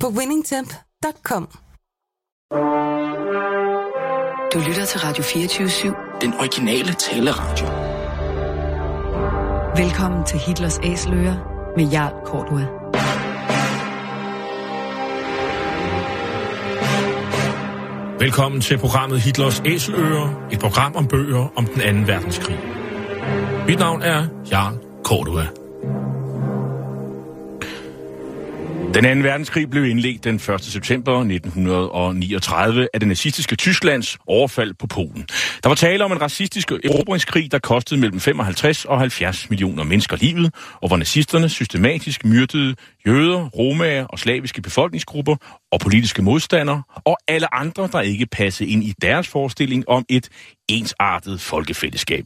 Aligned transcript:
på 0.00 0.08
winningtemp.com. 0.08 1.48
Du 4.52 4.58
lytter 4.68 4.84
til 4.84 5.00
Radio 5.00 5.22
24 5.22 5.68
/7. 5.68 6.18
Den 6.20 6.34
originale 6.34 6.92
taleradio. 6.92 7.66
Velkommen 9.82 10.24
til 10.24 10.38
Hitlers 10.38 10.78
Æseløer 10.84 11.34
med 11.76 11.84
Jarl 11.90 12.14
Kortua. 12.24 12.66
Velkommen 18.20 18.60
til 18.60 18.78
programmet 18.78 19.20
Hitlers 19.20 19.62
Æseløer, 19.64 20.46
et 20.52 20.60
program 20.60 20.96
om 20.96 21.08
bøger 21.08 21.52
om 21.56 21.66
den 21.66 21.80
anden 21.80 22.06
verdenskrig. 22.06 22.58
Mit 23.66 23.78
navn 23.78 24.02
er 24.02 24.26
Jarl 24.50 24.78
Kortua. 25.04 25.65
Den 28.96 29.04
anden 29.04 29.24
verdenskrig 29.24 29.70
blev 29.70 29.84
indledt 29.84 30.24
den 30.24 30.34
1. 30.34 30.42
september 30.60 31.12
1939 31.12 32.88
af 32.94 33.00
det 33.00 33.08
nazistiske 33.08 33.56
Tysklands 33.56 34.18
overfald 34.26 34.74
på 34.74 34.86
Polen. 34.86 35.26
Der 35.62 35.68
var 35.68 35.74
tale 35.74 36.04
om 36.04 36.12
en 36.12 36.20
racistisk 36.20 36.72
erobringskrig, 36.72 37.52
der 37.52 37.58
kostede 37.58 38.00
mellem 38.00 38.20
55 38.20 38.84
og 38.84 38.98
70 38.98 39.50
millioner 39.50 39.84
mennesker 39.84 40.16
livet, 40.16 40.54
og 40.82 40.88
hvor 40.88 40.96
nazisterne 40.96 41.48
systematisk 41.48 42.24
myrdede 42.24 42.74
jøder, 43.06 43.48
romager 43.48 44.04
og 44.04 44.18
slaviske 44.18 44.62
befolkningsgrupper 44.62 45.36
og 45.72 45.80
politiske 45.80 46.22
modstandere, 46.22 46.82
og 47.04 47.18
alle 47.28 47.54
andre, 47.54 47.88
der 47.92 48.00
ikke 48.00 48.26
passede 48.26 48.70
ind 48.70 48.84
i 48.84 48.94
deres 49.02 49.28
forestilling 49.28 49.88
om 49.88 50.04
et 50.08 50.28
ensartet 50.68 51.40
folkefællesskab. 51.40 52.24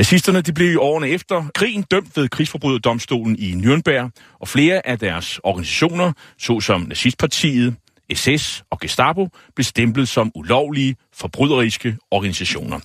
Nazisterne 0.00 0.40
de 0.40 0.52
blev 0.52 0.72
i 0.72 0.76
årene 0.76 1.08
efter 1.08 1.44
krigen 1.54 1.82
dømt 1.82 2.16
ved 2.16 2.28
krigsforbryderdomstolen 2.28 3.36
i 3.38 3.52
Nürnberg, 3.52 4.10
og 4.40 4.48
flere 4.48 4.86
af 4.86 4.98
deres 4.98 5.40
organisationer, 5.42 6.12
såsom 6.38 6.80
nazistpartiet, 6.80 7.74
SS 8.14 8.62
og 8.70 8.80
Gestapo, 8.80 9.28
blev 9.54 9.64
stemplet 9.64 10.08
som 10.08 10.32
ulovlige, 10.34 10.96
forbryderiske 11.12 11.96
organisationer. 12.10 12.80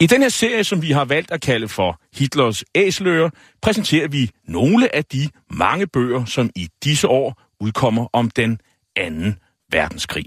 I 0.00 0.06
den 0.06 0.22
her 0.22 0.28
serie, 0.28 0.64
som 0.64 0.82
vi 0.82 0.90
har 0.90 1.04
valgt 1.04 1.30
at 1.30 1.40
kalde 1.40 1.68
for 1.68 2.00
Hitlers 2.16 2.64
æsler, 2.74 3.30
præsenterer 3.62 4.08
vi 4.08 4.30
nogle 4.48 4.94
af 4.94 5.04
de 5.04 5.28
mange 5.50 5.86
bøger, 5.86 6.24
som 6.24 6.50
i 6.56 6.68
disse 6.84 7.08
år 7.08 7.42
udkommer 7.60 8.06
om 8.12 8.30
den 8.30 8.60
anden 8.96 9.38
verdenskrig. 9.72 10.24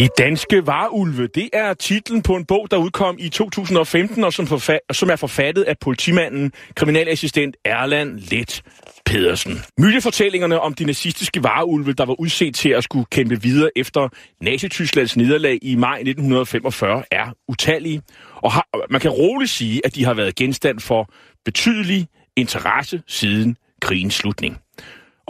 De 0.00 0.08
danske 0.18 0.66
varulve, 0.66 1.26
det 1.26 1.48
er 1.52 1.74
titlen 1.74 2.22
på 2.22 2.36
en 2.36 2.44
bog, 2.44 2.70
der 2.70 2.76
udkom 2.76 3.16
i 3.18 3.28
2015, 3.28 4.24
og 4.24 4.32
som, 4.32 4.44
forfa- 4.44 4.86
som 4.92 5.10
er 5.10 5.16
forfattet 5.16 5.62
af 5.62 5.78
politimanden, 5.80 6.52
kriminalassistent 6.74 7.56
Erland 7.64 8.18
Let 8.18 8.62
Pedersen. 9.06 9.58
Mytefortællingerne 9.78 10.60
om 10.60 10.74
de 10.74 10.84
nazistiske 10.84 11.42
varulve, 11.42 11.92
der 11.92 12.04
var 12.04 12.20
udset 12.20 12.54
til 12.54 12.68
at 12.68 12.84
skulle 12.84 13.06
kæmpe 13.10 13.42
videre 13.42 13.70
efter 13.76 14.08
Nazi-Tysklands 14.44 15.16
nederlag 15.16 15.58
i 15.62 15.74
maj 15.76 15.96
1945, 15.96 17.02
er 17.10 17.34
utallige. 17.48 18.02
Og 18.36 18.52
har, 18.52 18.66
man 18.90 19.00
kan 19.00 19.10
roligt 19.10 19.50
sige, 19.50 19.80
at 19.84 19.94
de 19.94 20.04
har 20.04 20.14
været 20.14 20.34
genstand 20.34 20.80
for 20.80 21.12
betydelig 21.44 22.06
interesse 22.36 23.02
siden 23.06 23.56
krigens 23.80 24.14
slutning. 24.14 24.58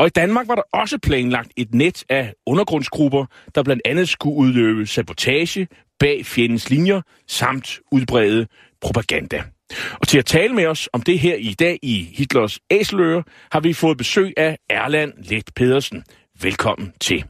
Og 0.00 0.06
i 0.06 0.10
Danmark 0.10 0.48
var 0.48 0.54
der 0.54 0.62
også 0.72 0.98
planlagt 0.98 1.52
et 1.56 1.74
net 1.74 2.04
af 2.08 2.34
undergrundsgrupper, 2.46 3.26
der 3.54 3.62
blandt 3.62 3.82
andet 3.84 4.08
skulle 4.08 4.36
udløbe 4.36 4.86
sabotage 4.86 5.68
bag 5.98 6.26
fjendens 6.26 6.70
linjer 6.70 7.00
samt 7.28 7.80
udbrede 7.92 8.46
propaganda. 8.80 9.42
Og 9.92 10.08
til 10.08 10.18
at 10.18 10.26
tale 10.26 10.54
med 10.54 10.66
os 10.66 10.88
om 10.92 11.02
det 11.02 11.18
her 11.18 11.34
i 11.34 11.54
dag 11.54 11.78
i 11.82 12.08
Hitlers 12.12 12.58
Æseløre, 12.70 13.22
har 13.52 13.60
vi 13.60 13.72
fået 13.72 13.98
besøg 13.98 14.32
af 14.36 14.58
Erland 14.70 15.12
Let 15.18 15.50
Pedersen. 15.56 16.04
Velkommen 16.42 16.92
til. 17.00 17.24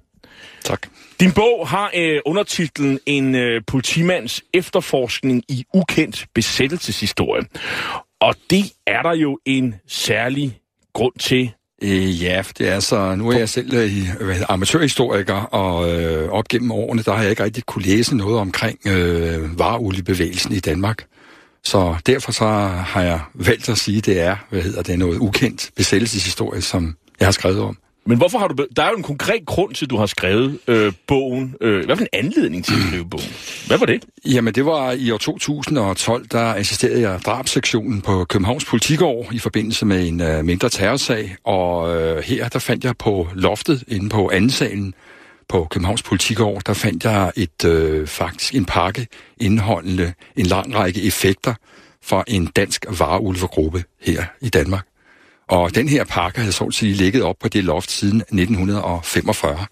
Tak. 0.64 0.86
Din 1.20 1.32
bog 1.32 1.68
har 1.68 1.90
øh, 1.96 2.20
undertitlen 2.26 2.98
En 3.06 3.34
øh, 3.34 3.62
politimands 3.66 4.42
efterforskning 4.54 5.44
i 5.48 5.64
ukendt 5.74 6.26
besættelseshistorie. 6.34 7.42
Og 8.20 8.34
det 8.50 8.64
er 8.86 9.02
der 9.02 9.14
jo 9.14 9.38
en 9.46 9.74
særlig 9.86 10.60
grund 10.92 11.14
til, 11.18 11.52
Øh, 11.82 12.22
ja, 12.22 12.42
det 12.58 12.68
er 12.68 12.80
så, 12.80 13.14
nu 13.14 13.28
er 13.28 13.38
jeg 13.38 13.48
selv 13.48 13.74
øh, 13.74 14.24
hvad 14.24 14.34
hedder, 14.34 14.50
amatørhistoriker, 14.50 15.34
og 15.34 15.92
øh, 15.92 16.28
op 16.28 16.48
gennem 16.48 16.70
årene, 16.72 17.02
der 17.02 17.12
har 17.12 17.22
jeg 17.22 17.30
ikke 17.30 17.44
rigtig 17.44 17.64
kunne 17.66 17.84
læse 17.84 18.16
noget 18.16 18.38
omkring 18.38 18.78
øh, 18.86 19.58
vareoliebevægelsen 19.58 20.52
i 20.52 20.60
Danmark. 20.60 21.06
Så 21.64 21.96
derfor 22.06 22.32
så 22.32 22.46
har 22.68 23.02
jeg 23.02 23.20
valgt 23.34 23.68
at 23.68 23.78
sige, 23.78 23.98
at 23.98 24.06
det 24.06 24.20
er, 24.20 24.36
hvad 24.50 24.62
hedder 24.62 24.82
det, 24.82 24.98
noget 24.98 25.18
ukendt 25.18 25.70
besættelseshistorie, 25.76 26.62
som 26.62 26.96
jeg 27.20 27.26
har 27.26 27.32
skrevet 27.32 27.60
om. 27.60 27.76
Men 28.06 28.18
hvorfor 28.18 28.38
har 28.38 28.48
du... 28.48 28.66
Der 28.76 28.82
er 28.82 28.90
jo 28.90 28.96
en 28.96 29.02
konkret 29.02 29.46
grund 29.46 29.74
til, 29.74 29.86
at 29.86 29.90
du 29.90 29.96
har 29.96 30.06
skrevet 30.06 30.58
øh, 30.68 30.92
bogen. 31.06 31.54
Øh, 31.60 31.84
hvad 31.84 31.96
for 31.96 32.02
en 32.02 32.08
anledning 32.12 32.64
til 32.64 32.72
at 32.72 32.80
skrive 32.88 33.08
bogen? 33.10 33.32
Hvad 33.66 33.78
var 33.78 33.86
det? 33.86 34.04
Jamen, 34.24 34.54
det 34.54 34.66
var 34.66 34.92
i 34.92 35.10
år 35.10 35.18
2012, 35.18 36.26
der 36.26 36.54
assisterede 36.54 37.00
jeg 37.00 37.20
drabsektionen 37.26 38.00
på 38.00 38.24
Københavns 38.24 38.64
Politikår 38.64 39.28
i 39.32 39.38
forbindelse 39.38 39.86
med 39.86 40.08
en 40.08 40.20
øh, 40.20 40.44
mindre 40.44 40.68
terrorsag, 40.68 41.36
og 41.44 41.96
øh, 41.96 42.22
her 42.22 42.48
der 42.48 42.58
fandt 42.58 42.84
jeg 42.84 42.96
på 42.96 43.28
loftet 43.34 43.84
inde 43.88 44.08
på 44.08 44.30
anden 44.30 44.50
salen 44.50 44.94
på 45.48 45.66
Københavns 45.70 46.02
Politikår, 46.02 46.58
der 46.58 46.74
fandt 46.74 47.04
jeg 47.04 47.32
et 47.36 47.64
øh, 47.64 48.06
faktisk 48.06 48.54
en 48.54 48.64
pakke 48.64 49.06
indeholdende 49.40 50.12
en 50.36 50.46
lang 50.46 50.74
række 50.74 51.02
effekter 51.02 51.54
fra 52.02 52.24
en 52.28 52.46
dansk 52.46 52.86
vareulvegruppe 52.98 53.84
her 54.00 54.24
i 54.40 54.48
Danmark. 54.48 54.89
Og 55.50 55.74
den 55.74 55.88
her 55.88 56.04
pakke 56.04 56.38
havde 56.38 56.52
så 56.52 56.64
at 56.64 56.74
sige 56.74 56.94
ligget 56.94 57.22
op 57.22 57.36
på 57.40 57.48
det 57.48 57.64
loft 57.64 57.90
siden 57.90 58.20
1945. 58.20 59.66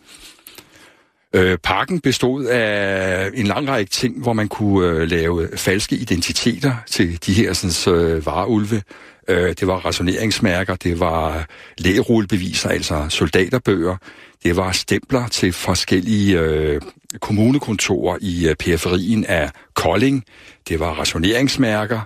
Øh, 1.35 1.59
pakken 1.59 2.01
bestod 2.01 2.45
af 2.45 3.31
en 3.35 3.47
lang 3.47 3.69
række 3.69 3.91
ting, 3.91 4.23
hvor 4.23 4.33
man 4.33 4.49
kunne 4.49 4.89
øh, 4.89 5.11
lave 5.11 5.49
falske 5.57 5.97
identiteter 5.97 6.75
til 6.87 7.27
de 7.27 7.33
her 7.33 7.53
sådan, 7.53 7.95
øh, 7.95 8.27
vareulve. 8.27 8.83
Øh, 9.29 9.55
det 9.61 9.67
var 9.67 9.75
rationeringsmærker, 9.77 10.77
det 10.77 11.01
var 11.01 11.47
lægerullebeviser, 11.79 12.69
altså 12.69 13.07
soldaterbøger, 13.09 13.97
det 14.45 14.57
var 14.57 14.73
stempler 14.73 15.29
til 15.29 15.53
forskellige 15.53 16.39
øh, 16.39 16.81
kommunekontorer 17.21 18.19
i 18.21 18.49
øh, 18.49 18.57
periferien 18.57 19.25
af 19.25 19.51
Kolding, 19.75 20.25
det 20.69 20.81
var 20.81 20.93
rationeringsmærker, 20.93 22.01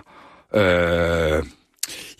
øh, 0.55 1.43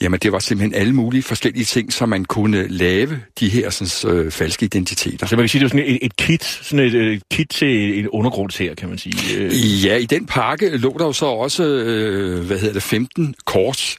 Jamen, 0.02 0.20
det 0.20 0.32
var 0.32 0.40
simpelthen 0.40 0.82
alle 0.82 0.94
mulige 0.94 1.24
forskellige 1.24 1.66
ting, 1.66 1.94
så 1.94 2.06
man 2.06 2.26
kunne 2.26 2.68
lave 2.68 3.20
de 3.40 3.50
her 3.50 3.70
sådan, 3.70 4.16
øh, 4.16 4.32
falske 4.32 4.66
identiteter. 4.66 5.28
Så 5.28 5.36
man 5.36 5.44
kan 5.44 5.50
sige, 5.50 5.60
det 5.60 5.66
var 5.66 5.80
sådan 5.80 5.96
et, 5.96 6.00
et 6.02 6.16
kit, 6.16 6.44
sådan 6.44 6.86
et, 6.86 6.96
et 6.96 7.24
kit 7.32 7.50
til 7.50 8.00
en 8.00 8.08
undergrund 8.10 8.60
her, 8.60 8.76
kan 8.76 8.90
man 8.90 8.98
sige. 8.98 9.38
Øh, 9.38 9.86
Ja, 9.86 9.96
i 9.96 10.06
den 10.06 10.26
pakke 10.26 10.78
lå 10.78 10.96
der 11.00 11.06
jo 11.06 11.14
så 11.14 11.26
også, 11.26 11.64
øh, 11.64 12.46
hvad 12.46 12.60
hedder 12.60 12.74
det, 12.74 12.84
15 12.84 13.36
kors 13.46 13.98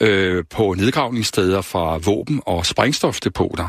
øh, 0.00 0.44
på 0.50 0.74
nedgravningssteder 0.78 1.60
fra 1.60 1.96
våben- 1.98 2.40
og 2.46 2.66
sprængstofdepoter 2.66 3.68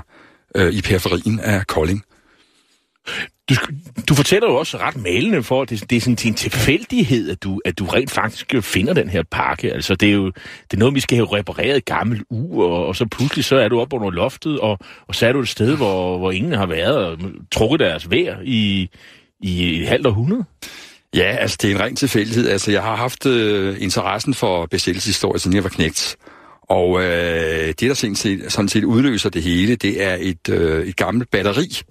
øh, 0.56 0.74
i 0.74 0.82
periferien 0.82 1.40
af 1.40 1.68
Kolding. 1.68 2.04
Du, 3.50 3.56
du 4.10 4.16
fortæller 4.16 4.50
jo 4.50 4.56
også 4.56 4.78
ret 4.78 4.98
malende 4.98 5.44
for, 5.44 5.62
at 5.62 5.70
det, 5.70 5.90
det 5.90 5.96
er 5.96 6.02
sådan 6.02 6.16
til 6.16 6.28
en 6.28 6.34
tilfældighed, 6.34 7.30
at 7.30 7.44
du, 7.44 7.62
at 7.66 7.80
du 7.80 7.86
rent 7.86 8.12
faktisk 8.12 8.54
finder 8.62 8.94
den 8.94 9.10
her 9.10 9.24
pakke. 9.32 9.74
Altså, 9.74 9.96
det 9.96 10.10
er 10.10 10.14
jo 10.14 10.26
det 10.26 10.74
er 10.74 10.78
noget, 10.78 10.96
vi 10.96 11.00
skal 11.00 11.18
have 11.18 11.38
repareret 11.38 11.78
et 11.78 11.86
gammelt 11.86 12.24
ur, 12.30 12.66
og, 12.66 12.88
og 12.88 12.96
så 12.96 13.06
pludselig 13.06 13.46
så 13.46 13.56
er 13.56 13.68
du 13.68 13.80
oppe 13.80 13.96
under 13.96 14.10
loftet, 14.10 14.60
og, 14.60 14.80
og 15.08 15.16
så 15.16 15.28
er 15.28 15.32
du 15.32 15.40
et 15.40 15.50
sted, 15.50 15.76
hvor, 15.76 16.18
hvor 16.18 16.32
ingen 16.32 16.54
har 16.54 16.66
været 16.66 17.06
og 17.06 17.18
trukket 17.52 17.80
deres 17.80 18.12
vejr 18.12 18.38
i, 18.44 18.90
i 19.40 19.82
et 19.82 19.88
halvt 19.88 20.08
århundrede. 20.08 20.46
Ja, 21.16 21.36
altså 21.40 21.58
det 21.62 21.72
er 21.72 21.76
en 21.76 21.82
ren 21.82 21.96
tilfældighed. 21.96 22.50
Altså 22.50 22.72
jeg 22.72 22.82
har 22.82 22.96
haft 22.96 23.26
øh, 23.26 23.82
interessen 23.82 24.34
for 24.34 24.66
besættelseshistorie, 24.66 25.40
siden 25.40 25.56
jeg 25.56 25.64
var 25.64 25.70
knægt. 25.70 26.18
Og 26.70 27.04
øh, 27.04 27.68
det, 27.68 27.82
der 27.82 27.94
sådan 27.94 28.16
set, 28.16 28.52
sådan 28.52 28.70
set 28.70 28.84
udløser 28.84 29.30
det 29.30 29.44
hele, 29.44 29.76
det 29.76 30.04
er 30.04 30.18
et, 30.20 30.50
øh, 30.50 30.88
et 30.88 30.96
gammelt 30.96 31.32
batteri. 31.32 31.82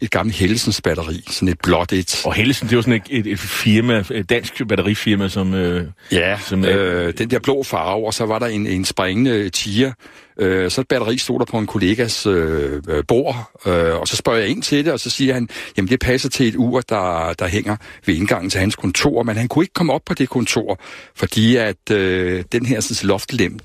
Et 0.00 0.10
gammelt 0.10 0.36
Helsens 0.36 0.80
batteri. 0.80 1.24
Sådan 1.30 1.48
et 1.48 1.58
blåt 1.62 1.92
et. 1.92 2.22
Og 2.24 2.34
Helsen, 2.34 2.66
det 2.66 2.72
er 2.72 2.76
jo 2.76 2.82
sådan 2.82 3.02
et, 3.10 3.18
et, 3.18 3.26
et 3.26 3.38
firma, 3.38 4.04
et 4.10 4.30
dansk 4.30 4.62
batterifirma, 4.68 5.28
som... 5.28 5.54
Øh, 5.54 5.86
Ja, 6.12 6.38
som, 6.38 6.64
øh, 6.64 7.14
den 7.18 7.30
der 7.30 7.38
blå 7.38 7.62
farve, 7.62 8.06
og 8.06 8.14
så 8.14 8.26
var 8.26 8.38
der 8.38 8.46
en, 8.46 8.66
en 8.66 8.84
springende 8.84 9.48
tiger. 9.48 9.92
Øh, 10.40 10.70
så 10.70 10.80
et 10.80 10.88
batteri 10.88 11.18
stod 11.18 11.38
der 11.38 11.44
på 11.44 11.58
en 11.58 11.66
kollegas 11.66 12.26
øh, 12.26 12.82
øh, 12.88 13.04
bord, 13.08 13.50
øh, 13.66 13.94
og 13.94 14.08
så 14.08 14.16
spørger 14.16 14.38
jeg 14.38 14.48
ind 14.48 14.62
til 14.62 14.84
det, 14.84 14.92
og 14.92 15.00
så 15.00 15.10
siger 15.10 15.34
han, 15.34 15.48
jamen 15.76 15.88
det 15.88 16.00
passer 16.00 16.28
til 16.28 16.48
et 16.48 16.56
ur, 16.56 16.80
der, 16.80 17.32
der 17.38 17.46
hænger 17.46 17.76
ved 18.06 18.14
indgangen 18.14 18.50
til 18.50 18.60
hans 18.60 18.76
kontor, 18.76 19.22
men 19.22 19.36
han 19.36 19.48
kunne 19.48 19.62
ikke 19.62 19.74
komme 19.74 19.92
op 19.92 20.02
på 20.06 20.14
det 20.14 20.28
kontor, 20.28 20.80
fordi 21.14 21.56
at 21.56 21.90
øh, 21.92 22.44
den 22.52 22.66
her 22.66 22.80
sådan, 22.80 23.08
loftlem 23.08 23.58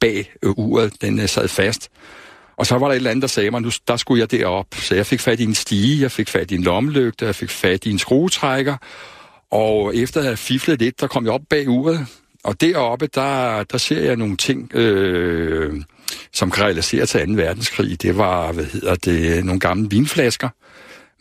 bag 0.00 0.32
øh, 0.42 0.50
uret, 0.50 0.92
den 1.02 1.20
øh, 1.20 1.28
sad 1.28 1.48
fast. 1.48 1.90
Og 2.56 2.66
så 2.66 2.78
var 2.78 2.86
der 2.86 2.92
et 2.92 2.96
eller 2.96 3.10
andet, 3.10 3.22
der 3.22 3.28
sagde 3.28 3.50
mig, 3.50 3.62
nu, 3.62 3.70
der 3.88 3.96
skulle 3.96 4.20
jeg 4.20 4.30
derop. 4.30 4.66
Så 4.72 4.94
jeg 4.94 5.06
fik 5.06 5.20
fat 5.20 5.40
i 5.40 5.44
en 5.44 5.54
stige, 5.54 6.02
jeg 6.02 6.12
fik 6.12 6.28
fat 6.28 6.50
i 6.50 6.54
en 6.54 6.62
lommelygte, 6.62 7.26
jeg 7.26 7.34
fik 7.34 7.50
fat 7.50 7.86
i 7.86 7.90
en 7.90 7.98
skruetrækker, 7.98 8.76
og 9.50 9.96
efter 9.96 10.20
at 10.20 10.26
have 10.26 10.36
fiflet 10.36 10.78
lidt, 10.80 11.00
der 11.00 11.06
kom 11.06 11.24
jeg 11.24 11.32
op 11.32 11.40
bag 11.50 11.68
uret, 11.68 12.06
og 12.44 12.60
deroppe, 12.60 13.06
der, 13.14 13.62
der 13.62 13.78
ser 13.78 14.00
jeg 14.00 14.16
nogle 14.16 14.36
ting, 14.36 14.74
øh, 14.74 15.82
som 16.32 16.50
kan 16.50 16.64
relatere 16.64 17.06
til 17.06 17.26
2. 17.26 17.32
verdenskrig. 17.32 18.02
Det 18.02 18.16
var, 18.16 18.52
hvad 18.52 18.64
hedder 18.64 18.94
det, 18.94 19.44
nogle 19.44 19.60
gamle 19.60 19.90
vinflasker 19.90 20.48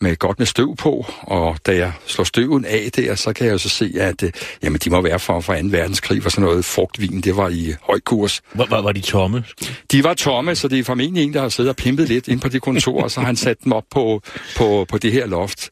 med 0.01 0.15
godt 0.15 0.39
med 0.39 0.47
støv 0.47 0.75
på, 0.75 1.05
og 1.21 1.57
da 1.65 1.75
jeg 1.75 1.91
slår 2.05 2.23
støven 2.23 2.65
af 2.65 2.89
der, 2.95 3.15
så 3.15 3.33
kan 3.33 3.45
jeg 3.45 3.53
jo 3.53 3.57
så 3.57 3.69
se, 3.69 3.93
at 3.99 4.23
øh, 4.23 4.31
jamen, 4.63 4.79
de 4.83 4.89
må 4.89 5.01
være 5.01 5.19
fra, 5.19 5.39
fra 5.39 5.61
2. 5.61 5.67
verdenskrig, 5.67 6.23
for 6.23 6.29
sådan 6.29 6.45
noget 6.45 6.65
frugtvin, 6.65 7.21
det 7.21 7.37
var 7.37 7.49
i 7.49 7.73
høj 7.81 7.99
kurs. 7.99 8.41
var, 8.53 8.65
var, 8.69 8.81
var 8.81 8.91
de 8.91 9.01
tomme? 9.01 9.43
De 9.91 10.03
var 10.03 10.13
tomme, 10.13 10.55
så 10.55 10.67
det 10.67 10.79
er 10.79 10.83
formentlig 10.83 11.23
en, 11.23 11.33
der 11.33 11.41
har 11.41 11.49
siddet 11.49 11.69
og 11.69 11.75
pimpet 11.75 12.07
lidt 12.09 12.27
ind 12.27 12.41
på 12.41 12.49
det 12.49 12.61
kontor, 12.61 13.03
og 13.03 13.11
så 13.11 13.19
har 13.19 13.27
han 13.27 13.35
sat 13.35 13.57
dem 13.63 13.71
op 13.71 13.83
på, 13.91 14.21
på, 14.57 14.85
på 14.89 14.97
det 14.97 15.11
her 15.11 15.27
loft. 15.27 15.69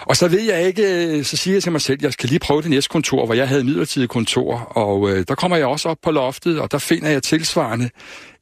Og 0.00 0.16
så 0.16 0.28
ved 0.28 0.40
jeg 0.40 0.66
ikke, 0.66 0.82
øh, 1.06 1.24
så 1.24 1.36
siger 1.36 1.54
jeg 1.54 1.62
til 1.62 1.72
mig 1.72 1.80
selv, 1.80 1.98
jeg 2.02 2.12
skal 2.12 2.28
lige 2.28 2.38
prøve 2.38 2.62
det 2.62 2.70
næste 2.70 2.88
kontor, 2.88 3.26
hvor 3.26 3.34
jeg 3.34 3.48
havde 3.48 3.64
midlertidigt 3.64 4.10
kontor, 4.10 4.58
og 4.58 5.10
øh, 5.10 5.24
der 5.28 5.34
kommer 5.34 5.56
jeg 5.56 5.66
også 5.66 5.88
op 5.88 5.98
på 6.02 6.10
loftet, 6.10 6.60
og 6.60 6.72
der 6.72 6.78
finder 6.78 7.08
jeg 7.08 7.22
tilsvarende 7.22 7.90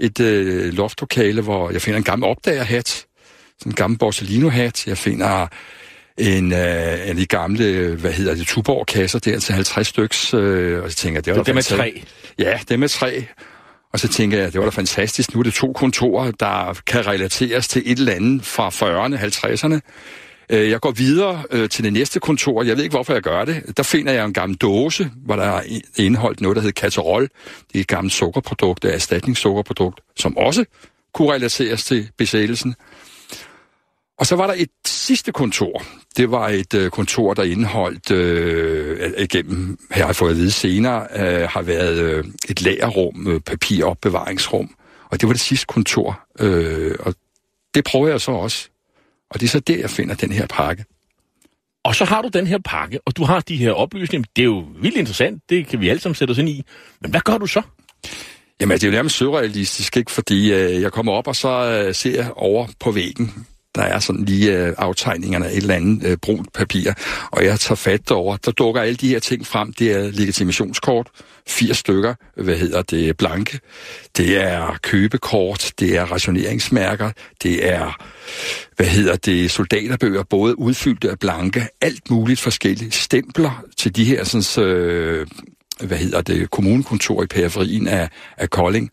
et 0.01 0.21
øh, 0.21 0.73
loftlokale, 0.73 1.43
hvor 1.43 1.71
jeg 1.71 1.83
finder 1.83 1.99
en 1.99 2.05
gammel 2.05 2.29
opdagerhat, 2.29 3.07
sådan 3.61 3.73
en 3.73 3.77
gammel 3.77 3.99
Borsellino-hat, 3.99 4.87
jeg 4.87 4.99
finder 4.99 5.47
en 6.19 6.53
øh, 6.53 6.59
af 7.09 7.15
de 7.17 7.27
gamle, 7.27 7.97
hvad 8.01 8.13
hedder 8.13 8.35
det, 8.35 8.47
Tuborg-kasser 8.47 9.19
der 9.19 9.39
til 9.39 9.55
50 9.55 9.87
styks, 9.87 10.35
øh, 10.35 10.83
og 10.83 10.91
så 10.91 10.97
tænker 10.97 11.17
jeg, 11.19 11.25
det 11.25 11.31
var 11.37 11.43
da 11.43 11.47
Det 11.47 11.55
med 11.55 11.63
tre. 11.63 12.03
Ja, 12.39 12.59
det 12.69 12.79
med 12.79 12.89
tre. 12.89 13.25
Og 13.93 14.01
så 14.01 14.09
tænker 14.09 14.39
jeg, 14.39 14.53
det 14.53 14.59
var 14.59 14.65
da 14.67 14.71
fantastisk. 14.71 15.35
Nu 15.35 15.41
er 15.41 15.45
det 15.45 15.55
to 15.55 15.73
kontorer, 15.73 16.31
der 16.31 16.81
kan 16.87 17.07
relateres 17.07 17.69
til 17.69 17.83
et 17.87 17.99
eller 17.99 18.13
andet 18.13 18.45
fra 18.45 18.69
40'erne, 18.69 19.17
50'erne. 19.17 19.81
Øh, 20.51 20.71
Jeg 20.71 20.81
går 20.81 20.91
videre 20.91 21.43
øh, 21.51 21.69
til 21.69 21.85
det 21.85 21.93
næste 21.93 22.21
kontor. 22.21 22.63
Jeg 22.63 22.77
ved 22.77 22.85
ikke, 22.85 22.95
hvorfor 22.95 23.13
jeg 23.13 23.23
gør 23.23 23.45
det. 23.45 23.77
Der 23.77 23.83
finder 23.83 24.13
jeg 24.13 24.25
en 24.25 24.33
gammel 24.33 24.59
dåse, 24.59 25.11
hvor 25.25 25.37
der 25.37 25.45
er 25.45 25.63
indeholdt 25.97 26.41
noget, 26.41 26.57
der 26.57 26.63
hedder 26.63 26.81
Caterol. 26.81 27.23
Det 27.23 27.29
er 27.75 27.81
et 27.81 27.87
gammelt 27.87 28.15
sukkerprodukt, 28.15 28.85
et 28.85 28.95
erstatningssukkerprodukt, 28.95 30.01
som 30.17 30.37
også 30.37 30.65
kunne 31.15 31.33
relateres 31.33 31.85
til 31.85 32.09
besættelsen. 32.19 32.75
Og 34.21 34.27
så 34.27 34.37
var 34.37 34.47
der 34.47 34.55
et 34.57 34.71
sidste 34.87 35.33
kontor. 35.33 35.83
Det 36.17 36.31
var 36.31 36.49
et 36.49 36.75
øh, 36.75 36.91
kontor, 36.91 37.35
der 37.35 37.43
indeholdt, 37.43 38.11
øh, 38.11 39.13
igennem, 39.19 39.79
her 39.91 40.03
har 40.03 40.09
jeg 40.09 40.17
fået 40.17 40.31
at 40.31 40.37
vide 40.37 40.51
senere, 40.51 41.07
øh, 41.17 41.49
har 41.49 41.63
været 41.63 41.99
øh, 41.99 42.25
et 42.49 42.63
lagerrum, 42.63 43.27
øh, 43.29 43.41
papiropbevaringsrum. 43.41 44.75
Og 45.11 45.21
det 45.21 45.29
var 45.29 45.33
det 45.33 45.41
sidste 45.41 45.67
kontor. 45.67 46.21
Øh, 46.41 46.95
og 47.01 47.15
det 47.75 47.85
prøver 47.85 48.09
jeg 48.09 48.21
så 48.21 48.31
også. 48.31 48.69
Og 49.31 49.41
det 49.41 49.47
er 49.47 49.51
så 49.51 49.61
der, 49.61 49.79
jeg 49.79 49.91
finder 49.91 50.15
den 50.15 50.33
her 50.33 50.47
pakke. 50.47 50.85
Og 51.85 51.95
så 51.95 52.05
har 52.05 52.23
du 52.23 52.29
den 52.29 52.47
her 52.47 52.59
pakke, 52.65 52.99
og 53.07 53.17
du 53.17 53.25
har 53.25 53.41
de 53.41 53.57
her 53.57 53.73
oplysninger. 53.73 54.29
Det 54.37 54.43
er 54.43 54.47
jo 54.47 54.65
vildt 54.81 54.97
interessant. 54.97 55.43
Det 55.51 55.67
kan 55.67 55.81
vi 55.81 55.89
alle 55.89 56.01
sammen 56.01 56.15
sætte 56.15 56.33
os 56.33 56.39
ind 56.39 56.49
i. 56.49 56.65
Men 57.01 57.11
hvad 57.11 57.21
gør 57.21 57.39
du 57.39 57.47
så? 57.47 57.63
Jamen, 58.61 58.75
det 58.75 58.85
er 58.85 58.89
jo 58.89 58.93
nærmest 58.93 59.17
surrealistisk, 59.17 59.97
ikke? 59.97 60.11
Fordi 60.11 60.53
øh, 60.53 60.83
jeg 60.83 60.93
kommer 60.93 61.13
op, 61.13 61.27
og 61.27 61.37
så 61.37 61.49
øh, 61.49 61.95
ser 61.95 62.15
jeg 62.15 62.33
over 62.37 62.67
på 62.81 62.91
væggen. 62.91 63.47
Der 63.75 63.83
er 63.83 63.99
sådan 63.99 64.25
lige 64.25 64.59
øh, 64.59 64.75
aftegningerne 64.79 65.47
af 65.47 65.51
et 65.51 65.57
eller 65.57 65.75
andet 65.75 66.07
øh, 66.07 66.17
brunt 66.17 66.53
papir, 66.53 66.93
og 67.31 67.45
jeg 67.45 67.61
tager 67.61 67.77
fat 67.77 68.09
derover. 68.09 68.37
Der 68.37 68.51
dukker 68.51 68.81
alle 68.81 68.97
de 68.97 69.09
her 69.09 69.19
ting 69.19 69.47
frem. 69.47 69.73
Det 69.73 69.93
er 69.93 70.11
legitimationskort, 70.11 71.09
fire 71.47 71.75
stykker, 71.75 72.15
hvad 72.37 72.57
hedder 72.57 72.83
det, 72.83 73.17
blanke. 73.17 73.61
Det 74.17 74.37
er 74.43 74.79
købekort, 74.83 75.73
det 75.79 75.97
er 75.97 76.05
rationeringsmærker, 76.05 77.11
det 77.43 77.71
er, 77.73 78.03
hvad 78.77 78.87
hedder 78.87 79.17
det, 79.17 79.51
soldaterbøger, 79.51 80.23
både 80.23 80.59
udfyldte 80.59 81.11
og 81.11 81.19
blanke, 81.19 81.69
alt 81.81 82.11
muligt 82.11 82.41
forskellige 82.41 82.91
Stempler 82.91 83.65
til 83.77 83.97
de 83.97 84.05
her 84.05 84.25
sådan, 84.25 84.65
øh, 84.67 85.27
hvad 85.81 85.99
hedder 85.99 86.21
det, 86.21 86.51
kommunekontor 86.51 87.23
i 87.23 87.27
periferien 87.27 87.89
af, 87.89 88.09
af 88.37 88.51
Kolding. 88.51 88.91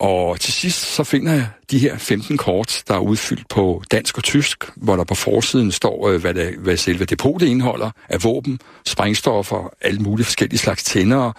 Og 0.00 0.40
til 0.40 0.52
sidst 0.52 0.94
så 0.94 1.04
finder 1.04 1.32
jeg 1.32 1.46
de 1.70 1.78
her 1.78 1.98
15 1.98 2.36
kort, 2.36 2.82
der 2.88 2.94
er 2.94 2.98
udfyldt 2.98 3.48
på 3.48 3.82
dansk 3.90 4.16
og 4.16 4.24
tysk, 4.24 4.64
hvor 4.76 4.96
der 4.96 5.04
på 5.04 5.14
forsiden 5.14 5.72
står, 5.72 6.08
øh, 6.08 6.20
hvad, 6.20 6.34
det, 6.34 6.54
hvad 6.58 6.76
selve 6.76 7.04
depotet 7.04 7.46
indeholder 7.46 7.90
af 8.08 8.24
våben, 8.24 8.60
sprængstoffer, 8.86 9.74
alle 9.80 10.00
mulige 10.00 10.24
forskellige 10.24 10.58
slags 10.58 10.84
tændere. 10.84 11.32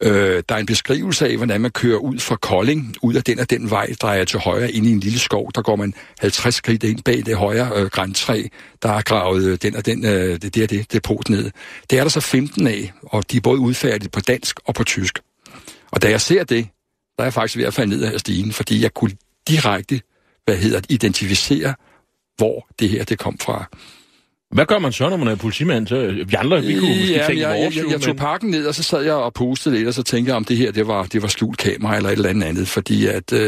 Øh, 0.00 0.42
der 0.48 0.54
er 0.54 0.58
en 0.58 0.66
beskrivelse 0.66 1.28
af, 1.28 1.36
hvordan 1.36 1.60
man 1.60 1.70
kører 1.70 1.98
ud 1.98 2.18
fra 2.18 2.36
Kolding, 2.36 2.96
ud 3.02 3.14
af 3.14 3.24
den 3.24 3.38
og 3.38 3.50
den 3.50 3.70
vej, 3.70 3.94
drejer 4.02 4.24
til 4.24 4.38
højre 4.38 4.70
ind 4.70 4.86
i 4.86 4.92
en 4.92 5.00
lille 5.00 5.18
skov. 5.18 5.50
Der 5.54 5.62
går 5.62 5.76
man 5.76 5.94
50 6.20 6.54
skridt 6.54 6.84
ind 6.84 7.02
bag 7.02 7.22
det 7.26 7.36
højre 7.36 7.70
øh, 7.76 7.86
græntræ, 7.86 8.42
der 8.82 8.92
er 8.92 9.02
gravet 9.02 9.44
øh, 9.44 9.58
den 9.62 9.76
og 9.76 9.86
den, 9.86 10.04
øh, 10.04 10.38
det 10.42 10.54
der 10.54 10.66
det 10.66 10.92
depot 10.92 11.28
ned. 11.28 11.50
Det 11.90 11.98
er 11.98 12.02
der 12.02 12.10
så 12.10 12.20
15 12.20 12.66
af, 12.66 12.92
og 13.02 13.30
de 13.32 13.36
er 13.36 13.40
både 13.40 13.58
udfærdigt 13.58 14.12
på 14.12 14.20
dansk 14.20 14.60
og 14.64 14.74
på 14.74 14.84
tysk. 14.84 15.18
Og 15.90 16.02
da 16.02 16.10
jeg 16.10 16.20
ser 16.20 16.44
det, 16.44 16.68
der 17.18 17.22
er 17.22 17.26
jeg 17.26 17.32
faktisk 17.32 17.56
ved 17.56 17.64
at 17.64 17.74
falde 17.74 17.90
ned 17.96 18.02
af 18.02 18.20
stigen, 18.20 18.52
fordi 18.52 18.82
jeg 18.82 18.94
kunne 18.94 19.12
direkte, 19.48 20.00
hvad 20.44 20.56
hedder 20.56 20.80
det, 20.80 20.90
identificere, 20.90 21.74
hvor 22.36 22.68
det 22.78 22.88
her 22.88 23.04
det 23.04 23.18
kom 23.18 23.38
fra. 23.38 23.64
Hvad 24.50 24.66
gør 24.66 24.78
man 24.78 24.92
så, 24.92 25.08
når 25.08 25.16
man 25.16 25.28
er 25.28 25.34
politimand? 25.34 25.86
Så, 25.86 26.24
vi 26.26 26.34
andre, 26.34 26.62
vi 26.62 26.74
kunne 26.74 26.88
måske 26.88 27.12
ja, 27.12 27.26
tænke 27.26 27.42
jeg, 27.42 27.62
vores, 27.62 27.76
jeg, 27.76 27.84
jeg, 27.84 27.92
jeg 27.92 28.00
tog 28.00 28.16
pakken 28.16 28.50
ned, 28.50 28.66
og 28.66 28.74
så 28.74 28.82
sad 28.82 29.02
jeg 29.02 29.14
og 29.14 29.34
pustede 29.34 29.74
lidt, 29.74 29.88
og 29.88 29.94
så 29.94 30.02
tænkte 30.02 30.28
jeg, 30.30 30.36
om 30.36 30.44
det 30.44 30.56
her 30.56 30.72
det 30.72 30.86
var, 30.86 31.02
det 31.02 31.22
var 31.22 31.28
skjult 31.28 31.58
kamera 31.58 31.96
eller 31.96 32.08
et 32.08 32.12
eller 32.12 32.28
andet 32.28 32.46
andet, 32.46 32.68
fordi 32.68 33.06
at... 33.06 33.32
Øh, 33.32 33.38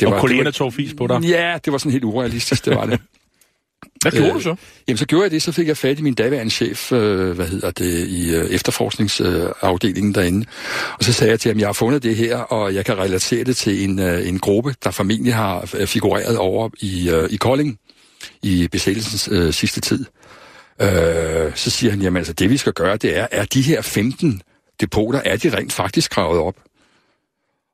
det 0.00 0.08
Og 0.08 0.12
var, 0.12 0.20
kollegerne 0.20 0.52
tog 0.52 0.72
fis 0.72 0.94
på 0.94 1.06
dig. 1.06 1.22
Ja, 1.22 1.58
det 1.64 1.72
var 1.72 1.78
sådan 1.78 1.92
helt 1.92 2.04
urealistisk, 2.04 2.64
det 2.64 2.76
var 2.76 2.86
det. 2.86 3.00
Hvad 4.02 4.12
gjorde 4.12 4.28
Øh, 4.28 4.34
du 4.34 4.40
så? 4.40 4.54
Jamen, 4.88 4.98
så 4.98 5.06
gjorde 5.06 5.22
jeg 5.22 5.30
det, 5.30 5.42
så 5.42 5.52
fik 5.52 5.68
jeg 5.68 5.76
fat 5.76 5.98
i 5.98 6.02
min 6.02 6.14
daværende 6.14 6.50
chef, 6.50 6.92
øh, 6.92 7.30
hvad 7.30 7.46
hedder 7.46 7.70
det, 7.70 8.08
i 8.08 8.34
øh, 8.34 8.50
efterforskningsafdelingen 8.50 10.14
derinde. 10.14 10.46
Og 10.98 11.04
så 11.04 11.12
sagde 11.12 11.30
jeg 11.30 11.40
til 11.40 11.48
ham, 11.50 11.58
jeg 11.58 11.68
har 11.68 11.72
fundet 11.72 12.02
det 12.02 12.16
her, 12.16 12.36
og 12.36 12.74
jeg 12.74 12.84
kan 12.84 12.98
relatere 12.98 13.44
det 13.44 13.56
til 13.56 13.84
en, 13.84 13.98
øh, 13.98 14.28
en 14.28 14.38
gruppe, 14.38 14.74
der 14.84 14.90
formentlig 14.90 15.34
har 15.34 15.70
øh, 15.78 15.86
figureret 15.86 16.36
over 16.36 16.68
i, 16.80 17.10
øh, 17.10 17.28
i 17.30 17.36
Kolding 17.36 17.78
i 18.42 18.68
besættelsens 18.72 19.28
øh, 19.32 19.52
sidste 19.52 19.80
tid. 19.80 20.04
Øh, 20.82 21.52
så 21.54 21.70
siger 21.70 21.90
han, 21.90 22.02
jamen 22.02 22.16
altså, 22.16 22.32
det 22.32 22.50
vi 22.50 22.56
skal 22.56 22.72
gøre, 22.72 22.96
det 22.96 23.18
er, 23.18 23.26
er 23.30 23.44
de 23.44 23.62
her 23.62 23.82
15 23.82 24.42
depoter, 24.80 25.20
er 25.24 25.36
de 25.36 25.56
rent 25.56 25.72
faktisk 25.72 26.10
gravet 26.10 26.40
op? 26.40 26.54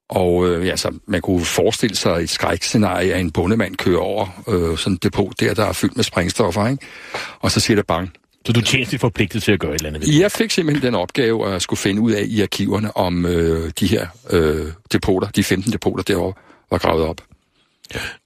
Og 0.09 0.49
øh, 0.49 0.71
altså, 0.71 0.93
man 1.07 1.21
kunne 1.21 1.45
forestille 1.45 1.97
sig 1.97 2.23
et 2.23 2.31
skrækscenarie, 2.31 3.15
at 3.15 3.21
en 3.21 3.31
bondemand 3.31 3.77
kører 3.77 4.01
over 4.01 4.43
øh, 4.49 4.79
sådan 4.79 4.93
et 4.93 5.03
depot 5.03 5.41
der, 5.41 5.55
der 5.55 5.65
er 5.65 5.73
fyldt 5.73 5.97
med 5.97 6.05
sprængstoffer, 6.05 6.67
ikke? 6.67 6.87
Og 7.41 7.51
så 7.51 7.61
siger 7.61 7.77
det 7.77 7.87
bang. 7.87 8.13
Så 8.47 8.53
du 8.53 8.61
tjenestligt 8.61 9.01
forpligtet 9.01 9.43
til 9.43 9.53
at 9.53 9.61
gøre 9.61 9.75
et 9.75 9.79
eller 9.79 9.89
andet. 9.89 10.21
Jeg 10.21 10.33
fik 10.33 10.51
simpelthen 10.51 10.87
den 10.87 10.95
opgave 10.95 11.55
at 11.55 11.63
skulle 11.63 11.79
finde 11.79 12.01
ud 12.01 12.13
af 12.13 12.25
i 12.27 12.43
arkiverne, 12.43 12.97
om 12.97 13.27
øh, 13.27 13.73
de 13.81 13.87
her 13.87 14.07
øh, 14.31 14.67
depoter, 14.93 15.29
de 15.29 15.45
15 15.45 15.73
depoter 15.73 16.03
derovre, 16.03 16.33
var 16.71 16.79
gravet 16.79 17.05
op. 17.05 17.21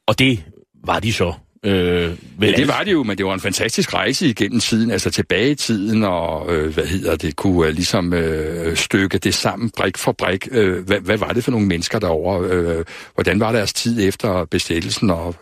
Og 0.06 0.18
det 0.18 0.44
var 0.85 1.00
de 1.00 1.12
så. 1.12 1.35
Øh, 1.62 2.17
vel 2.38 2.50
Ja, 2.50 2.57
det 2.57 2.69
var 2.69 2.83
det 2.85 2.93
jo, 2.93 3.03
men 3.03 3.19
det 3.19 3.27
var 3.27 3.35
en 3.35 3.41
fantastisk 3.41 3.95
rejse 3.95 4.27
igennem 4.27 4.61
tiden, 4.61 4.91
altså 4.91 5.11
tilbage 5.11 5.50
i 5.50 5.55
tiden, 5.55 6.05
og 6.05 6.55
øh, 6.55 6.75
hvad 6.75 6.85
hedder 6.85 7.17
det, 7.17 7.37
kunne 7.37 7.69
øh, 7.69 7.75
ligesom 7.75 8.12
øh, 8.12 8.77
stykke 8.77 9.19
det 9.19 9.35
sammen 9.35 9.71
brik 9.71 9.99
for 9.99 10.12
brik. 10.12 10.49
Øh, 10.50 10.87
hvad, 10.87 11.00
hvad 11.00 11.19
var 11.19 11.33
det 11.33 11.45
for 11.45 11.50
nogle 11.50 11.67
mennesker 11.67 11.99
derovre? 11.99 12.49
Øh, 12.49 12.85
hvordan 13.15 13.41
var 13.41 13.53
deres 13.53 13.73
tid 13.73 14.09
efter 14.09 14.45
besættelsen? 14.45 15.11
Og, 15.11 15.35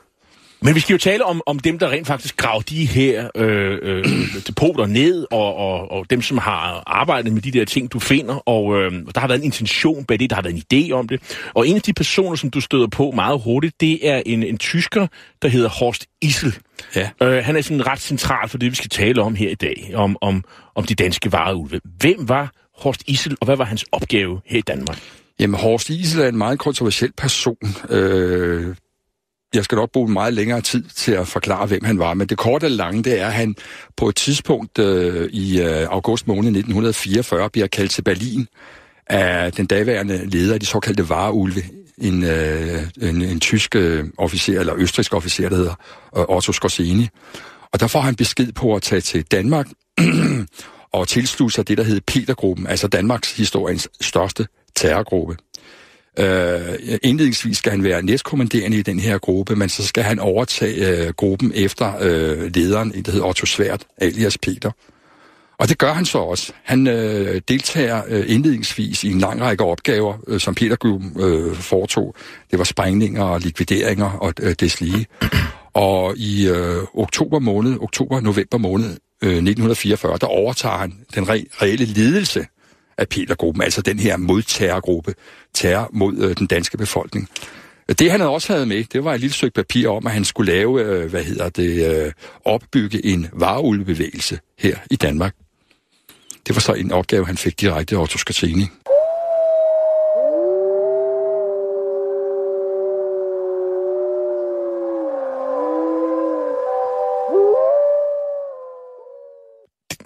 Men 0.61 0.75
vi 0.75 0.81
skal 0.81 0.95
jo 0.95 0.99
tale 0.99 1.25
om, 1.25 1.43
om 1.47 1.59
dem, 1.59 1.79
der 1.79 1.91
rent 1.91 2.07
faktisk 2.07 2.37
graver 2.37 2.63
de 2.63 2.85
her 2.85 3.31
øh, 3.35 3.79
øh, 3.83 4.05
depoter 4.47 4.87
ned, 4.87 5.27
og, 5.31 5.57
og, 5.57 5.91
og 5.91 6.11
dem, 6.11 6.23
som 6.23 6.39
har 6.39 6.83
arbejdet 6.87 7.33
med 7.33 7.43
de 7.43 7.51
der 7.51 7.65
ting, 7.65 7.93
du 7.93 7.99
finder. 7.99 8.35
Og 8.35 8.77
øh, 8.77 8.93
der 9.15 9.21
har 9.21 9.29
været 9.29 9.39
en 9.39 9.45
intention 9.45 10.05
bag 10.05 10.19
det, 10.19 10.31
der 10.31 10.37
har 10.37 10.43
været 10.43 10.55
en 10.55 10.63
idé 10.89 10.93
om 10.93 11.09
det. 11.09 11.21
Og 11.55 11.69
en 11.69 11.77
af 11.77 11.83
de 11.83 11.93
personer, 11.93 12.37
som 12.37 12.51
du 12.51 12.61
støder 12.61 12.87
på 12.87 13.11
meget 13.11 13.41
hurtigt, 13.41 13.81
det 13.81 14.09
er 14.09 14.23
en, 14.27 14.43
en 14.43 14.59
tysker, 14.59 15.07
der 15.43 15.49
hedder 15.49 15.69
Horst 15.69 16.07
Issel. 16.23 16.55
ja. 16.97 17.11
Øh, 17.23 17.45
han 17.45 17.57
er 17.57 17.61
sådan 17.61 17.87
ret 17.87 18.01
central 18.01 18.49
for 18.49 18.59
det, 18.59 18.71
vi 18.71 18.77
skal 18.77 18.91
tale 18.91 19.23
om 19.23 19.35
her 19.35 19.51
i 19.51 19.55
dag, 19.55 19.93
om, 19.95 20.17
om, 20.21 20.45
om 20.75 20.85
de 20.85 20.95
danske 20.95 21.33
vareulve. 21.33 21.81
Hvem 21.99 22.29
var 22.29 22.53
Horst 22.79 23.03
Issel, 23.07 23.37
og 23.41 23.45
hvad 23.45 23.57
var 23.57 23.65
hans 23.65 23.85
opgave 23.93 24.41
her 24.47 24.59
i 24.59 24.63
Danmark? 24.63 24.99
Jamen, 25.41 25.61
Horst 25.61 25.91
Isel 25.91 26.21
er 26.21 26.29
en 26.29 26.39
meget 26.39 26.59
kontroversiel 26.59 27.13
person. 27.17 27.57
Øh, 27.91 28.75
jeg 29.55 29.65
skal 29.65 29.77
nok 29.77 29.93
bruge 29.93 30.13
meget 30.13 30.35
længere 30.35 30.61
tid 30.61 30.85
til 30.95 31.13
at 31.13 31.29
forklare, 31.29 31.67
hvem 31.67 31.85
han 31.85 31.99
var, 31.99 32.15
men 32.15 32.27
det 32.27 32.39
korte 32.39 32.65
og 32.65 32.71
lange, 32.71 33.03
det 33.03 33.21
er, 33.21 33.27
at 33.27 33.33
han 33.33 33.55
på 33.97 34.09
et 34.09 34.17
tidspunkt 34.17 34.79
øh, 34.79 35.31
i 35.33 35.61
øh, 35.61 35.87
august 35.89 36.27
måned 36.27 36.49
1944 36.49 37.51
bliver 37.51 37.67
kaldt 37.67 37.91
til 37.91 38.03
Berlin 38.03 38.49
af 39.07 39.53
den 39.53 39.67
daværende 39.67 40.27
leder 40.27 40.55
af 40.55 40.61
de 40.61 40.67
såkaldte 40.67 41.09
vareulve, 41.09 41.63
en, 41.99 42.25
øh, 42.25 42.83
en, 43.03 43.23
en 43.23 43.41
tysk 43.41 43.77
øh, 43.77 44.05
officer, 44.19 44.61
eller 44.61 44.75
østrisk 44.77 45.15
officer, 45.15 45.49
der 45.49 45.57
hedder 45.57 45.75
øh, 46.17 46.25
Otto 46.29 46.53
Skorseni. 46.53 47.09
Og 47.73 47.81
der 47.81 47.87
får 47.87 48.01
han 48.01 48.15
besked 48.15 48.53
på 48.53 48.75
at 48.75 48.83
tage 48.83 49.01
til 49.01 49.23
Danmark 49.23 49.67
og 50.93 51.09
tilslutte 51.09 51.55
sig 51.55 51.69
det, 51.69 51.79
der 51.79 51.85
hedder 51.85 52.01
Petergruppen, 52.07 52.67
altså 52.67 52.89
Danmarks 52.89 53.37
historiens 53.37 53.89
største 54.01 54.47
terrorgruppe. 54.77 55.37
Øh, 56.19 56.99
indledningsvis 57.03 57.57
skal 57.57 57.73
han 57.73 57.85
være 57.85 58.03
næstkommanderende 58.03 58.79
i 58.79 58.83
den 58.83 59.01
her 59.01 59.19
gruppe, 59.19 59.57
men 59.57 59.69
så 59.69 59.87
skal 59.87 60.03
han 60.03 60.19
overtage 60.19 61.07
øh, 61.07 61.13
gruppen 61.13 61.53
efter 61.55 61.93
øh, 62.01 62.55
lederen, 62.55 62.91
der 62.91 63.13
hedder 63.13 63.27
Otto 63.27 63.47
Svært, 63.47 63.85
alias 63.99 64.39
Peter. 64.39 64.71
Og 65.59 65.69
det 65.69 65.79
gør 65.79 65.93
han 65.93 66.05
så 66.05 66.19
også. 66.19 66.53
Han 66.63 66.87
øh, 66.87 67.41
deltager 67.49 68.03
øh, 68.09 68.25
indledningsvis 68.29 69.05
i 69.05 69.11
en 69.11 69.19
lang 69.19 69.41
række 69.41 69.65
opgaver, 69.65 70.15
øh, 70.29 70.41
som 70.41 70.55
Peter 70.55 70.77
Gruppen 70.77 71.17
øh, 71.21 71.55
foretog. 71.55 72.15
Det 72.51 72.59
var 72.59 72.65
sprængninger 72.65 73.23
og 73.23 73.41
likvideringer 73.41 74.11
og 74.11 74.33
øh, 74.43 74.55
deslige. 74.61 75.07
Og 75.75 76.17
i 76.17 76.49
øh, 76.49 76.83
oktober 76.95 77.39
måned, 77.39 77.79
oktober-november 77.81 78.59
måned 78.59 78.89
øh, 79.23 79.31
1944, 79.31 80.19
der 80.21 80.27
overtager 80.27 80.79
han 80.79 80.93
den 81.15 81.25
re- 81.25 81.63
reelle 81.63 81.85
ledelse 81.85 82.47
af 82.99 83.09
Petergruppen, 83.09 83.63
altså 83.63 83.83
den 83.83 83.99
her 83.99 84.17
modtagergruppe, 84.17 85.15
terror 85.57 85.91
mod 85.93 86.19
øh, 86.19 86.37
den 86.37 86.47
danske 86.47 86.79
befolkning. 86.79 87.29
Det 87.89 88.11
han 88.11 88.21
havde 88.21 88.33
også 88.33 88.53
havde 88.53 88.67
med, 88.67 88.85
det 88.85 89.05
var 89.05 89.15
et 89.15 89.21
lille 89.21 89.35
stykke 89.35 89.55
papir 89.55 89.89
om, 89.89 90.07
at 90.07 90.13
han 90.13 90.25
skulle 90.25 90.53
lave, 90.53 90.83
øh, 90.83 91.11
hvad 91.11 91.25
hedder 91.25 91.49
det, 91.49 92.05
øh, 92.07 92.13
opbygge 92.45 93.07
en 93.07 93.29
vareulvebevægelse 93.33 94.39
her 94.59 94.77
i 94.91 94.97
Danmark. 94.97 95.35
Det 96.47 96.55
var 96.55 96.61
så 96.61 96.73
en 96.73 96.93
opgave, 96.93 97.27
han 97.27 97.37
fik 97.37 97.61
direkte 97.61 97.97
af 97.97 98.01
Otto 98.01 98.19
Skatini. 98.19 98.67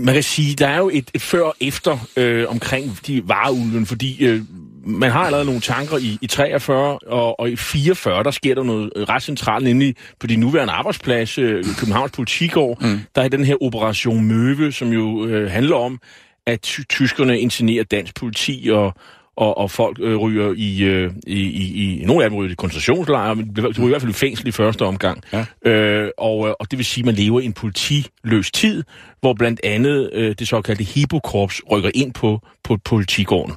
man 0.00 0.14
kan 0.14 0.23
sige, 0.23 0.54
der 0.54 0.69
er 0.69 0.78
jo 0.78 0.90
et, 0.92 1.11
et 1.14 1.23
før 1.23 1.42
og 1.42 1.54
efter 1.61 1.99
øh, 2.16 2.49
omkring 2.49 2.99
de 3.07 3.28
vareulven, 3.28 3.87
fordi 3.87 4.25
øh, 4.25 4.42
man 4.84 5.10
har 5.10 5.20
allerede 5.20 5.44
nogle 5.44 5.60
tanker 5.60 5.96
i, 5.96 6.18
i 6.20 6.26
43 6.26 6.99
og, 6.99 7.40
og 7.40 7.50
i 7.50 7.56
44, 7.56 8.22
der 8.22 8.30
sker 8.30 8.54
der 8.54 8.62
noget 8.62 8.90
ret 8.96 9.22
centralt, 9.22 9.64
nemlig 9.64 9.96
på 10.20 10.26
de 10.26 10.37
nuværende 10.37 10.72
arbejdsplads, 10.72 11.38
øh, 11.38 11.64
Københavns 11.78 12.12
Politikår, 12.12 12.78
mm. 12.80 13.00
der 13.14 13.22
er 13.22 13.28
den 13.28 13.44
her 13.44 13.62
Operation 13.62 14.25
Møve, 14.25 14.72
som 14.72 14.88
jo 14.88 15.26
øh, 15.26 15.50
handler 15.50 15.76
om, 15.76 15.99
at 16.46 16.60
ty- 16.60 16.82
tyskerne 16.88 17.40
insinerer 17.40 17.84
dansk 17.84 18.14
politi 18.14 18.70
og, 18.72 18.94
og, 19.37 19.58
og 19.58 19.70
folk 19.70 19.99
øh, 20.00 20.16
ryger 20.16 20.54
i, 20.56 20.82
øh, 20.82 21.12
i, 21.26 21.40
i, 21.40 22.00
i... 22.00 22.04
Nogle 22.04 22.25
af 22.25 22.30
dem 22.30 22.38
ryger 22.38 22.52
i 22.52 22.54
koncentrationslejre, 22.54 23.34
men 23.34 23.56
de 23.56 23.60
ryger 23.60 23.87
i 23.87 23.88
hvert 23.88 24.02
fald 24.02 24.10
i 24.10 24.14
fængsel 24.14 24.49
i 24.49 24.52
første 24.52 24.84
omgang. 24.84 25.22
Ja. 25.32 25.70
Øh, 25.70 26.10
og, 26.18 26.49
øh, 26.49 26.54
og 26.60 26.70
det 26.70 26.78
vil 26.78 26.87
sige, 26.87 27.02
at 27.02 27.06
man 27.06 27.14
lever 27.14 27.40
i 27.40 27.44
en 27.44 27.52
politiløs 27.52 28.50
tid, 28.50 28.84
hvor 29.20 29.34
blandt 29.34 29.60
andet 29.64 30.10
øh, 30.12 30.34
det 30.38 30.49
såkaldte 30.49 30.84
Hibokorps 30.84 31.62
rykker 31.70 31.90
ind 31.94 32.12
på, 32.12 32.40
på 32.64 32.76
politigården. 32.84 33.54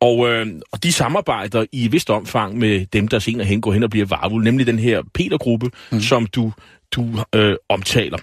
Og, 0.00 0.28
øh, 0.28 0.46
og 0.72 0.82
de 0.82 0.92
samarbejder 0.92 1.64
i 1.72 1.84
et 1.84 1.92
vist 1.92 2.10
omfang 2.10 2.58
med 2.58 2.86
dem, 2.86 3.08
der 3.08 3.18
senere 3.18 3.46
hen 3.46 3.60
går 3.60 3.72
hen 3.72 3.82
og 3.82 3.90
bliver 3.90 4.06
varvul, 4.06 4.44
nemlig 4.44 4.66
den 4.66 4.78
her 4.78 5.02
Peter-gruppe, 5.14 5.70
mm. 5.92 6.00
som 6.00 6.26
du, 6.26 6.52
du 6.92 7.08
øh, 7.34 7.56
omtaler. 7.68 8.18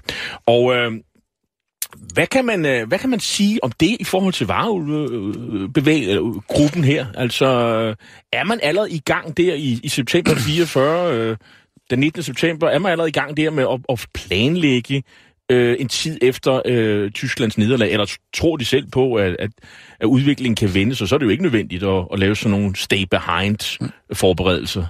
Og... 0.46 0.75
Øh, 0.75 0.91
hvad 2.14 2.28
kan, 2.28 2.46
man, 2.46 2.66
øh, 2.66 2.88
hvad 2.88 3.00
kan 3.00 3.10
man 3.10 3.20
sige 3.20 3.64
om 3.64 3.72
det 3.72 3.98
i 4.00 4.04
forhold 4.04 4.34
til 4.34 4.48
varebevægelsen 4.48 6.84
her? 6.84 7.06
Altså, 7.16 7.46
er 8.32 8.44
man 8.44 8.60
allerede 8.64 8.92
i 8.92 9.00
gang 9.00 9.38
der 9.38 9.54
i, 9.54 9.80
i 9.84 9.90
september 9.90 10.36
44, 10.36 11.18
øh, 11.18 11.38
den 11.90 12.00
19. 12.00 12.24
september, 12.24 12.70
er 12.70 12.80
man 12.80 12.92
allerede 12.92 13.10
i 13.10 13.20
gang 13.20 13.38
der 13.38 13.50
med 13.50 13.64
at, 13.64 13.80
at 13.90 14.08
planlægge 14.14 15.04
øh, 15.52 15.76
en 15.80 15.88
tid 15.88 16.18
efter 16.22 16.62
øh, 16.66 17.12
Tysklands 17.12 17.58
nederlag, 17.58 17.92
eller 17.92 18.18
tror 18.34 18.58
de 18.58 18.66
selv 18.66 18.88
på, 18.92 19.16
at, 19.16 19.36
at, 19.40 19.50
at 20.00 20.06
udviklingen 20.06 20.56
kan 20.56 20.74
vende, 20.74 20.96
så 20.96 21.06
så 21.06 21.16
er 21.16 21.20
det 21.20 21.26
jo 21.26 21.32
ikke 21.32 21.44
nødvendigt 21.44 21.84
at, 21.84 22.08
at 22.14 22.20
lave 22.20 22.36
sådan 22.36 22.52
nogle 22.52 22.76
stay-behind-forberedelser? 22.76 24.86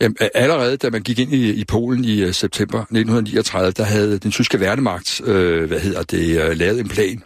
Øhm, 0.00 0.16
Jamen, 0.20 0.30
allerede 0.34 0.76
da 0.76 0.90
man 0.90 1.02
gik 1.02 1.18
ind 1.18 1.32
i, 1.32 1.52
i 1.52 1.64
Polen 1.64 2.04
i 2.04 2.24
uh, 2.24 2.32
september 2.32 2.80
1939, 2.80 3.72
der 3.72 3.84
havde 3.84 4.18
den 4.18 4.30
tyske 4.30 4.60
værnemagt, 4.60 5.20
øh, 5.24 5.64
hvad 5.64 5.80
hedder 5.80 6.02
det, 6.02 6.50
uh, 6.50 6.58
lavet 6.58 6.80
en 6.80 6.88
plan, 6.88 7.22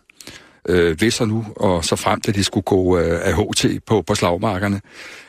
øh, 0.69 0.99
hvis 0.99 1.21
og 1.21 1.29
nu, 1.29 1.47
og 1.57 1.85
så 1.85 1.97
frem 1.97 2.21
til 2.21 2.35
det 2.35 2.47
skulle 2.47 2.65
gå 2.65 2.99
øh, 2.99 3.21
af 3.23 3.35
HT 3.35 3.67
på, 3.87 4.03
på 4.03 4.15
slagmarkerne. 4.15 4.81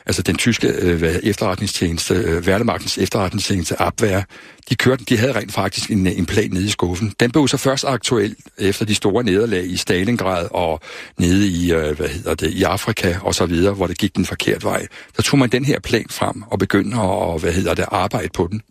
Altså 0.06 0.22
den 0.22 0.36
tyske 0.36 0.68
øh, 0.68 1.02
efterretningstjeneste, 1.02 2.14
øh, 2.14 2.46
værnemagtens 2.46 2.98
efterretningstjeneste, 2.98 3.82
Abwehr, 3.82 4.22
de, 4.70 4.74
kørte, 4.74 5.04
de 5.04 5.16
havde 5.16 5.32
rent 5.32 5.52
faktisk 5.52 5.90
en, 5.90 6.06
en 6.06 6.26
plan 6.26 6.50
nede 6.50 6.64
i 6.64 6.68
skuffen. 6.68 7.14
Den 7.20 7.30
blev 7.30 7.48
så 7.48 7.56
først 7.56 7.84
aktuel 7.84 8.36
efter 8.58 8.84
de 8.84 8.94
store 8.94 9.24
nederlag 9.24 9.64
i 9.64 9.76
Stalingrad 9.76 10.48
og 10.50 10.80
nede 11.18 11.48
i, 11.48 11.72
øh, 11.72 11.96
hvad 11.96 12.08
hedder 12.08 12.34
det, 12.34 12.50
i 12.50 12.62
Afrika 12.62 13.16
og 13.22 13.34
så 13.34 13.46
videre, 13.46 13.74
hvor 13.74 13.86
det 13.86 13.98
gik 13.98 14.16
den 14.16 14.24
forkerte 14.24 14.64
vej. 14.64 14.86
Så 15.16 15.22
tog 15.22 15.38
man 15.38 15.48
den 15.48 15.64
her 15.64 15.80
plan 15.80 16.06
frem 16.10 16.42
og 16.50 16.58
begyndte 16.58 16.96
at, 16.96 17.40
hvad 17.40 17.52
hedder 17.52 17.74
det, 17.74 17.84
arbejde 17.88 18.28
på 18.34 18.48
den. 18.50 18.62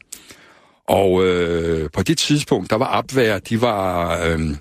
Og 0.88 1.26
øh, 1.26 1.90
på 1.94 2.04
det 2.04 2.18
tidspunkt, 2.18 2.70
der 2.70 2.76
var 2.76 2.98
Abwehr, 2.98 3.40
de 3.40 3.62
var... 3.62 4.18
Øh, 4.26 4.56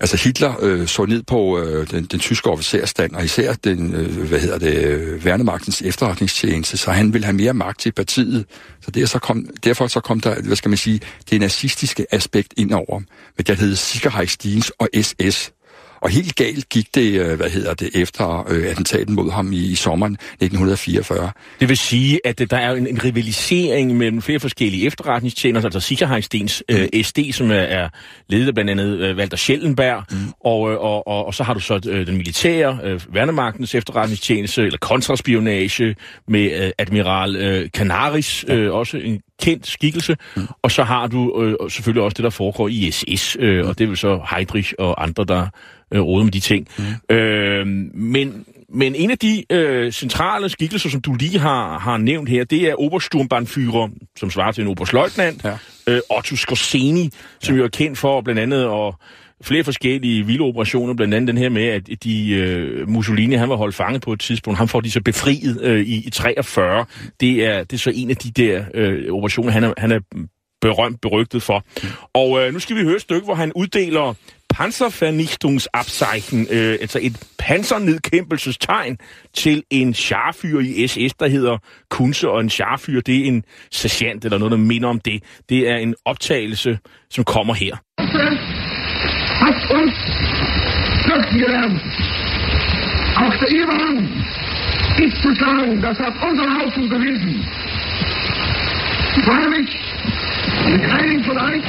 Altså 0.00 0.16
Hitler 0.16 0.54
øh, 0.60 0.86
så 0.86 1.04
ned 1.04 1.22
på 1.22 1.60
øh, 1.60 1.90
den, 1.90 2.04
den 2.04 2.18
tyske 2.18 2.50
officerstand, 2.50 3.14
og 3.14 3.24
især 3.24 3.52
den, 3.52 3.94
øh, 3.94 4.28
hvad 4.28 4.40
hedder 4.40 4.58
det, 4.58 4.84
øh, 4.84 5.24
værnemagtens 5.24 5.82
efterretningstjeneste, 5.82 6.76
så 6.76 6.90
han 6.90 7.12
ville 7.12 7.24
have 7.24 7.36
mere 7.36 7.54
magt 7.54 7.80
til 7.80 7.92
partiet. 7.92 8.44
Så 8.80 8.90
det 8.90 9.10
så 9.10 9.18
kom, 9.18 9.46
derfor 9.64 9.86
så 9.86 10.00
kom 10.00 10.20
der, 10.20 10.42
hvad 10.42 10.56
skal 10.56 10.68
man 10.68 10.78
sige, 10.78 11.00
det 11.30 11.40
nazistiske 11.40 12.06
aspekt 12.14 12.54
ind 12.56 12.72
over, 12.72 13.00
med 13.36 13.44
det 13.44 13.58
hedder 13.58 13.76
Sicherheitsdienst 13.76 14.72
og 14.78 14.88
SS. 15.02 15.52
Og 16.00 16.10
helt 16.10 16.36
galt 16.36 16.68
gik 16.68 16.94
det, 16.94 17.20
øh, 17.20 17.36
hvad 17.36 17.50
hedder 17.50 17.74
det, 17.74 17.90
efter 17.94 18.46
øh, 18.50 18.70
attentaten 18.70 19.14
mod 19.14 19.30
ham 19.30 19.52
i, 19.52 19.56
i 19.56 19.74
sommeren 19.74 20.12
1944. 20.12 21.30
Det 21.60 21.68
vil 21.68 21.76
sige, 21.76 22.20
at 22.24 22.38
der 22.50 22.56
er 22.56 22.72
en, 22.72 22.86
en 22.86 23.04
rivalisering 23.04 23.96
mellem 23.96 24.22
flere 24.22 24.40
forskellige 24.40 24.86
efterretningstjenester, 24.86 25.66
altså 25.66 25.80
Sicherheitsdienst, 25.80 26.62
mm. 26.68 26.74
øh, 26.74 27.02
SD, 27.02 27.18
som 27.32 27.50
er, 27.50 27.88
ledet 28.28 28.48
af 28.48 28.54
blandt 28.54 28.70
andet 28.70 28.98
øh, 28.98 29.16
Walter 29.16 29.36
Schellenberg, 29.36 30.04
mm. 30.10 30.16
og, 30.40 30.72
øh, 30.72 30.78
og, 30.78 31.08
og, 31.08 31.26
og 31.26 31.34
så 31.34 31.42
har 31.42 31.54
du 31.54 31.60
så 31.60 31.80
øh, 31.88 32.06
den 32.06 32.16
militære, 32.16 32.78
øh, 32.84 33.00
værnemagtens 33.14 33.74
efterretningstjeneste, 33.74 34.62
eller 34.62 34.78
kontraspionage 34.78 35.96
med 36.28 36.64
øh, 36.64 36.70
admiral 36.78 37.36
øh, 37.36 37.68
Canaris, 37.68 38.44
øh, 38.48 38.74
også 38.74 38.96
en 38.96 39.20
kendt 39.42 39.66
skikkelse, 39.66 40.16
mm. 40.36 40.42
og 40.62 40.70
så 40.70 40.82
har 40.82 41.06
du 41.06 41.42
øh, 41.42 41.70
selvfølgelig 41.70 42.02
også 42.02 42.14
det, 42.14 42.24
der 42.24 42.30
foregår 42.30 42.68
i 42.68 42.90
SS, 42.90 43.36
øh, 43.40 43.62
mm. 43.62 43.68
og 43.68 43.78
det 43.78 43.84
er 43.84 43.88
vel 43.88 43.96
så 43.96 44.20
Heydrich 44.30 44.72
og 44.78 45.02
andre, 45.02 45.24
der 45.24 45.46
øh, 45.90 46.00
råder 46.00 46.24
med 46.24 46.32
de 46.32 46.40
ting. 46.40 46.68
Mm. 46.78 47.16
Øh, 47.16 47.66
men, 47.94 48.44
men 48.72 48.94
en 48.94 49.10
af 49.10 49.18
de 49.18 49.44
øh, 49.52 49.92
centrale 49.92 50.48
skikkelser, 50.48 50.90
som 50.90 51.00
du 51.00 51.14
lige 51.14 51.38
har, 51.38 51.78
har 51.78 51.96
nævnt 51.96 52.28
her, 52.28 52.44
det 52.44 52.68
er 52.68 52.74
Obersturmbannführer, 52.74 53.88
som 54.16 54.30
svarer 54.30 54.52
til 54.52 54.62
en 54.62 54.68
oberstløjtnant, 54.68 55.44
ja. 55.44 55.58
øh, 55.86 56.00
Otto 56.16 56.36
Skorseni, 56.36 57.10
som 57.40 57.54
ja. 57.54 57.58
jo 57.58 57.64
er 57.64 57.68
kendt 57.68 57.98
for 57.98 58.20
blandt 58.20 58.40
andet 58.40 58.64
at 58.64 58.94
flere 59.42 59.64
forskellige 59.64 60.26
vilde 60.26 60.40
operationer, 60.40 60.94
blandt 60.94 61.14
andet 61.14 61.28
den 61.28 61.38
her 61.38 61.48
med, 61.48 61.66
at 61.66 62.04
de 62.04 62.30
øh, 62.30 62.88
Mussolini, 62.88 63.34
han 63.34 63.48
var 63.48 63.56
holdt 63.56 63.74
fanget 63.74 64.02
på 64.02 64.12
et 64.12 64.20
tidspunkt, 64.20 64.58
han 64.58 64.68
får 64.68 64.80
de 64.80 64.90
så 64.90 65.00
befriet 65.02 65.60
øh, 65.62 65.80
i, 65.80 66.06
i 66.06 66.10
43. 66.10 66.84
Det 67.20 67.46
er, 67.46 67.64
det 67.64 67.72
er 67.72 67.78
så 67.78 67.92
en 67.94 68.10
af 68.10 68.16
de 68.16 68.30
der 68.30 68.64
øh, 68.74 69.12
operationer, 69.12 69.50
han 69.50 69.64
er, 69.64 69.74
han 69.78 69.92
er 69.92 70.00
berømt, 70.60 71.00
berygtet 71.00 71.42
for. 71.42 71.64
Og 72.14 72.40
øh, 72.40 72.52
nu 72.52 72.58
skal 72.58 72.76
vi 72.76 72.82
høre 72.82 72.96
et 72.96 73.00
stykke, 73.00 73.24
hvor 73.24 73.34
han 73.34 73.52
uddeler 73.52 74.14
Panzervernichtungsabzeichen, 74.54 76.46
øh, 76.50 76.78
altså 76.80 76.98
et 77.02 77.16
pansernedkæmpelsestegn 77.38 78.98
til 79.34 79.62
en 79.70 79.94
charfyr 79.94 80.60
i 80.60 80.86
SS, 80.86 81.14
der 81.14 81.28
hedder 81.28 81.58
Kunse, 81.90 82.28
og 82.28 82.40
en 82.40 82.50
charfyr, 82.50 83.00
det 83.00 83.16
er 83.16 83.24
en 83.24 83.44
sergeant 83.70 84.24
eller 84.24 84.38
noget, 84.38 84.52
der 84.52 84.58
minder 84.58 84.88
om 84.88 85.00
det. 85.00 85.22
Det 85.48 85.68
er 85.68 85.76
en 85.76 85.94
optagelse, 86.04 86.78
som 87.10 87.24
kommer 87.24 87.54
her. 87.54 87.76
Auch 93.20 93.36
der 93.40 93.50
Iran 93.62 93.96
ist 95.04 95.22
zu 95.22 95.34
sagen, 95.34 95.82
das 95.82 95.98
hat 95.98 96.14
unsere 96.28 96.50
Haufen 96.58 96.88
gewesen. 96.88 97.44
Ich 99.16 99.24
freue 99.24 99.48
mich, 99.48 99.87
mit 100.66 100.90
einigen 100.90 101.24
von 101.24 101.38
euch 101.38 101.62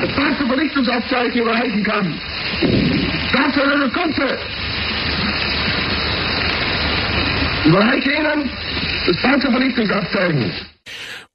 das 0.00 0.10
erste 0.24 0.46
Vernichtungsabzeichen 0.46 1.40
überreichen 1.40 1.82
kann. 1.84 2.20
Danke, 3.32 3.90
Kunze! 3.94 4.38
überreiche 7.66 8.10
Ihnen 8.10 8.50
das 9.06 9.16
deutsche 9.22 9.50
Vernichtungsabzeichen. 9.50 10.52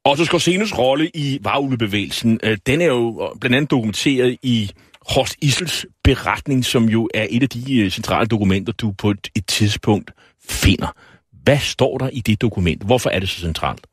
Otto 0.04 0.26
Skorsenes 0.26 0.78
rolle 0.78 1.10
i 1.14 1.40
varulvebevægelsen, 1.42 2.40
øh, 2.44 2.58
den 2.66 2.82
er 2.82 2.86
jo 2.86 3.24
øh, 3.24 3.40
blandt 3.40 3.56
andet 3.56 3.72
dokumenteret 3.72 4.38
i 4.44 4.72
Horst 5.10 5.36
Isels 5.42 5.86
beretning, 6.04 6.66
som 6.66 6.90
jo 6.90 7.10
er 7.14 7.28
et 7.30 7.44
af 7.44 7.50
de 7.50 7.80
øh, 7.80 7.92
centrale 7.92 8.28
dokumenter, 8.28 8.74
du 8.74 8.92
på 8.92 9.10
et, 9.10 9.28
et 9.36 9.46
tidspunkt 9.46 10.12
finder. 10.50 10.96
Hvad 11.44 11.58
står 11.58 11.98
der 11.98 12.10
i 12.14 12.20
det 12.20 12.42
dokument? 12.42 12.84
Hvorfor 12.84 13.10
er 13.10 13.20
det 13.20 13.30
så 13.30 13.40
centralt? 13.40 13.88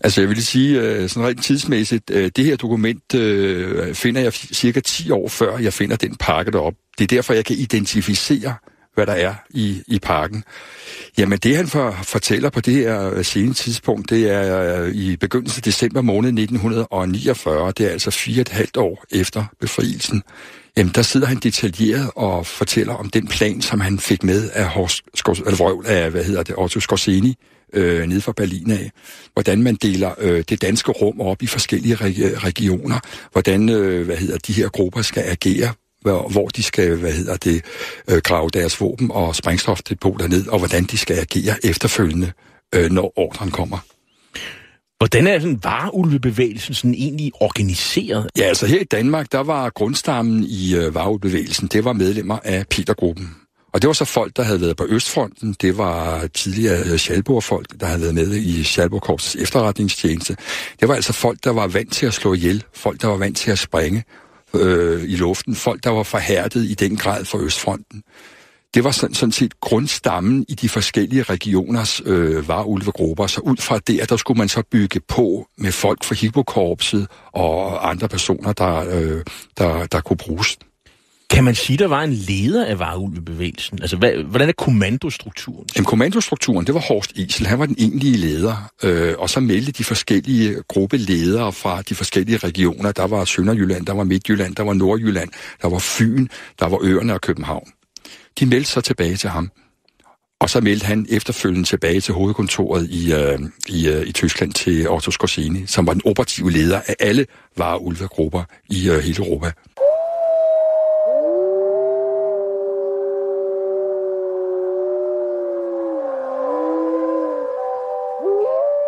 Altså 0.00 0.20
jeg 0.20 0.28
vil 0.28 0.46
sige, 0.46 0.80
øh, 0.80 1.08
sådan 1.08 1.28
rent 1.28 1.44
tidsmæssigt, 1.44 2.10
øh, 2.10 2.30
det 2.36 2.44
her 2.44 2.56
dokument 2.56 3.14
øh, 3.14 3.94
finder 3.94 4.20
jeg 4.20 4.32
cirka 4.32 4.80
10 4.80 5.10
år 5.10 5.28
før 5.28 5.58
jeg 5.58 5.72
finder 5.72 5.96
den 5.96 6.16
pakke 6.16 6.52
derop. 6.52 6.74
Det 6.98 7.04
er 7.04 7.16
derfor, 7.16 7.34
jeg 7.34 7.44
kan 7.44 7.56
identificere, 7.56 8.54
hvad 8.94 9.06
der 9.06 9.12
er 9.12 9.34
i, 9.50 9.82
i 9.86 9.98
parken. 9.98 10.44
Jamen 11.18 11.38
det 11.38 11.56
han 11.56 11.66
for, 11.66 11.98
fortæller 12.02 12.50
på 12.50 12.60
det 12.60 12.74
her 12.74 13.22
sene 13.22 13.54
tidspunkt, 13.54 14.10
det 14.10 14.30
er 14.30 14.84
i 14.84 15.16
begyndelsen 15.16 15.58
af 15.58 15.62
december 15.62 16.00
måned 16.00 16.28
1949, 16.28 17.72
det 17.78 17.86
er 17.86 17.90
altså 17.90 18.10
fire 18.10 18.40
et 18.40 18.48
halvt 18.48 18.76
år 18.76 19.04
efter 19.10 19.44
befrielsen. 19.60 20.22
Jamen 20.76 20.92
der 20.94 21.02
sidder 21.02 21.26
han 21.26 21.36
detaljeret 21.36 22.10
og 22.16 22.46
fortæller 22.46 22.94
om 22.94 23.10
den 23.10 23.28
plan, 23.28 23.62
som 23.62 23.80
han 23.80 23.98
fik 23.98 24.22
med 24.22 24.50
af, 24.52 24.68
Horst, 24.68 25.02
eller 25.28 25.56
vrøvl 25.56 25.86
af 25.86 26.10
hvad 26.10 26.24
hedder 26.24 26.42
det, 26.42 26.54
Otto 26.58 26.80
Skorseni, 26.80 27.36
øh, 27.72 28.06
nede 28.06 28.20
fra 28.20 28.32
Berlin 28.36 28.70
af. 28.70 28.90
Hvordan 29.32 29.62
man 29.62 29.74
deler 29.74 30.14
øh, 30.18 30.44
det 30.48 30.62
danske 30.62 30.92
rum 30.92 31.20
op 31.20 31.42
i 31.42 31.46
forskellige 31.46 31.94
reg- 31.94 32.44
regioner. 32.44 33.00
Hvordan 33.32 33.68
øh, 33.68 34.06
hvad 34.06 34.16
hedder, 34.16 34.38
de 34.38 34.52
her 34.52 34.68
grupper 34.68 35.02
skal 35.02 35.22
agere 35.22 35.72
hvor, 36.06 36.28
hvor 36.28 36.48
de 36.48 36.62
skal, 36.62 36.96
hvad 36.96 37.12
hedder 37.12 37.36
det, 37.36 37.64
øh, 38.10 38.18
grave 38.24 38.50
deres 38.50 38.80
våben 38.80 39.10
og 39.10 39.36
sprængstofdepoter 39.36 40.28
ned, 40.28 40.48
og 40.48 40.58
hvordan 40.58 40.84
de 40.84 40.98
skal 40.98 41.18
agere 41.18 41.54
efterfølgende, 41.64 42.32
øh, 42.74 42.90
når 42.90 43.12
ordren 43.16 43.50
kommer. 43.50 43.78
Hvordan 44.98 45.26
er 45.26 45.38
sådan 45.38 45.60
vareulvebevægelsen 45.62 46.74
sådan 46.74 46.94
egentlig 46.94 47.32
organiseret? 47.40 48.30
Ja, 48.38 48.42
altså 48.42 48.66
her 48.66 48.80
i 48.80 48.84
Danmark, 48.84 49.32
der 49.32 49.40
var 49.40 49.70
grundstammen 49.70 50.44
i 50.44 50.74
øh, 50.76 50.94
vareulvebevægelsen, 50.94 51.68
det 51.68 51.84
var 51.84 51.92
medlemmer 51.92 52.38
af 52.44 52.66
Petergruppen. 52.70 53.45
Og 53.76 53.82
det 53.82 53.88
var 53.88 53.94
så 53.94 54.04
folk, 54.04 54.36
der 54.36 54.42
havde 54.42 54.60
været 54.60 54.76
på 54.76 54.86
Østfronten. 54.88 55.56
Det 55.60 55.78
var 55.78 56.26
tidligere 56.26 56.78
øh, 56.78 56.96
Schalborg-folk, 56.96 57.80
der 57.80 57.86
havde 57.86 58.00
været 58.00 58.14
med 58.14 58.32
i 58.32 58.62
Schalborg-korpsets 58.62 59.42
efterretningstjeneste. 59.42 60.36
Det 60.80 60.88
var 60.88 60.94
altså 60.94 61.12
folk, 61.12 61.44
der 61.44 61.50
var 61.50 61.66
vant 61.66 61.92
til 61.92 62.06
at 62.06 62.14
slå 62.14 62.34
ihjel. 62.34 62.64
Folk, 62.74 63.02
der 63.02 63.08
var 63.08 63.16
vant 63.16 63.36
til 63.36 63.50
at 63.50 63.58
springe 63.58 64.04
øh, 64.54 65.02
i 65.02 65.16
luften. 65.16 65.54
Folk, 65.54 65.84
der 65.84 65.90
var 65.90 66.02
forhærdet 66.02 66.64
i 66.64 66.74
den 66.74 66.96
grad 66.96 67.24
for 67.24 67.38
Østfronten. 67.38 68.02
Det 68.74 68.84
var 68.84 68.90
sådan, 68.90 69.14
sådan 69.14 69.32
set 69.32 69.60
grundstammen 69.60 70.44
i 70.48 70.54
de 70.54 70.68
forskellige 70.68 71.22
regioners 71.22 72.02
øh, 72.04 72.48
varulvegrupper. 72.48 73.26
Så 73.26 73.40
ud 73.40 73.56
fra 73.56 73.78
det, 73.78 74.10
der 74.10 74.16
skulle 74.16 74.38
man 74.38 74.48
så 74.48 74.62
bygge 74.70 75.00
på 75.08 75.46
med 75.58 75.72
folk 75.72 76.04
fra 76.04 76.14
Hippokorpset 76.14 77.06
og 77.32 77.88
andre 77.90 78.08
personer, 78.08 78.52
der, 78.52 78.76
øh, 78.76 79.24
der, 79.58 79.86
der 79.86 80.00
kunne 80.00 80.16
bruges. 80.16 80.58
Kan 81.30 81.44
man 81.44 81.54
sige, 81.54 81.76
der 81.76 81.86
var 81.86 82.02
en 82.02 82.12
leder 82.12 82.66
af 82.66 82.78
vareulvebevægelsen? 82.78 83.82
Altså, 83.82 83.96
hvad, 83.96 84.12
hvordan 84.12 84.48
er 84.48 84.52
kommandostrukturen? 84.52 85.66
Jamen, 85.76 85.84
kommandostrukturen, 85.84 86.66
det 86.66 86.74
var 86.74 86.80
Horst 86.80 87.12
Isel. 87.12 87.46
Han 87.46 87.58
var 87.58 87.66
den 87.66 87.76
egentlige 87.78 88.16
leder. 88.16 88.70
Øh, 88.82 89.14
og 89.18 89.30
så 89.30 89.40
meldte 89.40 89.72
de 89.72 89.84
forskellige 89.84 90.56
gruppeledere 90.68 91.52
fra 91.52 91.82
de 91.82 91.94
forskellige 91.94 92.38
regioner. 92.38 92.92
Der 92.92 93.06
var 93.06 93.24
Sønderjylland, 93.24 93.86
der 93.86 93.92
var 93.92 94.04
Midtjylland, 94.04 94.56
der 94.56 94.62
var 94.62 94.72
Nordjylland, 94.72 95.28
der 95.62 95.68
var 95.68 95.78
Fyn, 95.78 96.26
der 96.58 96.66
var 96.66 96.78
Øerne 96.82 97.14
og 97.14 97.20
København. 97.20 97.68
De 98.40 98.46
meldte 98.46 98.70
sig 98.70 98.84
tilbage 98.84 99.16
til 99.16 99.30
ham. 99.30 99.50
Og 100.40 100.50
så 100.50 100.60
meldte 100.60 100.86
han 100.86 101.06
efterfølgende 101.08 101.68
tilbage 101.68 102.00
til 102.00 102.14
hovedkontoret 102.14 102.90
i, 102.90 103.12
øh, 103.12 103.38
i, 103.68 103.88
øh, 103.88 104.06
i 104.06 104.12
Tyskland 104.12 104.52
til 104.52 104.88
Otto 104.90 105.10
Skorsini, 105.10 105.66
som 105.66 105.86
var 105.86 105.92
den 105.92 106.02
operative 106.04 106.50
leder 106.50 106.80
af 106.86 106.96
alle 107.00 107.26
vareulvegrupper 107.56 108.42
i 108.70 108.90
øh, 108.90 108.98
hele 108.98 109.26
Europa. 109.26 109.52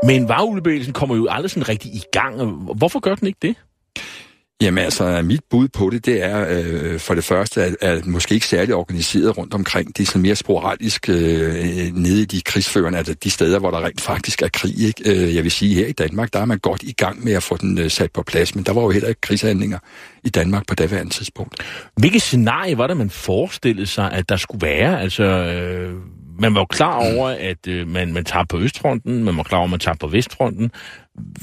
Men 0.05 0.29
varulvebevægelsen 0.29 0.93
kommer 0.93 1.17
jo 1.17 1.27
aldrig 1.31 1.51
sådan 1.51 1.69
rigtig 1.69 1.95
i 1.95 2.03
gang. 2.13 2.53
Hvorfor 2.77 3.01
gør 3.01 3.15
den 3.15 3.27
ikke 3.27 3.39
det? 3.43 3.57
Jamen 4.63 4.85
altså, 4.85 5.23
mit 5.23 5.41
bud 5.51 5.69
på 5.69 5.91
det, 5.91 6.07
det 6.07 6.25
er 6.25 6.47
øh, 6.51 7.01
for 7.01 7.15
det 7.15 7.25
første, 7.25 7.65
at, 7.65 7.77
at 7.81 8.07
måske 8.07 8.35
ikke 8.35 8.47
særlig 8.47 8.75
organiseret 8.75 9.39
rundt 9.39 9.55
omkring. 9.55 9.97
Det 9.97 10.03
er 10.03 10.07
sådan 10.07 10.23
mere 10.23 10.35
sporadisk 10.35 11.09
øh, 11.09 11.15
nede 11.95 12.23
i 12.23 12.25
de 12.25 12.41
krigsførende, 12.41 12.99
altså 12.99 13.15
de 13.15 13.31
steder, 13.31 13.59
hvor 13.59 13.71
der 13.71 13.85
rent 13.85 14.01
faktisk 14.01 14.43
er 14.43 14.49
krig. 14.49 14.81
Ikke? 14.81 15.11
Øh, 15.11 15.35
jeg 15.35 15.43
vil 15.43 15.51
sige, 15.51 15.75
her 15.75 15.87
i 15.87 15.93
Danmark, 15.93 16.33
der 16.33 16.39
er 16.39 16.45
man 16.45 16.59
godt 16.59 16.83
i 16.83 16.93
gang 16.93 17.25
med 17.25 17.33
at 17.33 17.43
få 17.43 17.57
den 17.57 17.79
øh, 17.79 17.91
sat 17.91 18.13
på 18.13 18.23
plads, 18.23 18.55
men 18.55 18.65
der 18.65 18.73
var 18.73 18.83
jo 18.83 18.91
heller 18.91 19.09
ikke 19.09 19.21
krigshandlinger 19.21 19.79
i 20.25 20.29
Danmark 20.29 20.67
på 20.67 20.75
daværende 20.75 21.13
tidspunkt. 21.13 21.55
Hvilke 21.97 22.21
scenarie 22.21 22.79
var 22.79 22.87
det, 22.87 22.97
man 22.97 23.11
forestillede 23.11 23.87
sig, 23.87 24.13
at 24.13 24.29
der 24.29 24.37
skulle 24.37 24.67
være? 24.67 25.01
Altså... 25.01 25.25
Øh 25.25 25.95
man 26.39 26.55
var 26.55 26.61
jo 26.61 26.67
klar 26.67 26.95
over, 26.95 27.29
at 27.29 27.69
øh, 27.69 27.89
man, 27.89 28.13
man 28.13 28.25
tager 28.25 28.45
på 28.45 28.59
Østfronten, 28.59 29.25
man 29.25 29.37
var 29.37 29.43
klar 29.43 29.59
over, 29.59 29.67
at 29.67 29.71
man 29.71 29.81
tager 29.81 29.97
på 29.97 30.07
Vestfronten. 30.07 30.71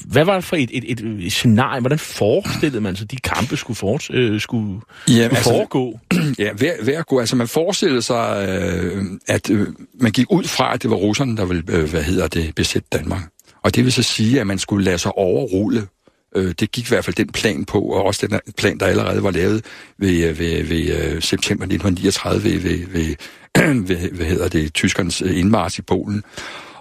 Hvad 0.05 0.25
var 0.25 0.33
det 0.33 0.43
for 0.43 0.55
et, 0.55 0.69
et, 0.73 1.01
et, 1.01 1.31
scenarie? 1.31 1.79
Hvordan 1.79 1.99
forestillede 1.99 2.81
man 2.81 2.95
sig, 2.95 3.03
at 3.03 3.11
de 3.11 3.17
kampe 3.17 3.57
skulle, 3.57 3.77
for, 3.77 3.99
øh, 4.13 4.41
skulle, 4.41 4.63
Jamen, 4.63 4.81
skulle 5.07 5.23
altså, 5.23 5.49
foregå? 5.49 5.99
Ja, 6.39 6.53
hver, 6.53 6.73
hver 6.83 7.01
gå. 7.01 7.19
Altså 7.19 7.35
man 7.35 7.47
forestillede 7.47 8.01
sig, 8.01 8.47
øh, 8.49 9.03
at 9.27 9.49
øh, 9.49 9.67
man 10.01 10.11
gik 10.11 10.25
ud 10.29 10.43
fra, 10.43 10.73
at 10.73 10.83
det 10.83 10.89
var 10.89 10.95
russerne, 10.95 11.37
der 11.37 11.45
ville, 11.45 11.63
øh, 11.69 11.89
hvad 11.89 12.03
hedder 12.03 12.27
det, 12.27 12.55
besætte 12.55 12.87
Danmark. 12.93 13.21
Og 13.63 13.75
det 13.75 13.83
vil 13.83 13.91
så 13.91 14.03
sige, 14.03 14.39
at 14.39 14.47
man 14.47 14.59
skulle 14.59 14.85
lade 14.85 14.97
sig 14.97 15.17
overrulle 15.17 15.87
Øh, 16.35 16.53
det 16.59 16.71
gik 16.71 16.85
i 16.85 16.89
hvert 16.89 17.05
fald 17.05 17.15
den 17.15 17.27
plan 17.27 17.65
på, 17.65 17.79
og 17.79 18.03
også 18.03 18.27
den 18.27 18.39
plan, 18.57 18.77
der 18.77 18.85
allerede 18.85 19.23
var 19.23 19.31
lavet 19.31 19.65
ved, 19.97 20.29
øh, 20.29 20.39
ved, 20.39 20.63
ved 20.63 21.15
uh, 21.15 21.21
september 21.21 21.65
1939 21.65 22.43
ved, 22.43 22.59
ved, 22.59 22.87
ved, 22.87 23.15
hvad, 23.85 24.11
hvad 24.11 24.25
hedder 24.25 24.47
det, 24.47 24.73
tyskernes 24.73 25.21
øh, 25.21 25.39
indmars 25.39 25.79
i 25.79 25.81
Polen. 25.81 26.23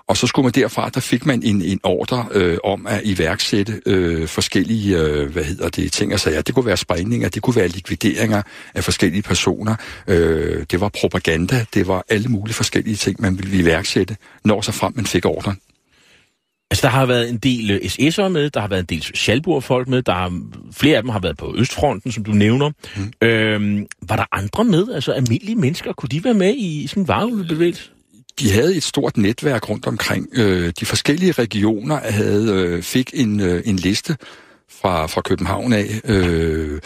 Og 0.09 0.17
så 0.17 0.27
skulle 0.27 0.45
man 0.45 0.53
derfra, 0.53 0.89
der 0.89 1.01
fik 1.01 1.27
man 1.27 1.43
en, 1.43 1.63
en 1.63 1.81
ordre 1.83 2.27
øh, 2.33 2.59
om 2.65 2.87
at 2.87 3.01
iværksætte 3.05 3.81
øh, 3.87 4.29
forskellige, 4.29 4.99
øh, 4.99 5.33
hvad 5.33 5.45
hedder 5.45 5.69
det, 5.69 5.93
ting 5.93 6.13
og 6.13 6.21
sager. 6.21 6.43
Det 6.43 6.55
kunne 6.55 6.67
være 6.67 6.77
sprængninger, 6.77 7.29
det 7.29 7.43
kunne 7.43 7.57
være 7.57 7.69
likvideringer 7.69 8.43
af 8.75 8.85
forskellige 8.85 9.23
personer. 9.23 9.77
Øh, 10.07 10.67
det 10.71 10.81
var 10.81 10.89
propaganda, 10.89 11.65
det 11.75 11.89
var 11.89 12.05
alle 12.09 12.29
mulige 12.29 12.55
forskellige 12.55 12.97
ting, 12.97 13.23
man 13.23 13.39
ville 13.39 13.59
iværksætte, 13.59 14.17
når 14.45 14.61
så 14.61 14.73
frem 14.73 14.93
man 14.97 15.07
fik 15.07 15.25
ordren. 15.27 15.57
Altså, 16.71 16.87
der 16.87 16.93
har 16.93 17.07
været 17.07 17.29
en 17.29 17.39
del 17.39 17.71
øh, 17.71 17.77
SS'ere 17.77 18.29
med, 18.29 18.51
der 18.51 18.61
har 18.61 18.69
været 18.69 18.81
en 18.81 18.87
del 18.87 19.03
Schalburg-folk 19.03 19.89
med, 19.89 20.03
der 20.03 20.13
har, 20.13 20.41
flere 20.73 20.97
af 20.97 21.03
dem 21.03 21.09
har 21.09 21.19
været 21.19 21.37
på 21.37 21.55
Østfronten, 21.57 22.13
som 22.13 22.25
du 22.25 22.33
nævner. 22.33 22.71
Mm. 22.97 23.29
Øhm, 23.29 23.87
var 24.03 24.17
der 24.17 24.25
andre 24.33 24.65
med, 24.65 24.95
altså 24.95 25.13
almindelige 25.13 25.57
mennesker, 25.57 25.93
kunne 25.93 26.09
de 26.09 26.25
være 26.25 26.35
med 26.35 26.55
i 26.57 26.87
sådan 26.87 27.03
en 27.03 27.09
varebevægelse? 27.09 27.91
De 28.41 28.53
havde 28.53 28.77
et 28.77 28.83
stort 28.83 29.17
netværk 29.17 29.69
rundt 29.71 29.87
omkring. 29.87 30.29
Øh, 30.33 30.73
de 30.81 30.87
forskellige 30.87 31.33
regioner 31.33 31.97
havde 31.97 32.53
øh, 32.53 32.83
fik 32.83 33.11
en, 33.15 33.41
øh, 33.41 33.63
en 33.65 33.77
liste 33.77 34.17
fra, 34.81 35.07
fra 35.07 35.21
København 35.21 35.73
af, 35.73 36.01
øh, 36.05 36.81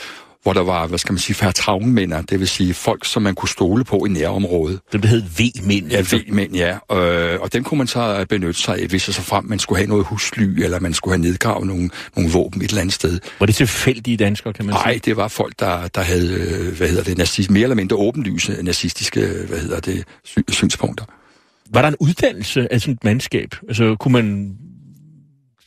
hvor 0.48 0.52
der 0.52 0.62
var, 0.62 0.86
hvad 0.86 0.98
skal 0.98 1.12
man 1.12 1.18
sige, 1.18 1.36
færtravnmænder, 1.36 2.22
det 2.22 2.40
vil 2.40 2.48
sige 2.48 2.74
folk, 2.74 3.04
som 3.04 3.22
man 3.22 3.34
kunne 3.34 3.48
stole 3.48 3.84
på 3.84 4.04
i 4.04 4.08
nærområdet. 4.08 4.80
Det 4.92 5.04
hed 5.04 5.22
V-mænd. 5.22 5.90
Ja, 5.90 6.00
V-mænd, 6.00 6.56
ja. 6.56 6.78
Øh, 6.92 7.40
og 7.40 7.52
dem 7.52 7.64
kunne 7.64 7.78
man 7.78 7.86
så 7.86 8.26
benytte 8.28 8.60
sig 8.60 8.78
af, 8.78 8.86
hvis 8.86 9.02
så 9.02 9.22
frem 9.22 9.44
man 9.44 9.58
skulle 9.58 9.78
have 9.78 9.88
noget 9.88 10.06
husly, 10.06 10.62
eller 10.62 10.80
man 10.80 10.94
skulle 10.94 11.14
have 11.14 11.22
nedgravet 11.22 11.66
nogle, 11.66 11.90
nogle 12.16 12.30
våben 12.30 12.62
et 12.62 12.68
eller 12.68 12.80
andet 12.80 12.94
sted. 12.94 13.20
Var 13.40 13.46
det 13.46 13.54
tilfældige 13.54 14.16
danskere, 14.16 14.52
kan 14.52 14.66
man 14.66 14.74
sige? 14.74 14.84
Nej, 14.84 15.00
det 15.04 15.16
var 15.16 15.28
folk, 15.28 15.60
der, 15.60 15.88
der 15.88 16.00
havde, 16.00 16.32
øh, 16.32 16.76
hvad 16.76 16.88
hedder 16.88 17.04
det, 17.04 17.18
nazist, 17.18 17.50
mere 17.50 17.62
eller 17.62 17.76
mindre 17.76 17.96
åbenlyse 17.96 18.62
nazistiske, 18.62 19.26
hvad 19.48 19.58
hedder 19.58 19.80
det, 19.80 20.04
synspunkter. 20.48 21.04
Var 21.70 21.80
der 21.80 21.88
en 21.88 21.96
uddannelse 22.00 22.72
af 22.72 22.80
sådan 22.80 22.94
et 22.94 23.04
mandskab? 23.04 23.54
Altså, 23.68 23.96
kunne 24.00 24.12
man 24.12 24.56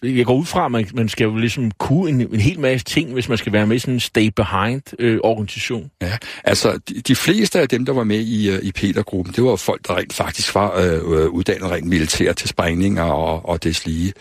jeg 0.03 0.25
går 0.25 0.35
ud 0.35 0.45
fra, 0.45 0.65
at 0.65 0.71
man, 0.71 0.87
man 0.93 1.09
skal 1.09 1.23
jo 1.23 1.35
ligesom 1.35 1.71
kunne 1.71 2.09
en, 2.09 2.21
en 2.21 2.39
hel 2.39 2.59
masse 2.59 2.85
ting, 2.85 3.13
hvis 3.13 3.29
man 3.29 3.37
skal 3.37 3.53
være 3.53 3.67
med 3.67 3.75
i 3.75 3.79
sådan 3.79 3.93
en 3.93 3.99
stay-behind-organisation. 3.99 5.83
Øh, 5.83 6.09
ja, 6.09 6.17
altså 6.43 6.79
de, 6.89 7.01
de 7.01 7.15
fleste 7.15 7.59
af 7.59 7.69
dem, 7.69 7.85
der 7.85 7.93
var 7.93 8.03
med 8.03 8.19
i, 8.19 8.49
øh, 8.49 8.59
i 8.63 8.71
Peter-gruppen, 8.71 9.33
det 9.35 9.43
var 9.43 9.55
folk, 9.55 9.87
der 9.87 9.97
rent 9.97 10.13
faktisk 10.13 10.55
var 10.55 10.79
øh, 10.79 11.29
uddannet 11.29 11.71
rent 11.71 11.87
militær 11.87 12.33
til 12.33 12.49
sprængninger 12.49 13.03
og, 13.03 13.49
og 13.49 13.63
deslige. 13.63 13.97
lige. 13.97 14.13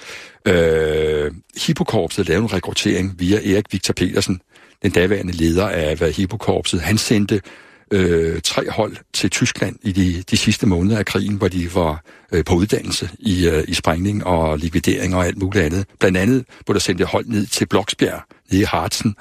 Øh, 0.47 1.33
Hippokorpset 1.67 2.29
lavede 2.29 2.43
en 2.43 2.53
rekruttering 2.53 3.15
via 3.19 3.37
Erik 3.37 3.73
Victor 3.73 3.95
Petersen, 3.95 4.41
den 4.83 4.91
daværende 4.91 5.33
leder 5.33 5.69
af 5.69 6.13
Hippokorpset. 6.13 6.81
Han 6.81 6.99
sendte 6.99 7.41
øh, 7.91 8.41
tre 8.45 8.71
hold 8.71 8.97
til 9.13 9.31
Tyskland 9.31 9.77
i 9.83 9.93
de, 9.93 10.25
de 10.31 10.37
sidste 10.37 10.67
måneder 10.67 10.99
af 10.99 11.07
krigen, 11.07 11.35
hvor 11.35 11.49
de 11.49 11.75
var 11.75 12.05
øh, 12.33 12.45
på 12.45 12.55
uddannelse 12.55 13.09
i, 13.19 13.49
øh, 13.49 13.65
i 13.69 13.75
sprængning 13.75 14.27
og 14.27 14.59
likvidering 14.59 15.15
og 15.15 15.27
alt 15.27 15.39
muligt 15.39 15.65
andet. 15.65 15.87
Blandt 16.01 16.19
andet 16.19 16.45
blev 16.67 16.75
der 16.75 16.81
sendt 16.81 17.01
et 17.01 17.07
hold 17.07 17.27
ned 17.27 17.47
til 17.47 17.67
Bloksbjerg, 17.67 18.23
nede 18.51 18.63
i 18.63 18.65
Harzen. 18.65 19.17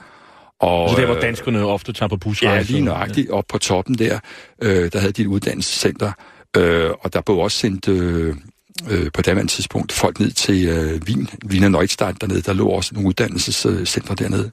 Og, 0.59 0.89
så 0.89 0.95
der, 0.95 1.05
hvor 1.05 1.15
øh, 1.15 1.21
danskerne 1.21 1.65
ofte 1.65 1.93
tager 1.93 2.09
på 2.09 2.17
busrejse? 2.17 2.71
Ja, 2.71 2.77
lige 2.77 2.85
nøjagtigt. 2.85 3.29
Ja. 3.29 3.33
Op 3.33 3.45
på 3.49 3.57
toppen 3.57 3.95
der, 3.95 4.19
øh, 4.61 4.91
der 4.93 4.99
havde 4.99 5.13
de 5.13 5.21
et 5.21 5.27
uddannelsescenter. 5.27 6.11
Øh, 6.57 6.89
og 7.01 7.13
der 7.13 7.21
blev 7.21 7.37
også 7.37 7.57
sendt... 7.57 7.87
Øh, 7.87 8.35
øh, 8.91 9.11
på 9.13 9.21
daværende 9.21 9.51
tidspunkt 9.51 9.91
folk 9.91 10.19
ned 10.19 10.31
til 10.31 10.67
øh, 10.67 11.01
Wien, 11.07 11.29
Wiener 11.45 11.69
Neustadt 11.69 12.21
dernede. 12.21 12.41
Der 12.41 12.53
lå 12.53 12.67
også 12.67 12.93
nogle 12.93 13.07
uddannelsescentre 13.07 14.15
dernede. 14.15 14.51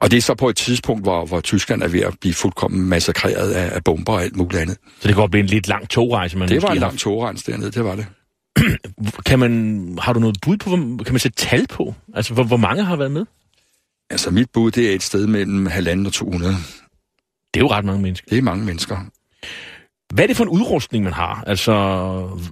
Og 0.00 0.10
det 0.10 0.16
er 0.16 0.20
så 0.20 0.34
på 0.34 0.48
et 0.48 0.56
tidspunkt, 0.56 1.02
hvor, 1.02 1.26
hvor 1.26 1.40
Tyskland 1.40 1.82
er 1.82 1.88
ved 1.88 2.00
at 2.00 2.14
blive 2.20 2.34
fuldkommen 2.34 2.88
massakreret 2.88 3.50
af, 3.52 3.74
af 3.74 3.84
bomber 3.84 4.12
og 4.12 4.22
alt 4.22 4.36
muligt 4.36 4.62
andet. 4.62 4.76
Så 4.76 4.90
det 5.08 5.14
kan 5.14 5.14
godt 5.14 5.30
blive 5.30 5.40
en 5.42 5.46
lidt 5.46 5.68
lang 5.68 5.88
togrejse, 5.88 6.38
man 6.38 6.48
Det 6.48 6.62
var 6.62 6.68
en 6.68 6.78
har- 6.78 6.86
lang 6.86 6.98
togrejse 6.98 7.52
dernede, 7.52 7.70
det 7.70 7.84
var 7.84 7.94
det. 7.96 8.06
Kan 9.26 9.38
man, 9.38 9.98
har 10.00 10.12
du 10.12 10.20
noget 10.20 10.36
bud 10.42 10.56
på, 10.56 10.70
kan 11.04 11.12
man 11.12 11.18
sætte 11.18 11.36
tal 11.36 11.66
på? 11.66 11.94
Altså, 12.14 12.34
hvor, 12.34 12.44
hvor 12.44 12.56
mange 12.56 12.84
har 12.84 12.96
været 12.96 13.10
med? 13.10 13.24
Altså 14.10 14.30
mit 14.30 14.50
bud, 14.52 14.70
det 14.70 14.90
er 14.90 14.94
et 14.94 15.02
sted 15.02 15.26
mellem 15.26 15.66
halvanden 15.66 16.06
og 16.06 16.12
200. 16.12 16.52
Det 17.54 17.60
er 17.60 17.64
jo 17.64 17.70
ret 17.70 17.84
mange 17.84 18.02
mennesker. 18.02 18.26
Det 18.30 18.38
er 18.38 18.42
mange 18.42 18.64
mennesker. 18.64 18.96
Hvad 20.14 20.24
er 20.24 20.26
det 20.26 20.36
for 20.36 20.44
en 20.44 20.50
udrustning, 20.50 21.04
man 21.04 21.12
har? 21.12 21.44
Altså, 21.46 21.72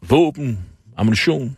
våben, 0.09 0.59
ammunition? 0.97 1.57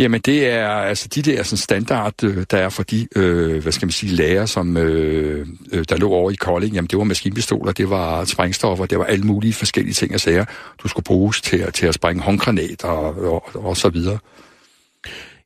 Jamen 0.00 0.20
det 0.20 0.46
er 0.48 0.66
altså 0.68 1.08
de 1.08 1.22
der 1.22 1.42
sådan 1.42 1.56
standard, 1.58 2.24
øh, 2.24 2.44
der 2.50 2.58
er 2.58 2.68
for 2.68 2.82
de, 2.82 3.08
øh, 3.16 3.62
hvad 3.62 3.72
skal 3.72 3.86
man 3.86 3.92
sige, 3.92 4.12
lærer, 4.12 4.46
som 4.46 4.76
øh, 4.76 5.46
øh, 5.72 5.84
der 5.88 5.96
lå 5.96 6.10
over 6.10 6.30
i 6.30 6.34
Kolding. 6.34 6.74
Jamen 6.74 6.88
det 6.88 6.98
var 6.98 7.04
maskinpistoler, 7.04 7.72
det 7.72 7.90
var 7.90 8.24
sprængstoffer, 8.24 8.86
det 8.86 8.98
var 8.98 9.04
alle 9.04 9.24
mulige 9.24 9.52
forskellige 9.52 9.94
ting 9.94 10.14
og 10.14 10.20
sager, 10.20 10.44
du 10.82 10.88
skulle 10.88 11.04
bruges 11.04 11.40
til, 11.40 11.56
at- 11.56 11.74
til 11.74 11.86
at 11.86 11.94
sprænge 11.94 12.22
håndgranater 12.22 12.88
og, 12.88 13.32
og, 13.34 13.64
og 13.64 13.76
så 13.76 13.88
videre. 13.88 14.18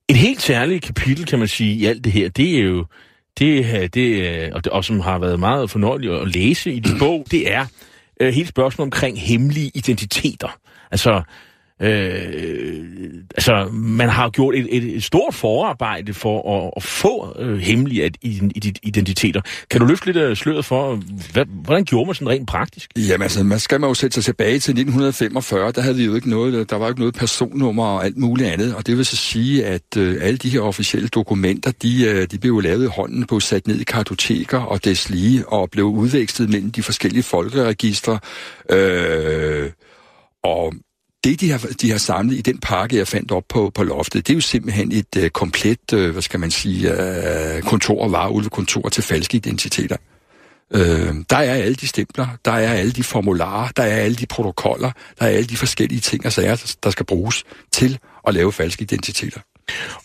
Et 0.08 0.16
helt 0.16 0.42
særligt 0.42 0.84
kapitel, 0.84 1.26
kan 1.26 1.38
man 1.38 1.48
sige, 1.48 1.74
i 1.74 1.86
alt 1.86 2.04
det 2.04 2.12
her, 2.12 2.28
det 2.28 2.58
er 2.58 2.62
jo, 2.62 2.84
det, 3.38 3.64
øh, 3.64 3.88
det 3.94 4.28
er, 4.28 4.54
og, 4.54 4.64
det, 4.64 4.72
og 4.72 4.84
som 4.84 5.00
har 5.00 5.18
været 5.18 5.40
meget 5.40 5.70
fornøjeligt 5.70 6.12
at 6.12 6.28
læse 6.34 6.72
i 6.72 6.80
din 6.80 6.98
bog, 6.98 7.26
det 7.30 7.52
er 7.52 7.66
øh, 8.20 8.34
hele 8.34 8.48
spørgsmålet 8.48 8.86
omkring 8.86 9.20
hemmelige 9.20 9.70
identiteter. 9.74 10.58
Altså, 10.90 11.22
øh, 11.80 12.84
altså 13.36 13.68
man 13.72 14.08
har 14.08 14.30
gjort 14.30 14.54
et, 14.54 14.66
et, 14.70 14.96
et 14.96 15.04
stort 15.04 15.34
forarbejde 15.34 16.14
for 16.14 16.56
at, 16.56 16.70
at 16.76 16.82
få 16.82 17.36
øh, 17.38 17.58
hemmelige 17.58 18.12
identiteter. 18.82 19.40
Kan 19.70 19.80
du 19.80 19.86
løfte 19.86 20.06
lidt 20.06 20.16
af 20.16 20.36
sløret 20.36 20.64
for, 20.64 21.00
hvad, 21.32 21.44
hvordan 21.64 21.84
gjorde 21.84 22.06
man 22.06 22.14
sådan 22.14 22.28
rent 22.28 22.48
praktisk? 22.48 22.90
Jamen 22.96 23.22
altså, 23.22 23.44
man 23.44 23.58
skal 23.58 23.80
man 23.80 23.90
jo 23.90 23.94
sætte 23.94 24.14
sig 24.14 24.24
tilbage 24.24 24.58
til 24.58 24.70
1945, 24.70 25.72
der 25.72 25.80
havde 25.82 25.96
vi 25.96 26.04
jo 26.04 26.14
ikke 26.14 26.30
noget, 26.30 26.70
der 26.70 26.76
var 26.76 26.84
jo 26.84 26.90
ikke 26.90 27.00
noget 27.00 27.14
personnummer 27.14 27.84
og 27.84 28.04
alt 28.04 28.16
muligt 28.16 28.48
andet, 28.48 28.74
og 28.74 28.86
det 28.86 28.96
vil 28.96 29.04
så 29.04 29.16
sige, 29.16 29.66
at 29.66 29.96
øh, 29.96 30.18
alle 30.20 30.36
de 30.36 30.48
her 30.48 30.60
officielle 30.60 31.08
dokumenter, 31.08 31.72
de, 31.82 32.04
øh, 32.04 32.26
de 32.30 32.38
blev 32.38 32.52
jo 32.52 32.60
lavet 32.60 32.84
i 32.84 32.88
hånden, 32.88 33.26
på 33.26 33.40
sat 33.40 33.66
ned 33.66 33.80
i 33.80 33.84
kartoteker 33.84 34.58
og 34.58 34.84
deslige, 34.84 35.48
og 35.48 35.70
blev 35.70 35.84
udvekslet 35.84 36.50
mellem 36.50 36.70
de 36.70 36.82
forskellige 36.82 37.22
folkeregistre, 37.22 38.18
øh, 38.70 39.70
og 40.44 40.72
det, 41.24 41.40
de 41.40 41.50
har, 41.50 41.66
de 41.80 41.90
har 41.90 41.98
samlet 41.98 42.36
i 42.36 42.40
den 42.40 42.58
pakke, 42.58 42.96
jeg 42.96 43.08
fandt 43.08 43.32
op 43.32 43.44
på, 43.48 43.70
på 43.74 43.82
loftet, 43.82 44.26
det 44.26 44.32
er 44.32 44.36
jo 44.36 44.40
simpelthen 44.40 44.92
et 44.92 45.16
øh, 45.16 45.30
komplet, 45.30 45.92
øh, 45.94 46.10
hvad 46.12 46.22
skal 46.22 46.40
man 46.40 46.50
sige, 46.50 46.92
øh, 46.92 47.62
kontor, 47.62 48.08
vareulvekontor 48.08 48.88
til 48.88 49.02
falske 49.02 49.36
identiteter. 49.36 49.96
Øh, 50.74 51.14
der 51.30 51.36
er 51.36 51.54
alle 51.54 51.74
de 51.74 51.88
stempler, 51.88 52.26
der 52.44 52.52
er 52.52 52.72
alle 52.72 52.92
de 52.92 53.02
formularer, 53.02 53.68
der 53.76 53.82
er 53.82 53.96
alle 53.96 54.16
de 54.16 54.26
protokoller, 54.26 54.90
der 55.18 55.24
er 55.24 55.30
alle 55.30 55.46
de 55.46 55.56
forskellige 55.56 56.00
ting 56.00 56.26
og 56.26 56.32
sager, 56.32 56.74
der 56.84 56.90
skal 56.90 57.06
bruges 57.06 57.44
til 57.72 57.98
at 58.26 58.34
lave 58.34 58.52
falske 58.52 58.82
identiteter. 58.82 59.40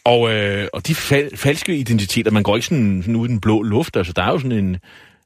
Og, 0.03 0.31
øh, 0.33 0.67
og 0.73 0.87
de 0.87 0.93
fal- 0.93 1.37
falske 1.37 1.75
identiteter, 1.75 2.31
man 2.31 2.43
går 2.43 2.55
ikke 2.55 2.67
sådan, 2.67 3.01
sådan 3.01 3.15
ud 3.15 3.27
i 3.27 3.31
den 3.31 3.39
blå 3.39 3.61
luft. 3.61 3.95
Altså, 3.95 4.13
der 4.13 4.23
er 4.23 4.31
jo 4.31 4.39
sådan 4.39 4.51
en... 4.51 4.77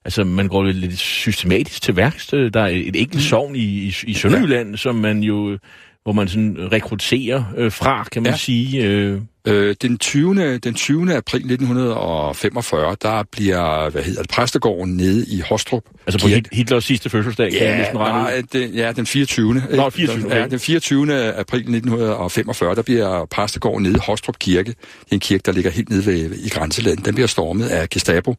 Altså, 0.05 0.23
man 0.23 0.47
går 0.47 0.63
lidt 0.63 0.97
systematisk 0.99 1.81
til 1.81 1.95
værks. 1.95 2.27
Der 2.27 2.49
er 2.61 2.67
et 2.67 2.95
enkelt 2.95 3.23
sovn 3.23 3.55
i, 3.55 3.59
i, 3.59 3.93
i 4.07 4.13
Sønderjylland, 4.13 4.69
ja. 4.71 4.77
som 4.77 4.95
man 4.95 5.19
jo... 5.23 5.57
Hvor 6.03 6.13
man 6.13 6.27
sådan 6.27 6.57
rekrutterer 6.71 7.43
øh, 7.57 7.71
fra, 7.71 8.03
kan 8.11 8.23
man 8.23 8.31
Ja. 8.31 8.37
sige. 8.37 8.83
Øh, 8.85 9.21
Øh, 9.47 9.75
den, 9.81 9.97
20. 9.97 10.57
den 10.57 10.73
20. 10.73 11.15
april 11.15 11.37
1945, 11.39 12.95
der 13.01 13.23
bliver, 13.31 13.89
hvad 13.89 14.03
hedder 14.03 14.21
det, 14.21 14.29
præstegården 14.31 14.97
nede 14.97 15.25
i 15.29 15.39
Hostrup. 15.49 15.83
altså 16.07 16.19
på 16.19 16.27
Kirke. 16.27 16.49
Hit- 16.51 16.57
Hitlers 16.57 16.83
sidste 16.85 17.09
fødselsdag, 17.09 17.51
kan 17.51 17.61
jeg 17.61 17.69
Ja, 17.69 17.77
næsten 17.77 17.97
regne 17.97 18.17
nej, 18.17 18.41
det, 18.53 18.75
ja, 18.75 18.91
den 18.91 19.05
24. 19.05 19.53
Nå, 19.53 19.89
24, 19.89 20.25
okay. 20.25 20.35
Ja, 20.35 20.47
den 20.47 20.59
24. 20.59 21.33
april 21.35 21.59
1945, 21.59 22.75
der 22.75 22.81
bliver 22.81 23.25
præstegården 23.25 23.83
nede 23.83 23.95
i 23.95 23.99
Hostrup 24.07 24.39
Kirke. 24.39 24.69
Det 24.69 24.77
er 25.11 25.13
en 25.13 25.19
kirke, 25.19 25.41
der 25.45 25.51
ligger 25.51 25.71
helt 25.71 25.89
nede 25.89 26.05
ved, 26.05 26.31
i 26.35 26.49
grænselandet. 26.49 27.05
Den 27.05 27.13
bliver 27.15 27.27
stormet 27.27 27.65
af 27.67 27.89
Gestapo 27.89 28.35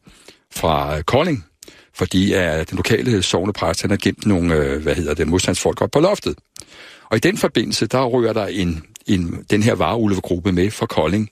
fra 0.55 1.01
Kolding, 1.01 1.45
fordi 1.95 2.33
at 2.33 2.69
den 2.69 2.75
lokale 2.75 3.21
sovnepræst, 3.21 3.81
han 3.81 3.89
har 3.89 3.97
gemt 3.97 4.25
nogle, 4.25 4.75
uh, 4.75 4.83
hvad 4.83 4.95
hedder 4.95 5.13
det, 5.13 5.27
modstandsfolk 5.27 5.81
op 5.81 5.91
på 5.91 5.99
loftet. 5.99 6.35
Og 7.09 7.17
i 7.17 7.19
den 7.19 7.37
forbindelse, 7.37 7.87
der 7.87 8.03
rører 8.03 8.33
der 8.33 8.45
en, 8.45 8.83
en, 9.07 9.45
den 9.49 9.63
her 9.63 9.75
vareulvegruppe 9.75 10.51
med 10.51 10.71
fra 10.71 10.85
Kolding, 10.85 11.29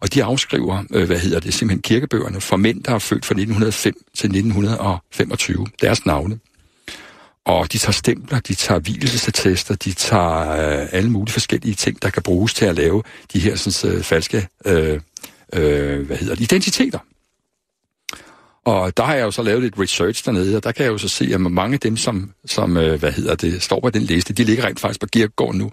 og 0.00 0.14
de 0.14 0.24
afskriver, 0.24 0.84
øh, 0.94 1.06
hvad 1.06 1.18
hedder 1.18 1.40
det, 1.40 1.54
simpelthen 1.54 1.82
kirkebøgerne 1.82 2.40
for 2.40 2.56
mænd, 2.56 2.82
der 2.82 2.94
er 2.94 2.98
født 2.98 3.24
fra 3.24 3.32
1905 3.32 3.94
til 4.14 4.26
1925, 4.26 5.66
deres 5.80 6.06
navne. 6.06 6.38
Og 7.44 7.72
de 7.72 7.78
tager 7.78 7.92
stempler, 7.92 8.40
de 8.40 8.54
tager 8.54 8.80
hvilesattester, 8.80 9.74
de 9.74 9.92
tager 9.92 10.50
øh, 10.50 10.88
alle 10.92 11.10
mulige 11.10 11.32
forskellige 11.32 11.74
ting, 11.74 12.02
der 12.02 12.10
kan 12.10 12.22
bruges 12.22 12.54
til 12.54 12.64
at 12.64 12.74
lave 12.74 13.02
de 13.32 13.38
her 13.38 13.56
sådan, 13.56 13.96
øh, 13.96 14.02
falske 14.02 14.48
øh, 14.66 15.00
øh, 15.52 16.06
hvad 16.06 16.16
hedder 16.16 16.34
det, 16.34 16.42
identiteter. 16.42 16.98
Og 18.66 18.96
der 18.96 19.02
har 19.02 19.14
jeg 19.14 19.24
jo 19.24 19.30
så 19.30 19.42
lavet 19.42 19.62
lidt 19.62 19.78
research 19.78 20.24
dernede, 20.24 20.56
og 20.56 20.64
der 20.64 20.72
kan 20.72 20.84
jeg 20.84 20.92
jo 20.92 20.98
så 20.98 21.08
se, 21.08 21.30
at 21.34 21.40
mange 21.40 21.74
af 21.74 21.80
dem, 21.80 21.96
som, 21.96 22.32
som 22.46 22.76
øh, 22.76 22.98
hvad 23.00 23.12
hedder 23.12 23.34
det, 23.34 23.62
står 23.62 23.80
på 23.80 23.90
den 23.90 24.02
liste, 24.02 24.32
de 24.32 24.44
ligger 24.44 24.64
rent 24.64 24.80
faktisk 24.80 25.00
på 25.00 25.06
kirkegården 25.06 25.58
nu, 25.58 25.70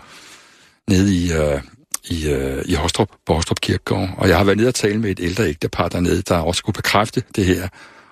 nede 0.88 1.16
i, 1.16 1.32
øh, 1.34 1.62
i, 2.10 2.30
øh, 2.30 2.64
i 2.66 2.74
Hostrup, 2.74 3.10
på 3.26 3.34
Hostrup 3.34 3.60
Kirkegård. 3.60 4.10
Og 4.18 4.30
jeg 4.30 4.38
har 4.38 4.44
været 4.44 4.58
nede 4.58 4.68
og 4.68 4.76
tale 4.76 5.00
med 5.00 5.12
et 5.12 5.20
ældre 5.20 5.48
ægtepar 5.48 5.90
dernede, 5.90 6.22
der 6.22 6.38
også 6.38 6.64
kunne 6.64 6.74
bekræfte 6.74 7.24
det 7.36 7.46
her. 7.46 7.68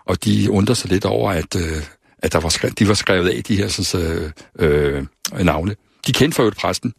Og 0.06 0.26
de 0.26 0.52
undrer 0.52 0.76
sig 0.76 0.90
lidt 0.90 1.06
over, 1.06 1.32
at, 1.32 1.56
øh, 1.56 1.84
at 2.20 2.34
der 2.34 2.40
var 2.40 2.50
skrevet, 2.50 2.80
de 2.80 2.88
var 2.88 2.94
skrevet 2.94 3.30
af, 3.30 3.44
de 3.44 3.58
her 3.58 3.68
sådan, 3.68 4.32
øh, 4.60 5.04
øh, 5.34 5.46
navne. 5.46 5.76
De 6.08 6.14
kendte 6.14 6.36
for 6.36 6.44
øvrigt 6.44 6.60
præsten. 6.60 6.94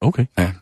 Okay. 0.00 0.26
Ja. 0.38 0.52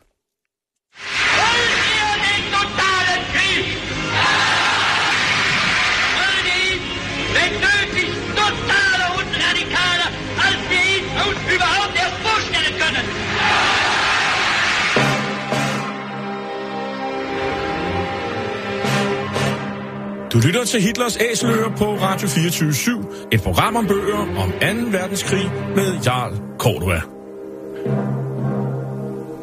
Du 20.37 20.41
lytter 20.41 20.63
til 20.63 20.81
Hitlers 20.81 21.17
Æseløer 21.31 21.75
på 21.77 21.85
Radio 21.85 22.27
24-7, 22.27 23.27
Et 23.31 23.41
program 23.41 23.75
om 23.75 23.87
bøger 23.87 24.17
om 24.17 24.51
2. 24.51 24.97
verdenskrig 24.97 25.51
med 25.75 25.99
Jarl 26.05 26.33
Cordua. 26.57 27.01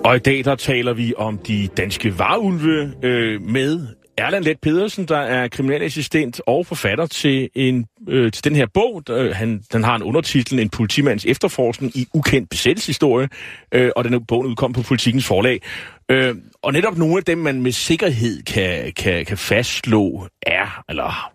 Og 0.05 0.17
i 0.17 0.19
dag 0.19 0.45
der 0.45 0.55
taler 0.55 0.93
vi 0.93 1.15
om 1.17 1.39
de 1.39 1.69
danske 1.77 2.19
varulve 2.19 2.93
øh, 3.03 3.43
med 3.43 3.87
Erland 4.17 4.45
Let 4.45 4.61
Pedersen, 4.61 5.09
der 5.09 5.19
er 5.19 5.49
kriminalassistent 5.49 6.41
og 6.47 6.67
forfatter 6.67 7.07
til, 7.07 7.51
en, 7.55 7.87
øh, 8.09 8.33
til 8.33 8.45
den 8.45 8.57
her 8.57 8.67
bog. 8.75 9.03
Der, 9.07 9.19
øh, 9.19 9.35
han, 9.35 9.63
den 9.73 9.85
har 9.85 9.97
en 9.97 10.03
undertitel, 10.03 10.59
En 10.59 10.69
politimands 10.69 11.25
efterforskning 11.25 11.97
i 11.97 12.07
ukendt 12.15 12.51
besættelseshistorie, 12.51 13.29
øh, 13.73 13.91
og 13.97 14.05
den 14.05 14.15
er 14.15 14.19
bogen 14.19 14.47
udkom 14.47 14.73
på 14.73 14.83
Politikens 14.83 15.27
forlag. 15.27 15.61
Øh, 16.09 16.35
og 16.63 16.73
netop 16.73 16.99
nogle 16.99 17.17
af 17.17 17.25
dem, 17.25 17.39
man 17.39 17.63
med 17.63 17.73
sikkerhed 17.73 18.43
kan, 18.43 18.93
kan, 18.93 19.25
kan 19.25 19.39
fastslå 19.39 20.29
er, 20.43 20.85
eller 20.89 21.33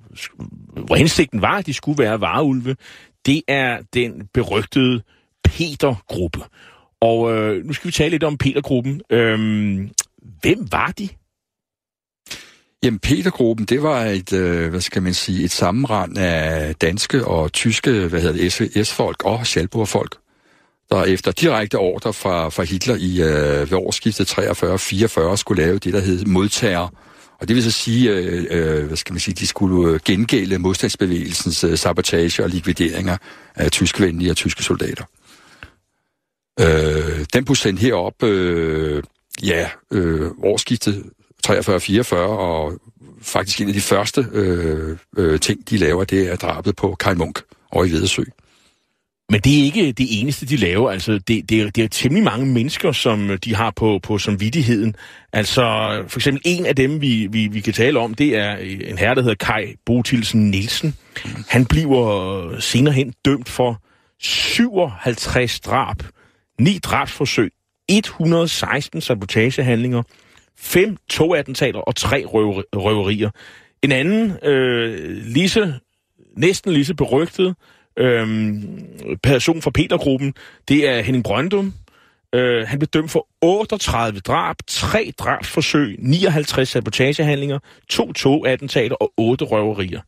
hvor 0.85 0.95
hensigten 0.95 1.41
var, 1.41 1.57
at 1.57 1.65
de 1.65 1.73
skulle 1.73 2.03
være 2.03 2.21
vareulve, 2.21 2.75
det 3.25 3.41
er 3.47 3.77
den 3.93 4.27
berygtede 4.33 5.01
Peter-gruppe. 5.43 6.39
Og 7.01 7.35
øh, 7.35 7.65
nu 7.65 7.73
skal 7.73 7.87
vi 7.87 7.91
tale 7.91 8.09
lidt 8.09 8.23
om 8.23 8.37
Peter-gruppen. 8.37 9.01
Øh, 9.09 9.39
hvem 10.41 10.67
var 10.71 10.93
de? 10.97 11.09
Jamen, 12.83 12.99
Petergruppen, 12.99 13.65
det 13.65 13.83
var 13.83 14.05
et, 14.05 14.33
øh, 14.33 14.69
hvad 14.69 14.81
skal 14.81 15.03
man 15.03 15.13
sige, 15.13 15.43
et 15.43 15.51
sammenrend 15.51 16.17
af 16.17 16.75
danske 16.75 17.25
og 17.25 17.53
tyske, 17.53 18.07
hvad 18.07 18.21
hedder 18.21 18.67
det, 18.75 18.87
S-folk 18.87 19.25
og 19.25 19.45
Schalburg-folk, 19.45 20.17
der 20.89 21.03
efter 21.03 21.31
direkte 21.31 21.75
ordre 21.75 22.13
fra, 22.13 22.49
fra 22.49 22.63
Hitler 22.63 22.95
i 22.95 23.21
øh, 23.21 23.71
ved 23.71 23.77
årsskiftet 23.77 24.39
43-44 24.39 25.35
skulle 25.35 25.63
lave 25.63 25.79
det, 25.79 25.93
der 25.93 25.99
hed 25.99 26.25
modtager. 26.25 26.87
Og 27.39 27.47
det 27.47 27.55
vil 27.55 27.63
så 27.63 27.71
sige, 27.71 28.11
øh, 28.11 28.45
øh, 28.49 28.87
hvad 28.87 28.97
skal 28.97 29.13
man 29.13 29.19
sige, 29.19 29.35
de 29.35 29.47
skulle 29.47 29.93
øh, 29.93 29.99
gengælde 30.05 30.57
modstandsbevægelsens 30.57 31.63
øh, 31.63 31.77
sabotage 31.77 32.43
og 32.43 32.49
likvideringer 32.49 33.17
af 33.55 33.71
tyskvenlige 33.71 34.31
og 34.31 34.37
tyske 34.37 34.63
soldater. 34.63 35.03
Øh, 36.59 37.25
den 37.33 37.45
blev 37.45 37.55
sendt 37.55 37.79
herop, 37.79 38.23
øh, 38.23 39.03
ja, 39.43 39.69
øh, 39.91 40.31
årsskiftet 40.43 41.03
43-44, 41.47 42.15
og 42.15 42.79
faktisk 43.21 43.61
en 43.61 43.67
af 43.67 43.73
de 43.73 43.81
første 43.81 44.27
øh, 44.31 44.97
øh, 45.17 45.39
ting, 45.39 45.69
de 45.69 45.77
laver, 45.77 46.03
det 46.03 46.31
er 46.31 46.35
drabet 46.35 46.75
på 46.75 46.95
Karl 46.99 47.17
Munk 47.17 47.41
over 47.71 47.85
i 47.85 47.91
Vedersø. 47.91 48.23
Men 49.31 49.41
det 49.41 49.59
er 49.59 49.63
ikke 49.63 49.91
det 49.91 50.21
eneste, 50.21 50.45
de 50.45 50.57
laver. 50.57 50.91
Altså, 50.91 51.19
det, 51.27 51.49
det, 51.49 51.61
er, 51.61 51.69
det 51.69 51.83
er 51.83 51.87
temmelig 51.87 52.23
mange 52.23 52.45
mennesker, 52.45 52.91
som 52.91 53.37
de 53.43 53.55
har 53.55 53.71
på, 53.75 53.99
på 54.03 54.17
samvittigheden. 54.17 54.95
Altså, 55.33 55.61
for 56.07 56.19
eksempel 56.19 56.41
en 56.45 56.65
af 56.65 56.75
dem, 56.75 57.01
vi, 57.01 57.27
vi, 57.31 57.47
vi 57.47 57.59
kan 57.59 57.73
tale 57.73 57.99
om, 57.99 58.13
det 58.13 58.35
er 58.35 58.55
en 58.57 58.97
herre, 58.97 59.15
der 59.15 59.21
hedder 59.21 59.45
Kai 59.45 59.75
Botilsen 59.85 60.51
Nielsen. 60.51 60.95
Han 61.49 61.65
bliver 61.65 62.59
senere 62.59 62.93
hen 62.93 63.13
dømt 63.25 63.49
for 63.49 63.81
57 64.19 65.59
drab, 65.59 65.97
9 66.59 66.77
drabsforsøg, 66.77 67.51
116 67.89 69.01
sabotagehandlinger, 69.01 70.03
5 70.59 70.97
togattentater 71.09 71.79
og 71.79 71.95
3 71.95 72.25
røver, 72.25 72.61
røverier. 72.75 73.29
En 73.81 73.91
anden, 73.91 74.37
øh, 74.43 75.17
lige 75.25 75.49
så, 75.49 75.73
næsten 76.37 76.73
lige 76.73 76.85
så 76.85 76.95
berygtet, 76.95 77.55
øh, 77.97 78.53
person 79.23 79.61
fra 79.61 79.71
Petergruppen, 79.71 80.33
det 80.67 80.89
er 80.89 81.01
Henning 81.01 81.23
Brøndum. 81.23 81.73
Øh, 82.35 82.67
han 82.67 82.79
blev 82.79 82.87
dømt 82.87 83.11
for 83.11 83.27
38 83.41 84.19
drab, 84.19 84.55
3 84.67 85.11
drabsforsøg, 85.19 85.95
59 85.99 86.69
sabotagehandlinger, 86.69 87.59
2 87.89 88.13
togattentater 88.13 88.95
og 88.95 89.13
8 89.17 89.45
røverier. 89.45 90.01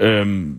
Øhm, 0.00 0.58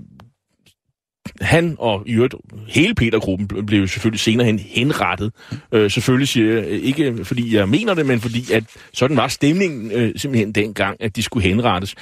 han 1.41 1.75
og 1.79 2.03
i 2.05 2.13
øvrigt 2.13 2.35
hele 2.67 2.95
Petergruppen 2.95 3.65
blev 3.65 3.87
selvfølgelig 3.87 4.19
senere 4.19 4.45
hen 4.45 4.59
henrettet. 4.59 5.31
Øh, 5.71 5.91
selvfølgelig 5.91 6.27
siger 6.27 6.53
jeg 6.53 6.65
øh, 6.65 6.79
ikke, 6.79 7.25
fordi 7.25 7.55
jeg 7.55 7.69
mener 7.69 7.93
det, 7.93 8.05
men 8.05 8.19
fordi 8.19 8.51
at 8.53 8.63
sådan 8.93 9.17
var 9.17 9.27
stemningen 9.27 9.91
øh, 9.91 10.13
simpelthen 10.15 10.51
dengang, 10.51 10.97
at 11.03 11.15
de 11.15 11.23
skulle 11.23 11.47
henrettes. 11.47 11.95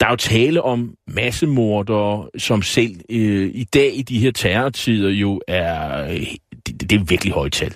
Der 0.00 0.06
er 0.06 0.10
jo 0.10 0.16
tale 0.16 0.62
om 0.62 0.94
massemordere, 1.08 2.28
som 2.38 2.62
selv 2.62 2.96
øh, 3.10 3.50
i 3.54 3.64
dag 3.64 3.98
i 3.98 4.02
de 4.02 4.18
her 4.18 4.30
terrortider 4.30 5.10
jo 5.10 5.40
er... 5.48 6.04
Øh, 6.04 6.26
det, 6.66 6.90
det 6.90 6.92
er 6.92 7.04
virkelig 7.04 7.32
højt 7.32 7.52
tal. 7.52 7.74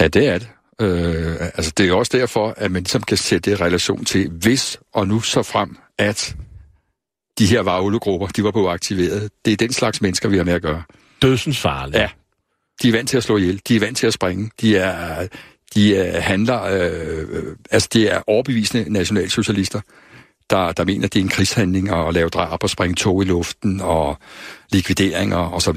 Ja, 0.00 0.08
det 0.08 0.28
er 0.28 0.38
det. 0.38 0.48
Øh, 0.80 1.36
altså, 1.40 1.72
det 1.76 1.88
er 1.88 1.92
også 1.94 2.18
derfor, 2.18 2.54
at 2.56 2.70
man 2.70 2.82
ligesom 2.82 3.02
kan 3.02 3.16
sætte 3.16 3.50
det 3.50 3.60
i 3.60 3.62
relation 3.64 4.04
til, 4.04 4.30
hvis 4.30 4.80
og 4.94 5.08
nu 5.08 5.20
så 5.20 5.42
frem, 5.42 5.76
at 5.98 6.36
de 7.40 7.46
her 7.46 7.60
varuldegrupper, 7.60 8.26
de 8.26 8.44
var 8.44 8.50
på 8.50 8.70
aktiveret. 8.70 9.30
Det 9.44 9.52
er 9.52 9.56
den 9.56 9.72
slags 9.72 10.00
mennesker, 10.00 10.28
vi 10.28 10.36
har 10.36 10.44
med 10.44 10.52
at 10.52 10.62
gøre. 10.62 10.82
Dødsens 11.22 11.58
farlige. 11.58 12.00
Ja. 12.00 12.08
De 12.82 12.88
er 12.88 12.92
vant 12.92 13.08
til 13.08 13.16
at 13.16 13.22
slå 13.22 13.36
ihjel. 13.36 13.60
De 13.68 13.76
er 13.76 13.80
vant 13.80 13.96
til 13.96 14.06
at 14.06 14.12
springe. 14.12 14.50
De 14.60 14.76
er, 14.76 15.28
de 15.74 15.96
er 15.96 16.20
handler, 16.20 16.62
øh, 16.62 17.56
altså 17.70 17.88
de 17.92 18.08
er 18.08 18.22
overbevisende 18.26 18.92
nationalsocialister 18.92 19.80
der, 20.50 20.72
der 20.72 20.84
mener, 20.84 21.08
det 21.08 21.20
er 21.20 21.24
en 21.24 21.28
krigshandling 21.28 21.90
at 21.90 22.14
lave 22.14 22.28
drab 22.28 22.62
og 22.62 22.70
springe 22.70 22.94
tog 22.94 23.22
i 23.22 23.26
luften 23.26 23.80
og 23.80 24.18
likvideringer 24.72 25.36
og 25.36 25.62
så 25.62 25.72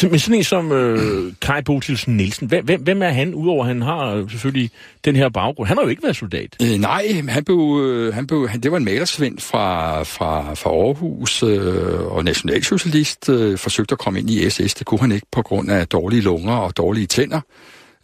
så. 0.00 0.08
Men 0.08 0.18
sådan 0.18 0.34
en 0.34 0.44
som 0.44 0.72
øh, 0.72 1.32
Kai 1.40 1.62
Botilsen 1.62 2.16
Nielsen, 2.16 2.48
hvem, 2.48 2.64
hvem, 2.64 2.82
hvem 2.82 3.02
er 3.02 3.08
han, 3.08 3.34
udover 3.34 3.64
at 3.64 3.68
han 3.68 3.82
har 3.82 4.14
øh, 4.14 4.30
selvfølgelig 4.30 4.70
den 5.04 5.16
her 5.16 5.28
baggrund? 5.28 5.68
Han 5.68 5.76
har 5.76 5.84
jo 5.84 5.88
ikke 5.88 6.02
været 6.02 6.16
soldat. 6.16 6.56
Øh, 6.62 6.78
nej, 6.78 7.22
han 7.28 7.44
blev, 7.44 7.80
øh, 7.82 8.14
han 8.14 8.26
blev, 8.26 8.48
han, 8.48 8.60
det 8.60 8.70
var 8.70 8.76
en 8.76 8.84
malersvend 8.84 9.38
fra, 9.38 10.02
fra, 10.02 10.54
fra 10.54 10.70
Aarhus 10.70 11.42
øh, 11.42 12.00
og 12.00 12.24
nationalsocialist, 12.24 13.28
øh, 13.28 13.58
forsøgte 13.58 13.92
at 13.92 13.98
komme 13.98 14.18
ind 14.18 14.30
i 14.30 14.50
SS. 14.50 14.74
Det 14.74 14.86
kunne 14.86 15.00
han 15.00 15.12
ikke 15.12 15.26
på 15.32 15.42
grund 15.42 15.70
af 15.70 15.88
dårlige 15.88 16.22
lunger 16.22 16.54
og 16.54 16.76
dårlige 16.76 17.06
tænder. 17.06 17.40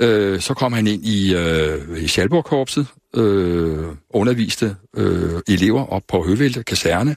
Øh, 0.02 0.40
så 0.40 0.54
kom 0.54 0.72
han 0.72 0.86
ind 0.86 1.04
i, 1.04 1.34
øh, 1.34 2.02
i 2.02 2.06
Schalburg-korpset, 2.06 2.86
øh, 3.16 3.84
underviste 4.10 4.76
øh, 4.96 5.40
elever 5.48 5.86
op 5.86 6.02
på 6.08 6.24
Høvelte 6.24 6.62
Kaserne. 6.62 7.16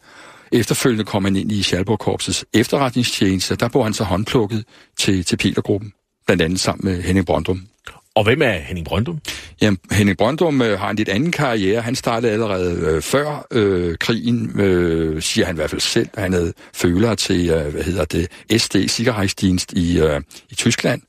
Efterfølgende 0.51 1.03
kom 1.03 1.23
han 1.23 1.35
ind 1.35 1.51
i 1.51 1.63
Schalburg-korpsets 1.63 2.45
efterretningstjeneste. 2.53 3.55
Der 3.55 3.69
blev 3.69 3.83
han 3.83 3.93
så 3.93 4.03
håndplukket 4.03 4.65
til, 4.97 5.25
til 5.25 5.37
Petergruppen, 5.37 5.93
blandt 6.25 6.41
andet 6.41 6.59
sammen 6.59 6.85
med 6.85 7.01
Henning 7.01 7.25
Brøndum. 7.25 7.61
Og 8.15 8.23
hvem 8.23 8.41
er 8.41 8.51
Henning 8.51 8.85
Brøndum? 8.85 9.19
Jamen, 9.61 9.77
Henning 9.91 10.17
Brøndum 10.17 10.61
øh, 10.61 10.79
har 10.79 10.89
en 10.89 10.95
lidt 10.95 11.09
anden 11.09 11.31
karriere. 11.31 11.81
Han 11.81 11.95
startede 11.95 12.31
allerede 12.31 12.95
øh, 12.95 13.01
før 13.01 13.47
øh, 13.51 13.97
krigen, 13.97 14.59
øh, 14.59 15.21
siger 15.21 15.45
han 15.45 15.55
i 15.55 15.57
hvert 15.57 15.69
fald 15.69 15.81
selv. 15.81 16.07
Han 16.17 16.33
havde 16.33 16.53
føler 16.73 17.15
til, 17.15 17.49
øh, 17.49 17.67
hvad 17.67 17.83
hedder 17.83 18.05
det, 18.05 18.27
SD, 18.61 18.75
Sikkerhedsdienst 18.87 19.73
i, 19.73 19.99
øh, 19.99 20.21
i 20.49 20.55
Tyskland 20.55 21.01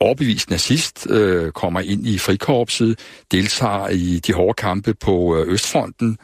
overbevist 0.00 0.50
nazist, 0.50 1.06
øh, 1.10 1.52
kommer 1.52 1.80
ind 1.80 2.06
i 2.06 2.18
frikorpset, 2.18 2.98
deltager 3.32 3.88
i 3.88 4.20
de 4.26 4.32
hårde 4.32 4.54
kampe 4.54 4.94
på 4.94 5.36
øh, 5.36 5.52
Østfronten, 5.52 6.18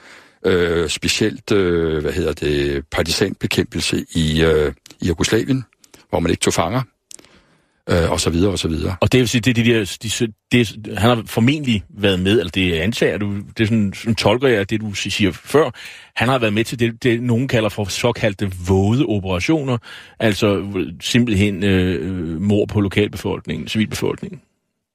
øh, 0.47 0.89
specielt, 0.89 1.53
øh, 1.53 2.03
hvad 2.03 2.13
hedder 2.13 2.33
det, 2.33 2.85
partisanbekæmpelse 2.91 4.05
i, 4.15 4.43
øh, 4.43 4.73
i 5.01 5.09
Jugoslavien, 5.09 5.65
hvor 6.11 6.21
man 6.21 6.31
ikke 6.31 6.41
tog 6.41 6.53
fanger, 6.53 6.83
øh, 7.91 8.11
og 8.11 8.21
så 8.21 8.31
videre, 8.31 8.53
og 8.53 8.59
så 8.59 8.69
videre. 8.69 8.97
Og 9.01 9.13
det 9.13 9.21
vil 9.21 9.29
sige, 9.29 9.41
det, 9.41 9.57
det, 9.57 9.65
de, 9.65 10.09
de, 10.09 10.33
det, 10.53 10.89
han 10.99 11.17
har 11.17 11.23
formentlig 11.27 11.83
været 11.89 12.21
med, 12.21 12.39
eller 12.39 12.51
det 12.51 12.73
antager 12.73 13.19
du, 13.19 13.37
det 13.57 13.61
er 13.61 13.65
sådan, 13.65 13.93
sådan 13.95 14.15
tolker 14.15 14.49
jeg 14.49 14.71
det, 14.71 14.81
du 14.81 14.93
siger 14.93 15.33
før, 15.33 15.71
han 16.17 16.29
har 16.29 16.39
været 16.39 16.53
med 16.53 16.65
til 16.65 16.79
det, 16.79 17.03
det 17.03 17.23
nogen 17.23 17.49
kalder 17.49 17.69
for 17.69 17.85
såkaldte 17.85 18.53
våde 18.69 19.07
operationer, 19.07 19.79
altså 20.21 20.65
simpelthen 21.01 21.65
øh, 21.65 22.41
mor 22.41 22.67
på 22.67 22.81
lokalbefolkningen, 22.81 23.69
civilbefolkningen. 23.69 24.41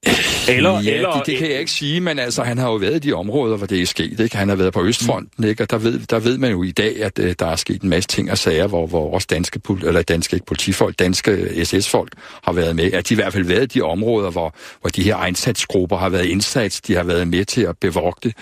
Eller, 0.58 0.82
ja, 0.82 0.94
eller, 0.94 1.12
det, 1.12 1.26
det 1.26 1.38
kan 1.38 1.52
jeg 1.52 1.60
ikke 1.60 1.72
sige, 1.72 2.02
men 2.02 2.20
altså, 2.20 2.44
han 2.44 2.58
har 2.58 2.68
jo 2.68 2.76
været 2.76 2.96
i 2.96 3.00
de 3.00 3.14
områder, 3.14 3.58
hvor 3.58 3.68
det 3.68 3.82
er 3.82 3.86
sket. 3.86 4.20
Ikke? 4.20 4.38
Han 4.38 4.50
har 4.50 4.56
været 4.56 4.74
på 4.74 4.84
Østfronten, 4.84 5.44
ikke? 5.44 5.64
og 5.64 5.72
der 5.72 5.78
ved, 5.78 6.00
der 6.00 6.20
ved 6.20 6.38
man 6.38 6.52
jo 6.52 6.64
i 6.64 6.72
dag, 6.72 7.04
at 7.04 7.20
uh, 7.20 7.32
der 7.40 7.46
er 7.46 7.56
sket 7.56 7.82
en 7.82 7.90
masse 7.90 8.08
ting 8.08 8.32
og 8.32 8.38
sager, 8.38 8.68
hvor, 8.68 8.88
hvor 8.88 9.14
også 9.14 9.28
danske, 9.30 9.62
eller 9.86 10.02
danske 10.02 10.36
ikke 10.36 10.46
politifolk, 10.46 11.00
danske 11.00 11.66
SS-folk 11.66 12.12
har 12.44 12.54
været 12.54 12.76
med. 12.76 12.94
At 12.94 13.10
de 13.10 13.14
i 13.14 13.16
hvert 13.16 13.34
fald 13.34 13.46
været 13.46 13.64
i 13.64 13.80
de 13.80 13.82
områder, 13.82 14.32
hvor, 14.32 14.56
hvor 14.82 14.90
de 14.90 15.04
her 15.04 15.26
indsatsgrupper 15.26 15.98
har 15.98 16.10
været 16.10 16.26
indsats, 16.26 16.82
de 16.82 16.96
har 16.96 17.04
været 17.04 17.28
med 17.28 17.46
til 17.46 17.62
at 17.62 17.78
bevogte. 17.78 18.34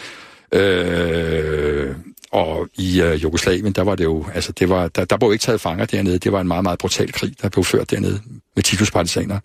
Øh, 0.51 1.95
og 2.31 2.67
i 2.77 3.01
uh, 3.01 3.23
Jugoslavien, 3.23 3.73
der 3.73 3.81
var 3.81 3.95
det 3.95 4.03
jo, 4.03 4.25
altså 4.33 4.51
det 4.51 4.69
var, 4.69 4.87
der, 4.87 5.05
der 5.05 5.17
blev 5.17 5.31
ikke 5.33 5.41
taget 5.41 5.61
fanger 5.61 5.85
dernede. 5.85 6.17
Det 6.17 6.31
var 6.31 6.41
en 6.41 6.47
meget, 6.47 6.63
meget 6.63 6.79
brutal 6.79 7.11
krig, 7.11 7.33
der 7.41 7.49
blev 7.49 7.63
ført 7.63 7.91
dernede 7.91 8.21
med 8.55 8.63
Titus-partisaner. 8.63 9.39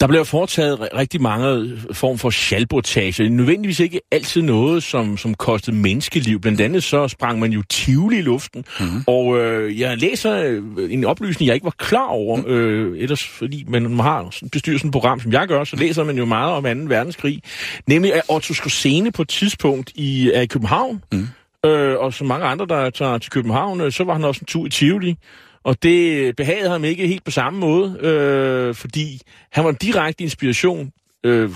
Der 0.00 0.06
bliver 0.06 0.24
foretaget 0.24 0.88
rigtig 0.94 1.22
mange 1.22 1.78
form 1.92 2.18
for 2.18 2.30
sjalbotage. 2.30 3.28
Nødvendigvis 3.28 3.80
ikke 3.80 4.00
altid 4.12 4.42
noget, 4.42 4.82
som, 4.82 5.16
som 5.16 5.34
kostede 5.34 5.76
menneskeliv. 5.76 6.40
Blandt 6.40 6.60
andet 6.60 6.84
så 6.84 7.08
sprang 7.08 7.38
man 7.38 7.52
jo 7.52 7.62
Tivoli 7.62 8.18
i 8.18 8.22
luften. 8.22 8.64
Mm-hmm. 8.80 9.04
Og 9.06 9.38
øh, 9.38 9.80
jeg 9.80 9.96
læser 9.98 10.34
øh, 10.36 10.92
en 10.92 11.04
oplysning, 11.04 11.46
jeg 11.46 11.54
ikke 11.54 11.64
var 11.64 11.74
klar 11.78 12.06
over. 12.06 12.36
Mm-hmm. 12.36 12.52
Øh, 12.52 12.98
ellers 12.98 13.24
fordi 13.28 13.64
man 13.68 13.98
har 13.98 14.36
bestyret 14.52 14.80
sådan 14.80 14.88
et 14.88 14.92
program, 14.92 15.20
som 15.20 15.32
jeg 15.32 15.48
gør, 15.48 15.64
så 15.64 15.76
læser 15.76 16.04
man 16.04 16.18
jo 16.18 16.24
meget 16.24 16.52
om 16.52 16.62
2. 16.62 16.94
verdenskrig. 16.94 17.42
Nemlig 17.86 18.14
at 18.14 18.22
Otto 18.28 18.54
Skorsene 18.54 19.12
på 19.12 19.22
et 19.22 19.28
tidspunkt 19.28 19.92
i, 19.94 20.30
er 20.34 20.40
i 20.40 20.46
København. 20.46 21.02
Mm. 21.12 21.28
Øh, 21.66 21.98
og 21.98 22.14
som 22.14 22.26
mange 22.26 22.46
andre, 22.46 22.66
der 22.66 22.90
tager 22.90 23.18
til 23.18 23.30
København, 23.30 23.80
øh, 23.80 23.92
så 23.92 24.04
var 24.04 24.12
han 24.12 24.24
også 24.24 24.40
en 24.40 24.46
tur 24.46 24.66
i 24.66 24.70
Tivoli. 24.70 25.16
Og 25.66 25.82
det 25.82 26.36
behagede 26.36 26.70
ham 26.70 26.84
ikke 26.84 27.06
helt 27.06 27.24
på 27.24 27.30
samme 27.30 27.58
måde, 27.58 27.98
øh, 28.00 28.74
fordi 28.74 29.20
han 29.52 29.64
var 29.64 29.70
en 29.70 29.76
direkte 29.76 30.24
inspiration, 30.24 30.90
øh, 31.24 31.50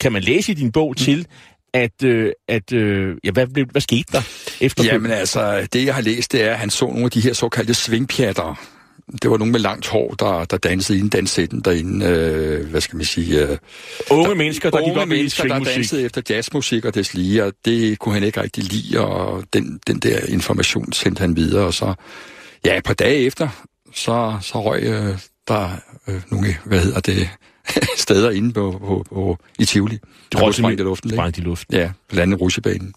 kan 0.00 0.12
man 0.12 0.22
læse 0.22 0.52
i 0.52 0.54
din 0.54 0.72
bog, 0.72 0.96
til, 0.96 1.26
at, 1.74 2.04
øh, 2.04 2.32
at 2.48 2.72
øh, 2.72 3.16
ja, 3.24 3.30
hvad, 3.30 3.46
hvad, 3.46 3.64
hvad 3.70 3.80
skete 3.80 4.12
der 4.12 4.20
efter? 4.60 4.84
Jamen 4.84 5.10
altså, 5.10 5.66
det 5.72 5.86
jeg 5.86 5.94
har 5.94 6.02
læst, 6.02 6.32
det 6.32 6.42
er, 6.42 6.50
at 6.50 6.58
han 6.58 6.70
så 6.70 6.86
nogle 6.86 7.04
af 7.04 7.10
de 7.10 7.20
her 7.20 7.32
såkaldte 7.32 7.74
svingpjatter. 7.74 8.54
Det 9.22 9.30
var 9.30 9.36
nogle 9.36 9.52
med 9.52 9.60
langt 9.60 9.86
hår, 9.86 10.14
der, 10.18 10.44
der 10.44 10.56
dansede 10.56 10.98
inden 10.98 11.10
dansetten 11.10 11.60
derinde, 11.60 12.06
øh, 12.06 12.70
hvad 12.70 12.80
skal 12.80 12.96
man 12.96 13.04
sige... 13.04 13.42
Øh, 13.42 13.58
unge 14.10 14.28
der, 14.28 14.34
mennesker, 14.34 14.70
der 14.70 14.80
unge 14.80 15.00
op 15.00 15.08
mennesker, 15.08 15.48
der 15.48 15.58
dansede 15.58 16.02
efter 16.02 16.22
jazzmusik 16.30 16.84
og 16.84 16.94
deslige, 16.94 17.44
og 17.44 17.52
det 17.64 17.98
kunne 17.98 18.14
han 18.14 18.22
ikke 18.22 18.42
rigtig 18.42 18.64
lide, 18.64 19.00
og 19.00 19.44
den, 19.52 19.80
den 19.86 19.98
der 19.98 20.18
information 20.28 20.92
sendte 20.92 21.20
han 21.20 21.36
videre, 21.36 21.66
og 21.66 21.74
så 21.74 21.94
Ja, 22.64 22.76
et 22.76 22.84
par 22.84 22.94
dage 22.94 23.16
efter, 23.16 23.48
så, 23.94 24.38
så 24.40 24.62
røg 24.62 24.82
øh, 24.82 25.18
der 25.48 25.68
øh, 26.08 26.20
nogle, 26.30 26.48
hvad 26.64 26.80
hedder 26.80 27.00
det, 27.00 27.28
steder 27.96 28.30
inde 28.30 28.52
på, 28.52 28.70
på, 28.78 29.04
på, 29.08 29.38
i 29.58 29.64
Tivoli. 29.64 29.98
Det 30.32 30.42
røg 30.42 30.54
sprængt 30.54 30.80
i 30.80 30.82
luften, 30.82 31.10
Sprængt 31.10 31.38
i 31.38 31.40
luften. 31.40 31.74
Ja, 31.74 31.90
blandt 32.08 32.22
andet 32.22 32.40
Rusjebanen. 32.40 32.94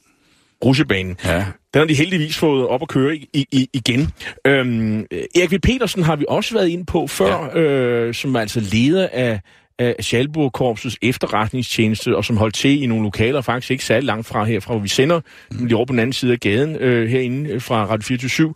Rusjebanen. 0.66 1.18
Ja. 1.26 1.46
Den 1.74 1.80
har 1.80 1.86
de 1.86 1.94
heldigvis 1.94 2.38
fået 2.38 2.68
op 2.68 2.82
at 2.82 2.88
køre 2.88 3.16
i, 3.16 3.48
i, 3.52 3.70
igen. 3.74 4.12
Øhm, 4.48 5.06
Erik 5.36 5.52
V. 5.52 5.60
Petersen 5.60 6.04
har 6.04 6.16
vi 6.16 6.26
også 6.28 6.54
været 6.54 6.68
inde 6.68 6.86
på 6.86 7.08
før, 7.08 7.50
ja. 7.56 7.60
øh, 7.60 8.14
som 8.14 8.36
er 8.36 8.40
altså 8.40 8.60
leder 8.60 9.10
af, 9.14 9.42
af 9.80 9.96
Schalburg-korpsets 10.00 10.98
efterretningstjeneste, 11.02 12.18
og 12.18 12.26
som 12.26 12.38
holdt 12.38 12.56
til 12.56 12.84
i 12.84 12.86
nogle 12.86 13.04
lokaler, 13.04 13.42
faktisk 13.42 13.72
ikke 13.72 13.86
særlig 13.86 14.06
langt 14.06 14.28
fra 14.28 14.44
herfra, 14.44 14.74
hvor 14.74 14.82
vi 14.82 14.88
sender, 14.88 15.22
mm. 15.52 15.66
lige 15.66 15.76
over 15.76 15.86
på 15.86 15.92
den 15.92 16.00
anden 16.00 16.14
side 16.14 16.32
af 16.32 16.40
gaden, 16.40 16.76
øh, 16.76 17.10
herinde 17.10 17.60
fra 17.60 17.86
Radio 17.86 18.04
24 18.04 18.54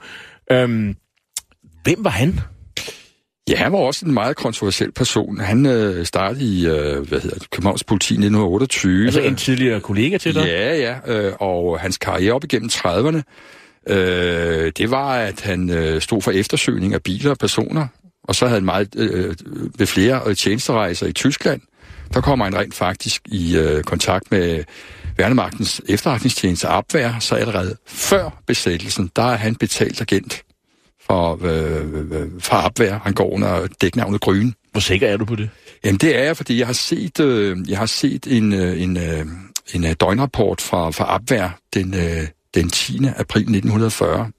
Øhm, 0.51 0.95
hvem 1.83 2.03
var 2.03 2.09
han? 2.09 2.39
Ja, 3.49 3.55
han 3.55 3.71
var 3.71 3.77
også 3.77 4.05
en 4.05 4.13
meget 4.13 4.35
kontroversiel 4.35 4.91
person. 4.91 5.39
Han 5.39 5.65
øh, 5.65 6.05
startede 6.05 6.43
i 6.43 6.67
øh, 6.67 7.07
hvad 7.07 7.19
hedder 7.19 7.37
det, 7.37 7.49
Københavns 7.49 7.83
Politi 7.83 8.13
i 8.13 8.17
1928. 8.17 9.05
Altså 9.05 9.21
en 9.21 9.35
tidligere 9.35 9.81
kollega 9.81 10.17
til 10.17 10.35
dig? 10.35 10.45
Ja, 10.45 10.75
ja. 10.75 11.13
Øh, 11.13 11.33
og 11.39 11.79
hans 11.79 11.97
karriere 11.97 12.33
op 12.33 12.43
igennem 12.43 12.69
30'erne, 12.73 13.21
øh, 13.93 14.71
det 14.77 14.91
var, 14.91 15.15
at 15.15 15.41
han 15.41 15.69
øh, 15.69 16.01
stod 16.01 16.21
for 16.21 16.31
eftersøgning 16.31 16.93
af 16.93 17.03
biler 17.03 17.31
og 17.31 17.37
personer. 17.37 17.87
Og 18.23 18.35
så 18.35 18.45
havde 18.45 18.59
han 18.59 18.65
meget 18.65 18.95
øh, 18.97 19.35
ved 19.77 19.87
flere 19.87 20.21
øh, 20.25 20.35
tjenesterejser 20.35 21.07
i 21.07 21.13
Tyskland. 21.13 21.61
Der 22.13 22.21
kommer 22.21 22.45
han 22.45 22.55
rent 22.57 22.75
faktisk 22.75 23.21
i 23.25 23.57
øh, 23.57 23.83
kontakt 23.83 24.31
med 24.31 24.63
Værnemagtens 25.19 25.81
efterretningstjeneste 25.89 26.67
Abwehr, 26.67 27.19
så 27.19 27.35
allerede 27.35 27.75
før 27.87 28.41
besættelsen, 28.47 29.11
der 29.15 29.23
er 29.23 29.35
han 29.35 29.55
betalt 29.55 30.01
agent 30.01 30.43
for, 31.07 31.39
øh, 31.41 32.27
for 32.39 32.55
Abwehr. 32.55 32.99
Han 33.03 33.13
går 33.13 33.33
under 33.33 33.67
dæknavnet 33.81 34.21
Grøn. 34.21 34.53
Hvor 34.71 34.81
sikker 34.81 35.07
er 35.07 35.17
du 35.17 35.25
på 35.25 35.35
det? 35.35 35.49
Jamen 35.83 35.97
det 35.97 36.17
er 36.17 36.23
jeg, 36.23 36.37
fordi 36.37 36.59
jeg 36.59 36.67
har 36.67 36.73
set, 36.73 37.19
øh, 37.19 37.57
jeg 37.69 37.77
har 37.77 37.85
set 37.85 38.27
en, 38.27 38.53
øh, 38.53 38.81
en, 38.81 38.97
øh, 38.97 39.25
en 39.73 39.85
øh, 39.85 39.95
døgnrapport 39.99 40.61
fra, 40.61 40.91
fra 40.91 41.15
Abwehr 41.15 41.49
den, 41.73 41.93
øh, 41.93 42.27
den 42.55 42.69
10. 42.69 42.99
april 43.17 43.41
1940, 43.41 44.31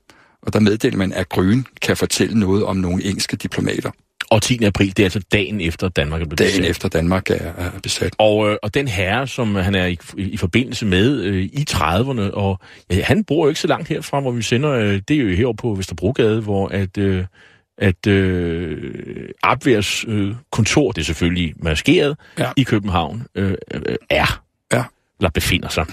og 0.43 0.53
der 0.53 0.61
meddeler 0.61 0.97
man, 0.97 1.13
at 1.13 1.29
Grøn 1.29 1.67
kan 1.83 1.97
fortælle 1.97 2.39
noget 2.39 2.65
om 2.65 2.77
nogle 2.77 3.05
engelske 3.05 3.37
diplomater. 3.37 3.91
Og 4.31 4.43
10. 4.43 4.65
april, 4.65 4.89
det 4.89 4.99
er 4.99 5.05
altså 5.07 5.21
dagen 5.33 5.61
efter 5.61 5.89
Danmark 5.89 6.21
er 6.23 6.25
blevet 6.27 6.39
Dagen 6.39 6.51
besat. 6.61 6.71
efter 6.71 6.89
Danmark 6.89 7.31
er, 7.31 7.35
er 7.35 7.71
besat. 7.83 8.15
Og, 8.19 8.51
øh, 8.51 8.57
og 8.63 8.75
den 8.75 8.89
herre, 8.89 9.27
som 9.27 9.55
han 9.55 9.75
er 9.75 9.87
i, 9.87 9.99
i, 10.17 10.23
i 10.23 10.37
forbindelse 10.37 10.87
med 10.87 11.21
øh, 11.23 11.43
i 11.43 11.65
30'erne, 11.71 12.21
og 12.33 12.59
ja, 12.91 13.03
han 13.03 13.25
bor 13.25 13.45
jo 13.45 13.49
ikke 13.49 13.61
så 13.61 13.67
langt 13.69 13.89
herfra, 13.89 14.21
hvor 14.21 14.31
vi 14.31 14.43
sender, 14.43 14.71
øh, 14.71 15.01
det 15.09 15.17
er 15.17 15.21
jo 15.21 15.29
herovre 15.37 15.55
på 15.57 15.75
Vesterbrogade, 15.75 16.41
hvor 16.41 16.69
at, 16.69 16.99
øh, 16.99 17.25
at 17.79 18.07
øh, 18.07 19.29
Abværs 19.43 20.05
øh, 20.09 20.35
kontor, 20.53 20.93
det 20.93 21.01
er 21.01 21.05
selvfølgelig 21.05 21.55
maskeret, 21.63 22.17
ja. 22.39 22.51
i 22.57 22.63
København, 22.63 23.27
øh, 23.35 23.55
øh, 23.75 23.97
er, 24.11 24.43
Ja. 24.73 24.85
eller 25.21 25.31
befinder 25.31 25.69
sig. 25.69 25.87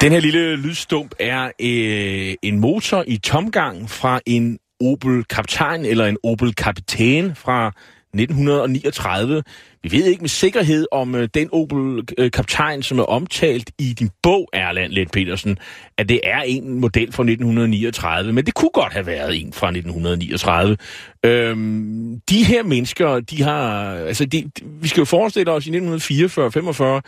Den 0.00 0.12
her 0.12 0.20
lille 0.20 0.56
lydstump 0.56 1.14
er 1.18 1.44
øh, 1.44 2.34
en 2.42 2.60
motor 2.60 3.04
i 3.06 3.16
tomgang 3.16 3.90
fra 3.90 4.20
en 4.26 4.58
Opel 4.80 5.24
Kaptajn 5.24 5.84
eller 5.84 6.06
en 6.06 6.16
Opel 6.22 6.54
Kapitän 6.54 7.34
fra 7.34 7.72
1939. 8.14 9.42
Vi 9.82 9.92
ved 9.92 10.04
ikke 10.04 10.20
med 10.20 10.28
sikkerhed, 10.28 10.86
om 10.92 11.14
øh, 11.14 11.28
den 11.34 11.48
Opel 11.52 12.04
øh, 12.18 12.30
Kaptajn, 12.30 12.82
som 12.82 12.98
er 12.98 13.02
omtalt 13.02 13.70
i 13.78 13.92
din 13.92 14.10
bog, 14.22 14.48
Erland 14.52 14.92
Lent 14.92 15.12
Petersen, 15.12 15.58
at 15.98 16.08
det 16.08 16.20
er 16.24 16.40
en 16.40 16.80
model 16.80 17.12
fra 17.12 17.22
1939, 17.22 18.32
men 18.32 18.46
det 18.46 18.54
kunne 18.54 18.70
godt 18.74 18.92
have 18.92 19.06
været 19.06 19.42
en 19.42 19.52
fra 19.52 19.66
1939. 19.66 20.76
Øhm, 21.24 22.20
de 22.30 22.44
her 22.44 22.62
mennesker, 22.62 23.20
de 23.20 23.42
har... 23.42 23.92
Altså, 23.94 24.24
de, 24.24 24.42
de, 24.42 24.64
vi 24.82 24.88
skal 24.88 25.00
jo 25.00 25.04
forestille 25.04 25.52
os 25.52 25.66
i 25.66 25.70
1944-45, 25.70 27.00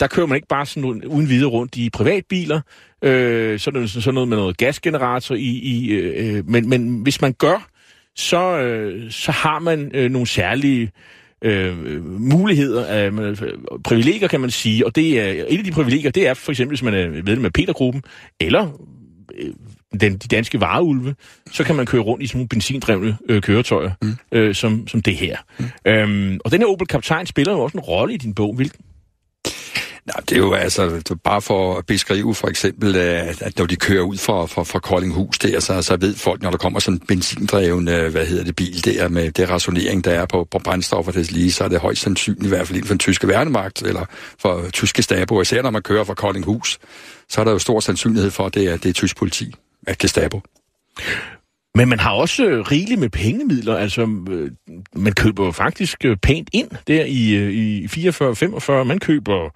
der 0.00 0.06
kører 0.06 0.26
man 0.26 0.36
ikke 0.36 0.48
bare 0.48 0.66
sådan 0.66 1.04
uden- 1.06 1.28
videre 1.28 1.50
rundt 1.50 1.76
i 1.76 1.90
privatbiler. 1.90 2.60
Øh, 3.02 3.58
så 3.58 3.70
det 3.70 3.90
sådan 3.90 4.14
noget 4.14 4.28
med 4.28 4.36
noget 4.36 4.56
gasgenerator 4.56 5.34
i... 5.34 5.48
i 5.48 5.88
øh, 5.90 6.48
men, 6.48 6.68
men 6.68 7.02
hvis 7.02 7.20
man 7.20 7.32
gør, 7.32 7.68
så, 8.16 8.58
øh, 8.58 9.10
så 9.10 9.32
har 9.32 9.58
man 9.58 9.90
øh, 9.94 10.10
nogle 10.10 10.26
særlige 10.26 10.90
øh, 11.42 12.04
muligheder, 12.20 13.06
øh, 13.06 13.36
privilegier 13.84 14.28
kan 14.28 14.40
man 14.40 14.50
sige, 14.50 14.86
og 14.86 14.96
det 14.96 15.20
er, 15.20 15.44
et 15.48 15.58
af 15.58 15.64
de 15.64 15.70
privilegier, 15.70 16.10
det 16.10 16.28
er 16.28 16.34
for 16.34 16.52
eksempel, 16.52 16.70
hvis 16.70 16.82
man 16.82 16.94
er 16.94 17.08
medlem 17.08 17.44
af 17.44 17.52
Petergruppen, 17.52 18.02
eller 18.40 18.80
øh, 19.38 19.52
den, 20.00 20.12
de 20.12 20.28
danske 20.28 20.60
vareulve, 20.60 21.14
så 21.52 21.64
kan 21.64 21.76
man 21.76 21.86
køre 21.86 22.02
rundt 22.02 22.22
i 22.22 22.26
sådan 22.26 22.38
nogle 22.38 22.48
benzindrevne 22.48 23.16
øh, 23.28 23.42
køretøjer, 23.42 23.90
mm. 24.02 24.16
øh, 24.32 24.54
som, 24.54 24.88
som 24.88 25.02
det 25.02 25.16
her. 25.16 25.36
Mm. 25.58 25.64
Øhm, 25.86 26.38
og 26.44 26.52
den 26.52 26.60
her 26.60 26.66
Opel 26.66 26.86
Kaptajn 26.86 27.26
spiller 27.26 27.52
jo 27.52 27.60
også 27.60 27.78
en 27.78 27.84
rolle 27.84 28.14
i 28.14 28.16
din 28.16 28.34
bog. 28.34 28.54
Hvilken? 28.54 28.84
Nej, 30.06 30.16
det 30.28 30.32
er 30.32 30.38
jo 30.38 30.52
altså 30.52 31.16
bare 31.24 31.42
for 31.42 31.76
at 31.78 31.86
beskrive 31.86 32.34
for 32.34 32.48
eksempel, 32.48 32.96
øh, 32.96 33.28
at, 33.40 33.58
når 33.58 33.66
de 33.66 33.76
kører 33.76 34.02
ud 34.02 34.16
fra, 34.16 34.46
fra, 34.46 34.62
fra 34.62 34.78
Koldinghus 34.78 35.38
der, 35.38 35.60
så, 35.60 35.82
så 35.82 35.96
ved 35.96 36.14
folk, 36.14 36.42
når 36.42 36.50
der 36.50 36.58
kommer 36.58 36.80
sådan 36.80 36.94
en 36.94 37.06
benzindreven, 37.06 37.88
øh, 37.88 38.10
hvad 38.10 38.26
hedder 38.26 38.44
det, 38.44 38.56
bil 38.56 38.84
der, 38.84 39.08
med 39.08 39.30
det 39.30 39.50
rationering, 39.50 40.04
der 40.04 40.10
er 40.10 40.26
på, 40.26 40.48
på 40.50 40.58
brændstoffer, 40.58 41.12
det 41.12 41.32
lige, 41.32 41.52
så 41.52 41.64
er 41.64 41.68
det 41.68 41.80
højst 41.80 42.02
sandsynligt, 42.02 42.44
i 42.44 42.48
hvert 42.48 42.66
fald 42.66 42.76
inden 42.76 42.86
for 42.86 42.94
den 42.94 42.98
tyske 42.98 43.28
værnemagt, 43.28 43.82
eller 43.82 44.04
for 44.38 44.70
tyske 44.72 45.02
stabo. 45.02 45.40
især 45.40 45.62
når 45.62 45.70
man 45.70 45.82
kører 45.82 46.04
fra 46.04 46.14
Koldinghus, 46.14 46.78
så 47.28 47.40
er 47.40 47.44
der 47.44 47.52
jo 47.52 47.58
stor 47.58 47.80
sandsynlighed 47.80 48.30
for, 48.30 48.46
at 48.46 48.54
det 48.54 48.68
er, 48.68 48.76
det 48.76 48.88
er 48.88 48.92
tysk 48.92 49.16
politi, 49.16 49.54
at 49.86 49.98
Gestapo. 49.98 50.40
Men 51.74 51.88
man 51.88 52.00
har 52.00 52.12
også 52.12 52.44
øh, 52.46 52.60
rigeligt 52.60 53.00
med 53.00 53.08
pengemidler. 53.08 53.76
Altså, 53.76 54.06
man 54.94 55.12
køber 55.12 55.52
faktisk 55.52 56.04
pænt 56.22 56.50
ind 56.52 56.70
der 56.86 57.04
i, 57.04 57.48
i 57.52 57.86
44-45. 57.86 58.84
Man 58.84 58.98
køber 58.98 59.50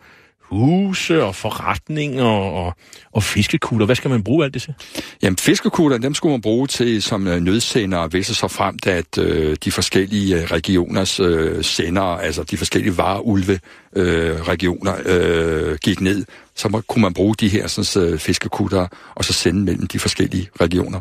huse 0.48 1.24
og 1.24 1.34
forretninger 1.34 2.24
og, 2.24 2.74
og 3.12 3.22
fiskekutter. 3.22 3.86
Hvad 3.86 3.96
skal 3.96 4.10
man 4.10 4.22
bruge 4.22 4.44
alt 4.44 4.54
det 4.54 4.62
til? 4.62 4.74
Jamen, 5.22 5.36
fiskekutter, 5.36 5.98
dem 5.98 6.14
skulle 6.14 6.32
man 6.32 6.40
bruge 6.40 6.66
til 6.66 7.02
som 7.02 7.26
øh, 7.26 7.40
nødsender, 7.40 8.06
hvis 8.06 8.26
det 8.26 8.36
så 8.36 8.48
fremt, 8.48 8.86
at 8.86 9.18
øh, 9.18 9.56
de 9.64 9.72
forskellige 9.72 10.36
øh, 10.36 10.42
regioners 10.42 11.20
øh, 11.20 11.64
sender, 11.64 12.02
altså 12.02 12.42
de 12.42 12.56
forskellige 12.56 12.96
vareulve 12.96 13.60
øh, 13.96 14.40
regioner 14.40 14.94
øh, 15.06 15.78
gik 15.82 16.00
ned, 16.00 16.24
så 16.54 16.68
må, 16.68 16.80
kunne 16.80 17.02
man 17.02 17.14
bruge 17.14 17.34
de 17.34 17.48
her 17.48 17.66
sådan, 17.66 18.12
øh, 18.12 18.18
fiskekutter 18.18 18.86
og 19.14 19.24
så 19.24 19.32
sende 19.32 19.60
mellem 19.60 19.86
de 19.86 19.98
forskellige 19.98 20.48
regioner. 20.60 21.00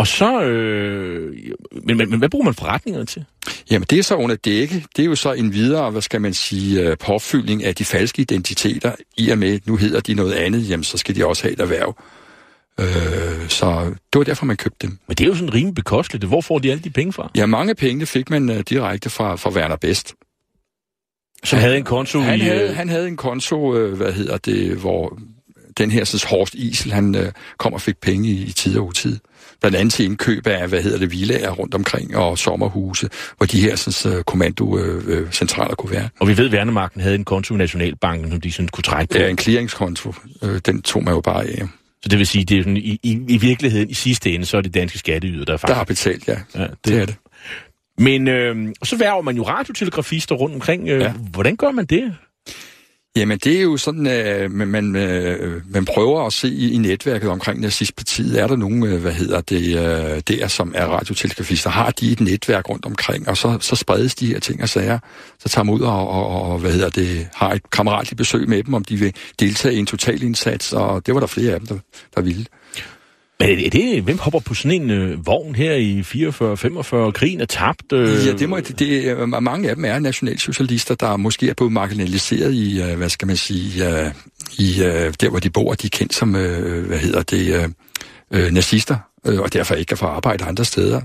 Og 0.00 0.06
så... 0.06 0.42
Øh, 0.42 1.36
men, 1.84 1.96
men, 1.96 2.10
men 2.10 2.18
hvad 2.18 2.28
bruger 2.28 2.44
man 2.44 2.54
forretningerne 2.54 3.06
til? 3.06 3.24
Jamen, 3.70 3.86
det 3.90 3.98
er 3.98 4.02
så 4.02 4.14
under 4.14 4.36
dække. 4.36 4.84
Det 4.96 5.02
er 5.02 5.06
jo 5.06 5.14
så 5.14 5.32
en 5.32 5.52
videre, 5.52 5.90
hvad 5.90 6.02
skal 6.02 6.20
man 6.20 6.34
sige, 6.34 6.82
øh, 6.82 6.98
påfyldning 6.98 7.64
af 7.64 7.74
de 7.74 7.84
falske 7.84 8.22
identiteter. 8.22 8.92
I 9.16 9.30
og 9.30 9.38
med, 9.38 9.60
nu 9.64 9.76
hedder 9.76 10.00
de 10.00 10.14
noget 10.14 10.32
andet, 10.32 10.70
jamen, 10.70 10.84
så 10.84 10.98
skal 10.98 11.16
de 11.16 11.26
også 11.26 11.42
have 11.42 11.52
et 11.52 11.60
erhverv. 11.60 11.96
Øh, 12.80 13.48
så 13.48 13.94
det 14.12 14.18
var 14.18 14.24
derfor, 14.24 14.46
man 14.46 14.56
købte 14.56 14.86
dem. 14.86 14.98
Men 15.08 15.16
det 15.16 15.24
er 15.24 15.28
jo 15.28 15.34
sådan 15.34 15.54
rimelig 15.54 15.74
bekosteligt. 15.74 16.24
Hvor 16.24 16.40
får 16.40 16.58
de 16.58 16.70
alle 16.70 16.82
de 16.82 16.90
penge 16.90 17.12
fra? 17.12 17.30
Ja, 17.36 17.46
mange 17.46 17.74
penge 17.74 18.06
fik 18.06 18.30
man 18.30 18.50
uh, 18.50 18.56
direkte 18.56 19.10
fra, 19.10 19.36
fra 19.36 19.50
Werner 19.50 19.76
Best. 19.76 20.14
Som 21.44 21.58
havde 21.58 21.76
en 21.76 21.84
konto 21.84 22.20
han 22.20 22.38
i... 22.38 22.42
Havde, 22.42 22.68
øh, 22.68 22.76
han 22.76 22.88
havde 22.88 23.08
en 23.08 23.16
konto, 23.16 23.76
øh, 23.76 23.96
hvad 23.96 24.12
hedder 24.12 24.36
det, 24.36 24.76
hvor 24.76 25.18
den 25.78 25.90
her 25.90 26.04
sådan, 26.04 26.38
Horst 26.38 26.54
Isel, 26.54 26.92
han 26.92 27.14
øh, 27.14 27.32
kom 27.58 27.72
og 27.72 27.80
fik 27.80 28.00
penge 28.00 28.28
i, 28.28 28.42
i 28.42 28.52
tid 28.52 28.78
og 28.78 28.86
utid. 28.86 29.18
Blandt 29.60 29.76
andet 29.76 29.94
til 29.94 30.04
indkøb 30.04 30.46
af, 30.46 30.68
hvad 30.68 30.82
hedder 30.82 30.98
det, 30.98 31.12
villager 31.12 31.50
rundt 31.50 31.74
omkring 31.74 32.16
og 32.16 32.38
sommerhuse, 32.38 33.08
hvor 33.36 33.46
de 33.46 33.60
her 33.60 33.76
sådan, 33.76 34.18
øh, 34.18 34.24
kommandocentraler 34.24 35.22
øh, 35.22 35.30
centraler 35.32 35.74
kunne 35.74 35.90
være. 35.92 36.08
Og 36.20 36.28
vi 36.28 36.36
ved, 36.36 36.46
at 36.46 36.52
Værnemagten 36.52 37.00
havde 37.00 37.14
en 37.14 37.24
konto 37.24 37.54
i 37.54 37.58
Nationalbanken, 37.58 38.30
som 38.30 38.40
de 38.40 38.52
sådan 38.52 38.68
kunne 38.68 38.82
trække 38.82 39.14
på. 39.14 39.18
Ja, 39.18 39.28
en 39.28 39.38
clearingskonto, 39.38 40.14
øh, 40.42 40.60
den 40.66 40.82
tog 40.82 41.04
man 41.04 41.14
jo 41.14 41.20
bare 41.20 41.44
af. 41.44 41.62
Så 42.02 42.08
det 42.08 42.18
vil 42.18 42.26
sige, 42.26 42.44
det 42.44 42.58
er 42.58 42.62
sådan, 42.62 42.76
i, 42.76 42.98
i, 43.02 43.18
i 43.28 43.36
virkeligheden, 43.36 43.90
i 43.90 43.94
sidste 43.94 44.30
ende, 44.32 44.46
så 44.46 44.56
er 44.56 44.60
det 44.60 44.74
danske 44.74 44.98
skatteyder, 44.98 45.44
der 45.44 45.52
er 45.52 45.56
Der 45.56 45.74
faktisk... 45.74 45.76
har 45.76 45.84
betalt, 45.84 46.28
ja. 46.28 46.60
Ja, 46.62 46.66
det, 46.66 46.76
Det 46.84 46.98
er 46.98 47.06
det. 47.06 47.14
Men 47.98 48.28
øh, 48.28 48.56
og 48.80 48.86
så 48.86 48.96
værver 48.96 49.22
man 49.22 49.36
jo 49.36 49.42
radiotelegrafister 49.42 50.34
rundt 50.34 50.54
omkring. 50.54 50.88
Øh. 50.88 51.00
Ja. 51.00 51.12
Hvordan 51.12 51.56
gør 51.56 51.70
man 51.70 51.84
det? 51.84 52.14
Jamen, 53.16 53.38
det 53.38 53.56
er 53.56 53.62
jo 53.62 53.76
sådan, 53.76 54.06
øh, 54.06 54.44
at 54.44 54.50
man, 54.50 54.96
øh, 54.96 55.62
man, 55.70 55.84
prøver 55.84 56.26
at 56.26 56.32
se 56.32 56.48
i, 56.48 56.78
netværket 56.78 57.30
omkring 57.30 57.60
nazistpartiet. 57.60 58.40
Er 58.40 58.46
der 58.46 58.56
nogen, 58.56 58.86
øh, 58.86 59.00
hvad 59.00 59.12
hedder 59.12 59.40
det, 59.40 60.28
der, 60.28 60.48
som 60.48 60.72
er 60.76 60.86
radiotelegrafister? 60.86 61.70
Har 61.70 61.90
de 61.90 62.12
et 62.12 62.20
netværk 62.20 62.68
rundt 62.68 62.86
omkring? 62.86 63.28
Og 63.28 63.36
så, 63.36 63.58
så 63.60 63.76
spredes 63.76 64.14
de 64.14 64.26
her 64.26 64.40
ting 64.40 64.62
og 64.62 64.68
sager. 64.68 64.98
Så 65.38 65.48
tager 65.48 65.64
man 65.64 65.74
ud 65.74 65.80
og, 65.80 66.08
og, 66.08 66.42
og 66.42 66.58
hvad 66.58 66.72
hedder 66.72 66.88
det, 66.88 67.28
har 67.34 67.52
et 67.52 67.70
kammeratligt 67.70 68.16
besøg 68.16 68.48
med 68.48 68.62
dem, 68.62 68.74
om 68.74 68.84
de 68.84 68.96
vil 68.96 69.14
deltage 69.40 69.74
i 69.74 69.78
en 69.78 69.86
total 69.86 70.22
indsats. 70.22 70.72
Og 70.72 71.06
det 71.06 71.14
var 71.14 71.20
der 71.20 71.26
flere 71.26 71.52
af 71.52 71.60
dem, 71.60 71.66
der, 71.66 71.78
der 72.14 72.20
ville. 72.20 72.46
Men 73.40 73.58
er 73.66 73.70
det, 73.70 74.02
hvem 74.02 74.18
hopper 74.18 74.40
på 74.40 74.54
sådan 74.54 74.82
en 74.82 74.90
øh, 74.90 75.26
vogn 75.26 75.54
her 75.54 75.74
i 75.74 76.00
44-45? 76.00 77.10
Krigen 77.12 77.40
er 77.40 77.44
tabt. 77.44 77.92
Øh, 77.92 78.26
Ja, 78.26 78.32
det, 78.32 78.48
må, 78.48 78.56
det, 78.60 78.78
det, 78.78 79.08
er- 79.08 79.26
mange 79.40 79.68
af 79.70 79.74
dem 79.76 79.84
er 79.84 79.98
nationalsocialister, 79.98 80.94
der 80.94 81.16
måske 81.16 81.48
er 81.50 81.54
blevet 81.54 81.72
marginaliseret 81.72 82.52
i, 82.54 82.82
øh, 82.82 82.96
hvad 82.98 83.08
skal 83.08 83.26
man 83.26 83.36
sige, 83.36 83.88
øh, 84.00 84.12
i 84.58 84.82
øh, 84.84 85.14
der, 85.20 85.28
hvor 85.30 85.38
de 85.38 85.50
bor. 85.50 85.74
De 85.74 85.86
er 85.86 85.90
kendt 85.92 86.14
som, 86.14 86.36
øh, 86.36 86.86
hvad 86.86 86.98
hedder 86.98 87.22
det, 87.22 87.54
øh, 87.54 88.44
øh, 88.44 88.50
nazister, 88.52 88.96
øh, 89.26 89.40
og 89.40 89.52
derfor 89.52 89.74
ikke 89.74 89.88
kan 89.88 89.96
få 89.98 90.06
arbejde 90.06 90.44
andre 90.44 90.64
steder. 90.64 91.00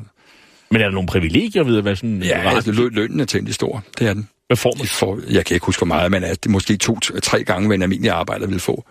Men 0.72 0.82
er 0.82 0.86
der 0.86 0.92
nogle 0.94 1.08
privilegier 1.08 1.64
ved 1.64 1.78
at 1.78 1.86
være 1.86 1.96
sådan 1.96 2.10
en 2.10 2.24
Ja, 2.24 2.38
radio? 2.46 2.56
altså, 2.56 2.72
lø- 2.72 2.90
lønnen 2.96 3.20
er 3.20 3.26
temmelig 3.26 3.56
stor, 3.56 3.84
det 4.00 4.08
er 4.08 4.14
den. 4.14 4.28
Hvad 4.48 4.58
får 4.58 4.76
man? 4.78 4.88
Får, 4.88 5.20
jeg 5.30 5.46
kan 5.46 5.54
ikke 5.56 5.66
huske, 5.66 5.80
hvor 5.80 5.88
meget, 5.96 6.12
men 6.12 6.24
at 6.24 6.44
det 6.44 6.50
er 6.50 6.52
måske 6.52 6.78
to-tre 6.78 7.44
gange, 7.44 7.68
hvad 7.68 7.76
en 7.78 7.82
almindelig 7.82 8.12
arbejder 8.12 8.48
vil 8.48 8.60
få. 8.60 8.86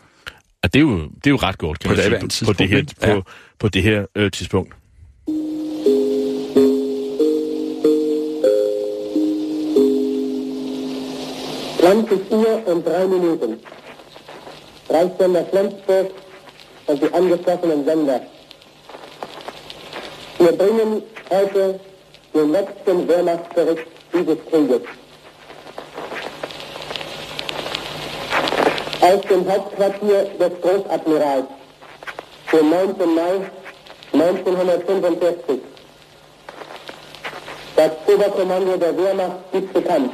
Ja, 0.64 0.68
det, 0.68 0.78
er 0.78 0.82
jo, 0.82 0.98
det 0.98 1.26
er 1.26 1.30
jo 1.30 1.36
ret 1.36 1.58
godt, 1.58 1.78
kan 1.78 1.88
På 1.88 1.94
man 1.94 2.30
sige, 2.30 2.46
på, 2.46 2.52
på 2.52 2.58
det 2.58 2.68
her, 2.68 2.78
tidspunkt, 2.78 3.00
ikke? 3.00 3.06
Ja. 3.06 3.14
på, 3.14 3.30
på 3.58 3.68
det 3.68 3.82
her 3.82 4.06
øh, 4.14 4.30
tidspunkt. 4.30 4.74
Uhr 12.30 12.68
und 12.70 12.84
drei 12.84 13.06
Minuten. 13.06 13.60
Reichssender 14.90 15.44
Flensburg 15.50 16.06
und 16.86 17.02
die 17.02 17.14
angeschlossenen 17.14 17.84
Sender. 17.84 18.20
Wir 20.38 20.52
bringen 20.60 21.02
heute 21.30 21.80
den 22.34 22.52
letzten 22.52 23.08
Wehrmachtsbericht 23.08 23.86
dieses 24.14 24.38
Krieges. 24.50 24.82
Aus 29.04 29.20
dem 29.28 29.46
Hauptquartier 29.50 30.24
des 30.40 30.60
Großadmirals 30.62 31.44
den 32.50 32.70
9. 32.70 33.14
Mai 33.14 33.50
1945. 34.12 35.60
Das 37.76 37.90
Oberkommando 38.06 38.76
der 38.78 38.96
Wehrmacht 38.96 39.36
ist 39.52 39.72
bekannt. 39.74 40.12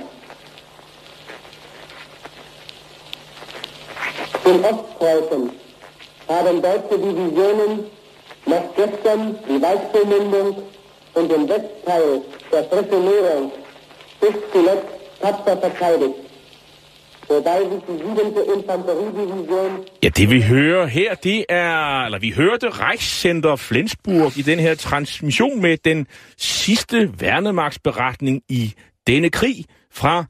In 4.44 4.64
Ostpreußen 4.64 5.50
haben 6.28 6.62
deutsche 6.62 6.98
Divisionen 6.98 7.90
noch 8.46 8.74
gestern 8.74 9.38
die 9.48 9.62
Weichselmündung 9.62 10.62
und 11.14 11.30
den 11.30 11.48
Westteil 11.48 12.22
der 12.50 12.64
Fressenierung 12.64 13.52
bis 14.20 14.34
zuletzt 14.52 14.88
tapfer 15.20 15.56
verteidigt. 15.58 16.29
Ja, 20.02 20.08
det 20.08 20.30
vi 20.30 20.42
hører 20.42 20.86
her, 20.86 21.14
det 21.14 21.44
er, 21.48 22.04
eller 22.04 22.18
vi 22.18 22.30
hørte 22.30 22.68
Reichscenter 22.68 23.56
Flensburg 23.56 24.38
i 24.38 24.42
den 24.42 24.58
her 24.58 24.74
transmission 24.74 25.62
med 25.62 25.76
den 25.76 26.06
sidste 26.38 27.10
værnemagtsberetning 27.20 28.42
i 28.48 28.74
denne 29.06 29.30
krig 29.30 29.64
fra 29.92 30.24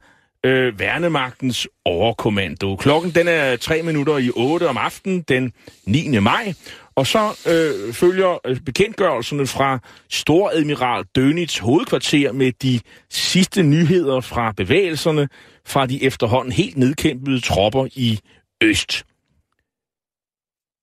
øh, 0.45 0.79
værnemagtens 0.79 1.67
overkommando. 1.85 2.75
Klokken 2.75 3.11
den 3.11 3.27
er 3.27 3.55
tre 3.55 3.81
minutter 3.81 4.17
i 4.17 4.29
8 4.35 4.69
om 4.69 4.77
aftenen 4.77 5.21
den 5.21 5.53
9. 5.85 6.19
maj, 6.19 6.53
og 6.95 7.07
så 7.07 7.19
øh, 7.47 7.93
følger 7.93 8.39
øh, 8.45 8.59
bekendtgørelserne 8.59 9.47
fra 9.47 9.79
Storadmiral 10.09 11.05
Dönitz 11.17 11.61
hovedkvarter 11.61 12.31
med 12.31 12.51
de 12.51 12.79
sidste 13.09 13.63
nyheder 13.63 14.21
fra 14.21 14.51
bevægelserne 14.51 15.29
fra 15.65 15.85
de 15.85 16.03
efterhånden 16.03 16.51
helt 16.51 16.77
nedkæmpede 16.77 17.39
tropper 17.39 17.87
i 17.95 18.19
Øst. 18.63 19.05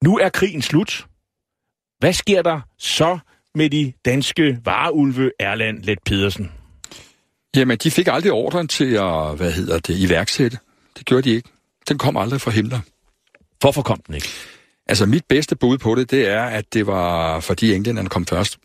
Nu 0.04 0.18
er 0.18 0.28
krigen 0.28 0.62
slut. 0.62 1.06
Hvad 1.98 2.12
sker 2.12 2.42
der 2.42 2.60
så 2.78 3.18
med 3.54 3.70
de 3.70 3.92
danske 4.04 4.58
vareulve 4.64 5.30
Erland 5.38 5.82
Let 5.82 5.98
Pedersen? 6.06 6.52
Jamen, 7.56 7.78
de 7.78 7.90
fik 7.90 8.06
aldrig 8.06 8.32
ordren 8.32 8.68
til 8.68 8.94
at, 8.94 9.36
hvad 9.36 9.52
hedder 9.52 9.78
det, 9.78 9.98
iværksætte. 9.98 10.58
Det 10.98 11.06
gjorde 11.06 11.22
de 11.22 11.30
ikke. 11.30 11.48
Den 11.88 11.98
kom 11.98 12.16
aldrig 12.16 12.40
fra 12.40 12.50
himler. 12.50 12.80
Hvorfor 13.60 13.82
kom 13.82 14.00
den 14.06 14.14
ikke? 14.14 14.28
Altså, 14.88 15.06
mit 15.06 15.24
bedste 15.28 15.56
bud 15.56 15.78
på 15.78 15.94
det, 15.94 16.10
det 16.10 16.28
er, 16.28 16.42
at 16.42 16.74
det 16.74 16.86
var, 16.86 17.40
fordi 17.40 17.74
englænderne 17.74 18.08
kom 18.08 18.26
først. 18.26 18.58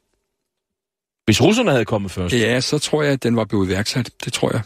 Hvis 1.26 1.41
russerne 1.41 1.71
havde 1.71 1.86
kommet 1.86 2.11
først? 2.11 2.36
Ja, 2.36 2.61
så 2.61 2.80
tror 2.80 3.03
jeg, 3.03 3.13
at 3.13 3.24
den 3.24 3.36
var 3.36 3.45
blevet 3.45 3.67
iværksat. 3.67 4.09
Det 4.26 4.34
tror 4.34 4.51
jeg. 4.51 4.61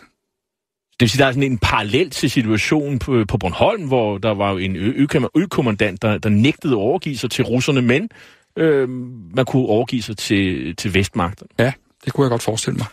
Det 1.00 1.02
vil 1.04 1.10
sige, 1.10 1.20
der 1.20 1.28
er 1.28 1.32
sådan 1.32 1.52
en 1.52 1.58
parallel 1.58 2.10
til 2.10 2.30
situationen 2.30 3.00
på, 3.00 3.26
på 3.28 3.38
Bornholm, 3.38 3.88
hvor 3.88 4.18
der 4.18 4.34
var 4.34 4.58
en 4.58 4.76
økommandant, 5.36 6.02
der, 6.02 6.18
der 6.18 6.30
nægtede 6.30 6.74
at 6.74 6.78
overgive 6.78 7.18
sig 7.18 7.32
til 7.32 7.44
russerne, 7.44 7.82
men 7.82 8.10
øh, 8.56 8.90
man 9.36 9.46
kunne 9.46 9.66
overgive 9.66 10.02
sig 10.02 10.18
til, 10.18 10.76
til 10.76 10.94
vestmagten. 10.94 11.48
Ja, 11.60 11.74
det 12.06 12.14
kunne 12.14 12.26
jeg 12.26 12.30
godt 12.30 12.44
forestille 12.44 12.78
mig. 12.78 12.88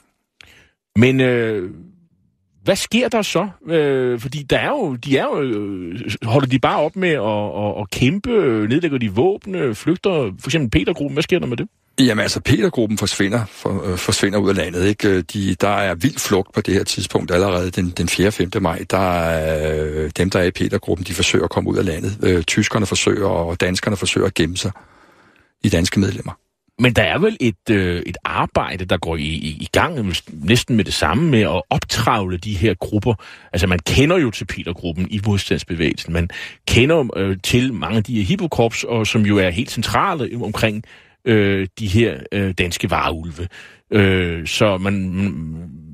Men 0.96 1.20
øh, 1.20 1.70
hvad 2.64 2.76
sker 2.76 3.08
der 3.08 3.22
så? 3.22 3.48
Øh, 3.66 4.20
fordi 4.20 4.42
der 4.42 4.58
er 4.58 4.68
jo, 4.68 4.94
de 4.94 5.18
er 5.18 5.24
jo, 5.24 5.42
øh, 5.42 6.00
holder 6.22 6.48
de 6.48 6.58
bare 6.58 6.80
op 6.80 6.96
med 6.96 7.08
at, 7.08 7.20
at, 7.64 7.80
at 7.80 7.90
kæmpe, 7.90 8.30
øh, 8.30 8.68
nedlægger 8.68 8.98
de 8.98 9.12
våben, 9.12 9.54
øh, 9.54 9.74
flygter 9.74 10.10
for 10.40 10.48
eksempel 10.48 10.70
Petergruppen, 10.70 11.14
hvad 11.14 11.22
sker 11.22 11.38
der 11.38 11.46
med 11.46 11.56
det? 11.56 11.68
Jamen 12.00 12.22
altså, 12.22 12.40
Petergruppen 12.40 12.98
forsvinder, 12.98 13.44
for, 13.44 13.90
øh, 13.90 13.98
forsvinder 13.98 14.38
ud 14.38 14.48
af 14.48 14.56
landet. 14.56 14.84
Ikke? 14.84 15.08
Øh, 15.08 15.22
de, 15.32 15.54
der 15.60 15.68
er 15.68 15.94
vild 15.94 16.18
flugt 16.18 16.54
på 16.54 16.60
det 16.60 16.74
her 16.74 16.84
tidspunkt 16.84 17.30
allerede 17.30 17.70
den, 17.70 17.90
den 17.90 18.08
4. 18.08 18.26
og 18.26 18.32
5. 18.32 18.50
maj. 18.60 18.84
Der 18.90 19.20
er, 19.20 19.82
øh, 19.90 20.10
dem, 20.16 20.30
der 20.30 20.38
er 20.38 20.44
i 20.44 20.50
Petergruppen, 20.50 21.06
de 21.06 21.14
forsøger 21.14 21.44
at 21.44 21.50
komme 21.50 21.70
ud 21.70 21.76
af 21.76 21.84
landet. 21.84 22.18
Øh, 22.22 22.42
tyskerne 22.42 22.86
forsøger, 22.86 23.26
og 23.26 23.60
danskerne 23.60 23.96
forsøger 23.96 24.26
at 24.26 24.34
gemme 24.34 24.56
sig. 24.56 24.72
i 25.62 25.68
danske 25.68 26.00
medlemmer. 26.00 26.32
Men 26.78 26.92
der 26.92 27.02
er 27.02 27.18
vel 27.18 27.36
et, 27.40 27.70
øh, 27.70 28.02
et 28.06 28.16
arbejde, 28.24 28.84
der 28.84 28.96
går 28.96 29.16
i, 29.16 29.22
i, 29.22 29.48
i 29.60 29.68
gang 29.72 30.14
næsten 30.32 30.76
med 30.76 30.84
det 30.84 30.94
samme 30.94 31.30
med 31.30 31.40
at 31.40 31.62
optravle 31.70 32.36
de 32.36 32.54
her 32.54 32.74
grupper. 32.74 33.14
Altså 33.52 33.66
man 33.66 33.78
kender 33.78 34.18
jo 34.18 34.30
til 34.30 34.44
Petergruppen 34.44 35.06
i 35.10 35.20
modstandsbevægelsen. 35.26 36.12
Man 36.12 36.28
kender 36.68 37.16
øh, 37.16 37.36
til 37.42 37.72
mange 37.72 37.96
af 37.96 38.04
de 38.04 38.16
her 38.16 38.22
hippokorps, 38.22 38.84
og 38.84 39.06
som 39.06 39.22
jo 39.22 39.38
er 39.38 39.50
helt 39.50 39.70
centrale 39.70 40.30
omkring 40.42 40.84
øh, 41.24 41.68
de 41.78 41.86
her 41.86 42.20
øh, 42.32 42.54
danske 42.58 42.90
vareulve. 42.90 43.48
Øh, 43.90 44.46
så 44.46 44.78
man, 44.78 44.94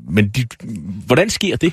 men 0.09 0.29
de, 0.29 0.47
hvordan 1.07 1.31
sker 1.31 1.57
det? 1.57 1.73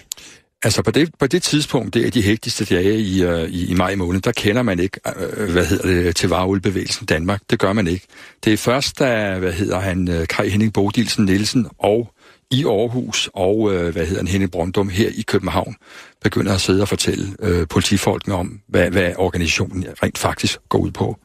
Altså 0.64 0.82
på 0.82 0.92
det, 0.92 1.12
på 1.20 1.28
det 1.28 1.44
tidspunkt, 1.44 1.94
det 1.94 2.06
er 2.06 2.12
de 2.12 2.22
hægtigste 2.22 2.66
dage 2.66 3.00
i, 3.00 3.26
uh, 3.26 3.44
i, 3.44 3.66
i 3.66 3.74
maj 3.74 3.96
måned, 3.96 4.22
der 4.22 4.32
kender 4.32 4.62
man 4.62 4.80
ikke, 4.80 5.00
uh, 5.06 5.52
hvad 5.52 5.66
hedder 5.66 5.88
det, 5.88 6.16
til 6.16 6.30
vareulbevægelsen 6.30 7.06
Danmark. 7.06 7.42
Det 7.50 7.60
gør 7.60 7.74
man 7.74 7.88
ikke. 7.88 8.06
Det 8.44 8.54
er 8.54 8.58
først, 8.58 9.00
da, 9.00 9.38
hvad 9.40 9.52
hedder 9.52 9.80
han, 9.80 10.08
uh, 10.08 10.26
Kai 10.26 10.50
Henning 10.50 10.74
Bodilsen 10.74 11.26
Nielsen 11.26 11.68
og 11.80 12.14
i 12.52 12.66
Aarhus 12.66 13.30
og, 13.34 13.60
uh, 13.60 13.72
hvad 13.72 14.06
hedder 14.06 14.18
han, 14.18 14.28
Henning 14.28 14.52
Brøndum 14.52 14.90
her 14.90 15.10
i 15.10 15.22
København, 15.22 15.76
begynder 16.24 16.54
at 16.54 16.62
sidde 16.62 16.82
og 16.82 16.88
fortælle 16.88 17.36
uh, 17.40 17.68
politifolkene 17.70 18.36
om, 18.36 18.60
hvad, 18.68 18.92
hvad 18.92 19.14
organisationen 19.18 19.86
rent 20.04 20.18
faktisk 20.18 20.58
går 20.70 20.80
ud 20.80 20.92
på. 20.92 21.20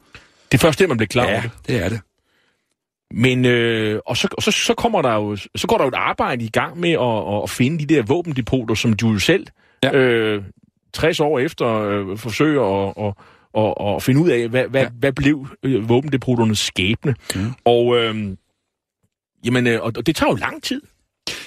Det 0.51 0.57
er 0.57 0.61
først 0.61 0.79
det, 0.79 0.89
man 0.89 0.97
bliver 0.97 1.07
klar 1.07 1.23
ja, 1.23 1.31
over 1.31 1.41
det? 1.41 1.51
det 1.67 1.83
er 1.83 1.89
det. 1.89 1.99
Men 3.13 3.45
øh, 3.45 3.99
og 4.05 4.17
så, 4.17 4.27
og 4.31 4.43
så, 4.43 4.51
så 4.51 4.73
kommer 4.73 5.01
der 5.01 5.13
jo 5.13 5.35
så 5.35 5.67
går 5.67 5.77
der 5.77 5.83
jo 5.83 5.87
et 5.87 5.95
arbejde 5.97 6.45
i 6.45 6.49
gang 6.49 6.79
med 6.79 6.91
at, 6.91 7.43
at 7.43 7.49
finde 7.49 7.79
de 7.79 7.95
der 7.95 8.03
våbendepoter, 8.03 8.75
som 8.75 8.93
du 8.93 9.11
jo 9.11 9.19
selv 9.19 9.47
ja. 9.83 9.97
øh, 9.97 10.43
60 10.93 11.19
år 11.19 11.39
efter 11.39 11.67
øh, 11.67 12.17
forsøger 12.17 12.63
at, 12.87 13.07
at, 13.07 13.13
at, 13.63 13.95
at 13.95 14.03
finde 14.03 14.21
ud 14.21 14.29
af, 14.29 14.47
hvad, 14.49 14.67
hvad, 14.67 14.81
ja. 14.81 14.89
hvad 14.89 15.11
blev 15.11 15.47
øh, 15.63 15.89
våbendepoternes 15.89 16.59
skæbne. 16.59 17.15
Mm. 17.35 17.51
Og 17.65 17.97
øh, 17.97 18.37
jamen, 19.45 19.67
øh, 19.67 19.81
og 19.81 20.05
det 20.05 20.15
tager 20.15 20.31
jo 20.31 20.35
lang 20.35 20.63
tid. 20.63 20.81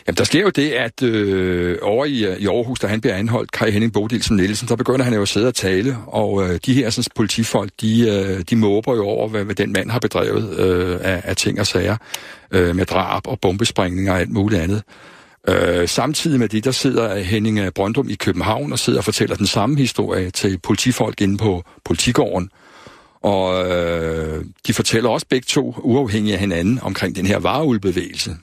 Jamen, 0.07 0.17
der 0.17 0.25
sker 0.25 0.41
jo 0.41 0.51
det, 0.51 0.71
at 0.71 1.03
øh, 1.03 1.79
over 1.83 2.05
i, 2.05 2.25
øh, 2.25 2.37
i 2.37 2.47
Aarhus, 2.47 2.79
da 2.79 2.87
han 2.87 3.01
bliver 3.01 3.15
anholdt, 3.15 3.53
Kai 3.53 3.71
Henning 3.71 3.93
Bodilsen 3.93 4.37
Nielsen, 4.37 4.69
så 4.69 4.77
begynder 4.77 5.05
han 5.05 5.15
jo 5.15 5.23
at 5.23 5.29
sidde 5.29 5.49
og 5.49 5.55
tale, 5.55 5.97
og 6.07 6.49
øh, 6.49 6.61
de 6.67 6.75
her 6.75 6.91
sådan, 6.91 7.11
politifolk, 7.15 7.71
de, 7.81 8.09
øh, 8.09 8.41
de 8.51 8.57
måber 8.57 8.95
jo 8.95 9.07
over, 9.07 9.29
hvad, 9.29 9.45
hvad 9.45 9.55
den 9.55 9.73
mand 9.73 9.91
har 9.91 9.99
bedrevet 9.99 10.59
øh, 10.59 10.99
af, 11.03 11.23
af 11.25 11.37
ting 11.37 11.61
og 11.61 11.67
sager, 11.67 11.97
øh, 12.51 12.77
med 12.77 12.87
drab 12.87 13.27
og 13.27 13.41
bombesprængninger 13.41 14.13
og 14.13 14.21
alt 14.21 14.31
muligt 14.31 14.63
andet. 14.63 14.83
Øh, 15.49 15.89
samtidig 15.89 16.39
med 16.39 16.49
det, 16.49 16.65
der 16.65 16.71
sidder 16.71 17.19
Henning 17.19 17.59
øh, 17.59 17.71
Brøndum 17.71 18.11
i 18.11 18.15
København 18.15 18.73
og 18.73 18.79
sidder 18.79 18.99
og 18.99 19.05
fortæller 19.05 19.37
den 19.37 19.47
samme 19.47 19.79
historie 19.79 20.31
til 20.31 20.59
politifolk 20.59 21.21
inde 21.21 21.39
på 21.39 21.65
politigården. 21.85 22.51
Og 23.23 23.71
øh, 23.71 24.45
de 24.67 24.75
fortæller 24.75 25.11
også 25.11 25.27
begge 25.31 25.47
to, 25.49 25.75
uafhængigt 25.79 26.35
af 26.35 26.41
hinanden, 26.41 26.79
omkring 26.83 27.17
den 27.17 27.27
her 27.27 27.39
vareulbevægelse. 27.39 28.37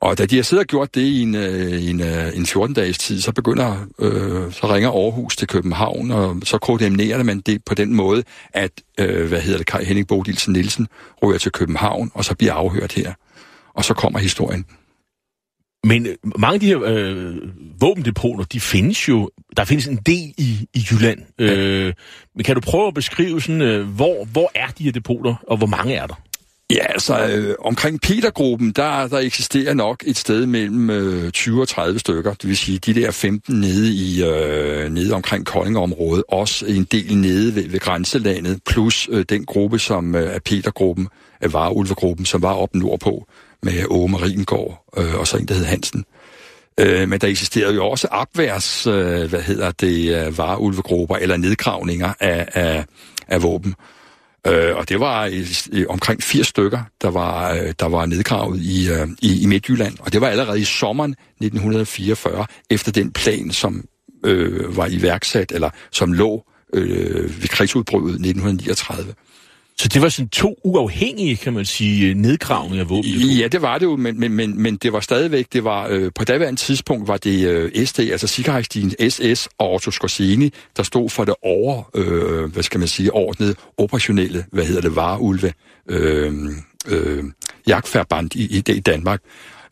Og 0.00 0.18
da 0.18 0.26
de 0.26 0.36
har 0.36 0.42
siddet 0.42 0.62
og 0.62 0.66
gjort 0.66 0.94
det 0.94 1.00
i 1.00 1.22
en, 1.22 1.34
øh, 1.34 1.88
en, 1.88 2.00
øh, 2.00 2.36
en 2.36 2.44
14-dages 2.44 2.98
tid, 2.98 3.20
så 3.20 3.32
begynder, 3.32 3.86
øh, 3.98 4.52
så 4.52 4.66
ringer 4.74 4.90
Aarhus 4.90 5.36
til 5.36 5.48
København, 5.48 6.10
og 6.10 6.36
så 6.44 6.58
koordinerer 6.58 7.22
man 7.22 7.40
det 7.40 7.64
på 7.64 7.74
den 7.74 7.94
måde, 7.94 8.22
at, 8.54 8.70
øh, 8.98 9.28
hvad 9.28 9.40
hedder 9.40 9.58
det, 9.58 9.66
Kai 9.66 9.84
Henning 9.84 10.08
Bodilsen 10.08 10.52
Nielsen 10.52 10.88
ryger 11.22 11.38
til 11.38 11.52
København, 11.52 12.10
og 12.14 12.24
så 12.24 12.34
bliver 12.34 12.52
afhørt 12.52 12.92
her. 12.92 13.12
Og 13.74 13.84
så 13.84 13.94
kommer 13.94 14.18
historien. 14.18 14.64
Men 15.84 16.06
øh, 16.06 16.14
mange 16.38 16.54
af 16.54 16.60
de 16.60 16.66
her 16.66 16.82
øh, 16.84 17.36
våbendepoter, 17.80 18.44
de 18.44 18.60
findes 18.60 19.08
jo, 19.08 19.30
der 19.56 19.64
findes 19.64 19.86
en 19.86 19.96
del 19.96 20.34
i, 20.38 20.68
i 20.74 20.86
Jylland. 20.90 21.18
Ja. 21.38 21.56
Øh, 21.56 21.94
men 22.34 22.44
kan 22.44 22.54
du 22.54 22.60
prøve 22.60 22.86
at 22.86 22.94
beskrive, 22.94 23.40
sådan, 23.40 23.62
øh, 23.62 23.88
hvor, 23.88 24.24
hvor 24.24 24.50
er 24.54 24.66
de 24.66 24.84
her 24.84 24.92
depoter, 24.92 25.34
og 25.48 25.56
hvor 25.56 25.66
mange 25.66 25.94
er 25.94 26.06
der? 26.06 26.14
Ja, 26.70 26.92
altså 26.92 27.26
øh, 27.26 27.54
omkring 27.58 28.00
Petergruppen, 28.00 28.72
der, 28.72 29.08
der 29.08 29.18
eksisterer 29.18 29.74
nok 29.74 30.02
et 30.06 30.16
sted 30.16 30.46
mellem 30.46 30.90
øh, 30.90 31.30
20 31.30 31.60
og 31.60 31.68
30 31.68 31.98
stykker. 31.98 32.34
Det 32.34 32.48
vil 32.48 32.56
sige, 32.56 32.78
de 32.78 32.94
der 32.94 33.10
15 33.10 33.60
nede, 33.60 33.92
i, 33.92 34.24
øh, 34.24 34.90
nede 34.90 35.14
omkring 35.14 35.46
Koldingområdet, 35.46 36.24
også 36.28 36.66
en 36.66 36.84
del 36.84 37.16
nede 37.16 37.54
ved, 37.54 37.68
ved 37.68 37.80
grænselandet, 37.80 38.60
plus 38.66 39.08
øh, 39.12 39.24
den 39.28 39.44
gruppe, 39.44 39.78
som 39.78 40.14
øh, 40.14 40.34
er 40.34 40.38
Petergruppen, 40.38 41.08
er 41.40 41.48
Vareulvegruppen, 41.48 42.26
som 42.26 42.42
var 42.42 42.54
oppe 42.54 42.78
nordpå 42.78 43.26
med 43.62 43.84
Åge 43.90 44.08
Mariengård 44.08 44.84
øh, 44.98 45.14
og 45.14 45.26
så 45.26 45.36
en, 45.36 45.48
der 45.48 45.54
hed 45.54 45.64
Hansen. 45.64 46.04
Øh, 46.80 47.08
men 47.08 47.20
der 47.20 47.28
eksisterede 47.28 47.74
jo 47.74 47.86
også 47.86 48.08
opværs, 48.10 48.86
øh, 48.86 49.30
hvad 49.30 49.42
hedder 49.42 49.70
det, 49.70 50.26
øh, 50.26 50.38
vareulvegrupper 50.38 51.16
eller 51.16 51.36
nedgravninger 51.36 52.12
af, 52.20 52.48
af, 52.54 52.84
af 53.28 53.42
våben. 53.42 53.74
Øh, 54.48 54.76
og 54.76 54.88
det 54.88 55.00
var 55.00 55.44
øh, 55.72 55.84
omkring 55.88 56.22
80 56.22 56.46
stykker, 56.46 56.80
der 57.02 57.10
var, 57.10 57.52
øh, 57.52 57.74
der 57.80 57.86
var 57.88 58.06
nedgravet 58.06 58.60
i, 58.60 58.88
øh, 58.90 59.08
i, 59.18 59.42
i 59.42 59.46
Midtjylland. 59.46 59.96
Og 60.00 60.12
det 60.12 60.20
var 60.20 60.28
allerede 60.28 60.60
i 60.60 60.64
sommeren 60.64 61.10
1944, 61.10 62.46
efter 62.70 62.92
den 62.92 63.12
plan, 63.12 63.50
som 63.50 63.84
øh, 64.24 64.76
var 64.76 64.86
iværksat, 64.86 65.52
eller 65.52 65.70
som 65.90 66.12
lå 66.12 66.44
øh, 66.74 67.42
ved 67.42 67.48
krigsudbruddet 67.48 68.14
1939. 68.14 69.14
Så 69.78 69.88
det 69.88 70.02
var 70.02 70.08
sådan 70.08 70.28
to 70.28 70.56
uafhængige, 70.64 71.36
kan 71.36 71.52
man 71.52 71.64
sige, 71.64 72.08
øh, 72.08 72.14
nedgravninger 72.14 72.84
af 72.84 72.90
våben? 72.90 73.10
Ja, 73.10 73.48
det 73.48 73.62
var 73.62 73.78
det 73.78 73.86
jo, 73.86 73.96
men, 73.96 74.20
men, 74.20 74.32
men, 74.32 74.62
men 74.62 74.76
det 74.76 74.92
var 74.92 75.00
stadigvæk, 75.00 75.46
det 75.52 75.64
var, 75.64 75.88
øh, 75.90 76.10
på 76.14 76.24
daværende 76.24 76.60
tidspunkt 76.60 77.08
var 77.08 77.16
det 77.16 77.48
øh, 77.48 77.86
SD, 77.86 78.00
altså 78.00 78.26
Sikkerhedsstien 78.26 79.10
SS 79.10 79.48
og 79.58 79.72
Otto 79.72 79.90
Skorseni, 79.90 80.52
der 80.76 80.82
stod 80.82 81.10
for 81.10 81.24
det 81.24 81.34
over, 81.42 81.90
øh, 81.94 82.52
hvad 82.52 82.62
skal 82.62 82.78
man 82.78 82.88
sige, 82.88 83.12
ordnede 83.12 83.54
operationelle, 83.76 84.44
hvad 84.52 84.64
hedder 84.64 84.80
det, 84.80 84.96
vareulve, 84.96 85.52
øh, 85.88 86.34
øh, 86.88 87.24
jagtfærband 87.66 88.36
i, 88.36 88.58
i, 88.58 88.72
i 88.72 88.80
Danmark. 88.80 89.20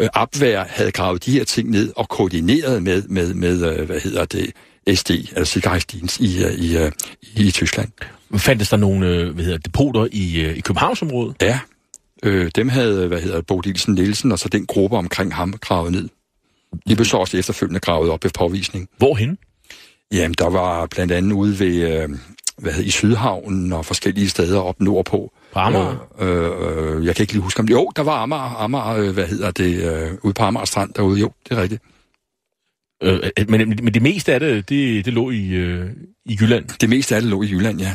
Øh, 0.01 0.09
Abvær 0.15 0.65
havde 0.69 0.93
gravet 0.93 1.25
de 1.25 1.31
her 1.31 1.45
ting 1.45 1.71
ned 1.71 1.93
og 1.97 2.09
koordineret 2.09 2.83
med, 2.83 3.03
med, 3.03 3.35
med 3.35 3.79
øh, 3.79 3.87
hvad 3.87 4.01
hedder 4.01 4.25
det, 4.25 4.53
SD, 4.95 5.11
altså 5.11 5.53
Sikkerhedsdienst 5.53 6.21
i, 6.21 6.45
øh, 6.45 6.53
i, 6.53 6.77
i, 7.23 7.47
i 7.47 7.51
Tyskland. 7.51 7.89
Fandtes 8.39 8.69
der 8.69 8.77
nogle 8.77 9.09
øh, 9.09 9.35
hvad 9.35 9.45
hedder, 9.45 9.59
depoter 9.59 10.07
i, 10.13 10.41
øh, 10.41 10.57
i 10.57 10.61
Københavnsområdet? 10.61 11.37
Ja, 11.41 11.61
øh, 12.23 12.51
dem 12.55 12.69
havde, 12.69 13.09
hvad 13.09 13.21
hedder 13.21 13.41
Bodilsen 13.41 13.95
Nielsen, 13.95 14.33
og 14.33 14.39
så 14.39 14.49
den 14.49 14.67
gruppe 14.67 14.97
omkring 14.97 15.35
ham 15.35 15.53
gravet 15.53 15.93
ned. 15.93 16.09
De 16.89 16.97
blev 16.97 17.05
så 17.05 17.17
også 17.17 17.37
efterfølgende 17.37 17.81
gravet 17.81 18.11
op 18.11 18.25
ved 18.25 18.31
påvisning. 18.31 18.89
Hvorhen? 18.97 19.39
Jamen, 20.13 20.35
der 20.39 20.51
var 20.51 20.87
blandt 20.87 21.13
andet 21.13 21.33
ude 21.33 21.59
ved, 21.59 22.03
øh, 22.03 22.09
hvad 22.59 22.73
hedder, 22.73 22.89
i 22.89 22.91
Sydhavnen 22.91 23.73
og 23.73 23.87
forskellige 23.87 24.29
steder 24.29 24.61
op 24.61 24.81
nordpå. 24.81 25.33
På 25.53 25.59
Amager? 25.59 26.09
Øh, 26.21 26.97
øh, 26.97 27.07
jeg 27.07 27.17
kan 27.17 27.23
ikke 27.23 27.33
lige 27.33 27.43
huske 27.43 27.61
om 27.61 27.67
det. 27.67 27.75
Jo, 27.75 27.91
der 27.97 28.03
var 28.03 28.23
Amager, 28.23 28.63
Amager 28.63 28.97
øh, 28.97 29.11
hvad 29.11 29.27
hedder 29.27 29.51
det, 29.51 29.93
øh, 29.93 30.13
ude 30.23 30.35
på 30.35 30.43
Amager 30.43 30.65
Strand 30.65 30.95
derude. 30.95 31.21
Jo, 31.21 31.33
det 31.49 31.59
er 31.59 31.63
rigtigt. 31.63 31.83
Øh, 33.03 33.21
men, 33.49 33.69
men 33.69 33.95
det 33.95 34.03
meste 34.03 34.35
af 34.35 34.41
det, 34.41 34.69
det, 34.69 35.05
det 35.05 35.13
lå 35.13 35.31
i, 35.31 35.49
øh, 35.49 35.91
i 36.27 36.39
Jylland? 36.41 36.65
Det 36.81 36.89
meste 36.89 37.17
af 37.17 37.23
det 37.23 37.31
lå 37.31 37.43
i 37.43 37.47
Jylland, 37.47 37.81
ja. 37.81 37.95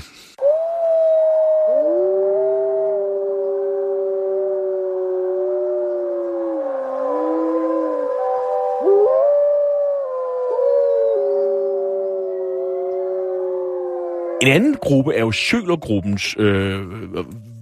En 14.42 14.48
anden 14.48 14.76
gruppe 14.82 15.14
er 15.14 15.20
jo 15.20 15.32
Sjølergruppens. 15.32 16.36
Øh, 16.40 16.82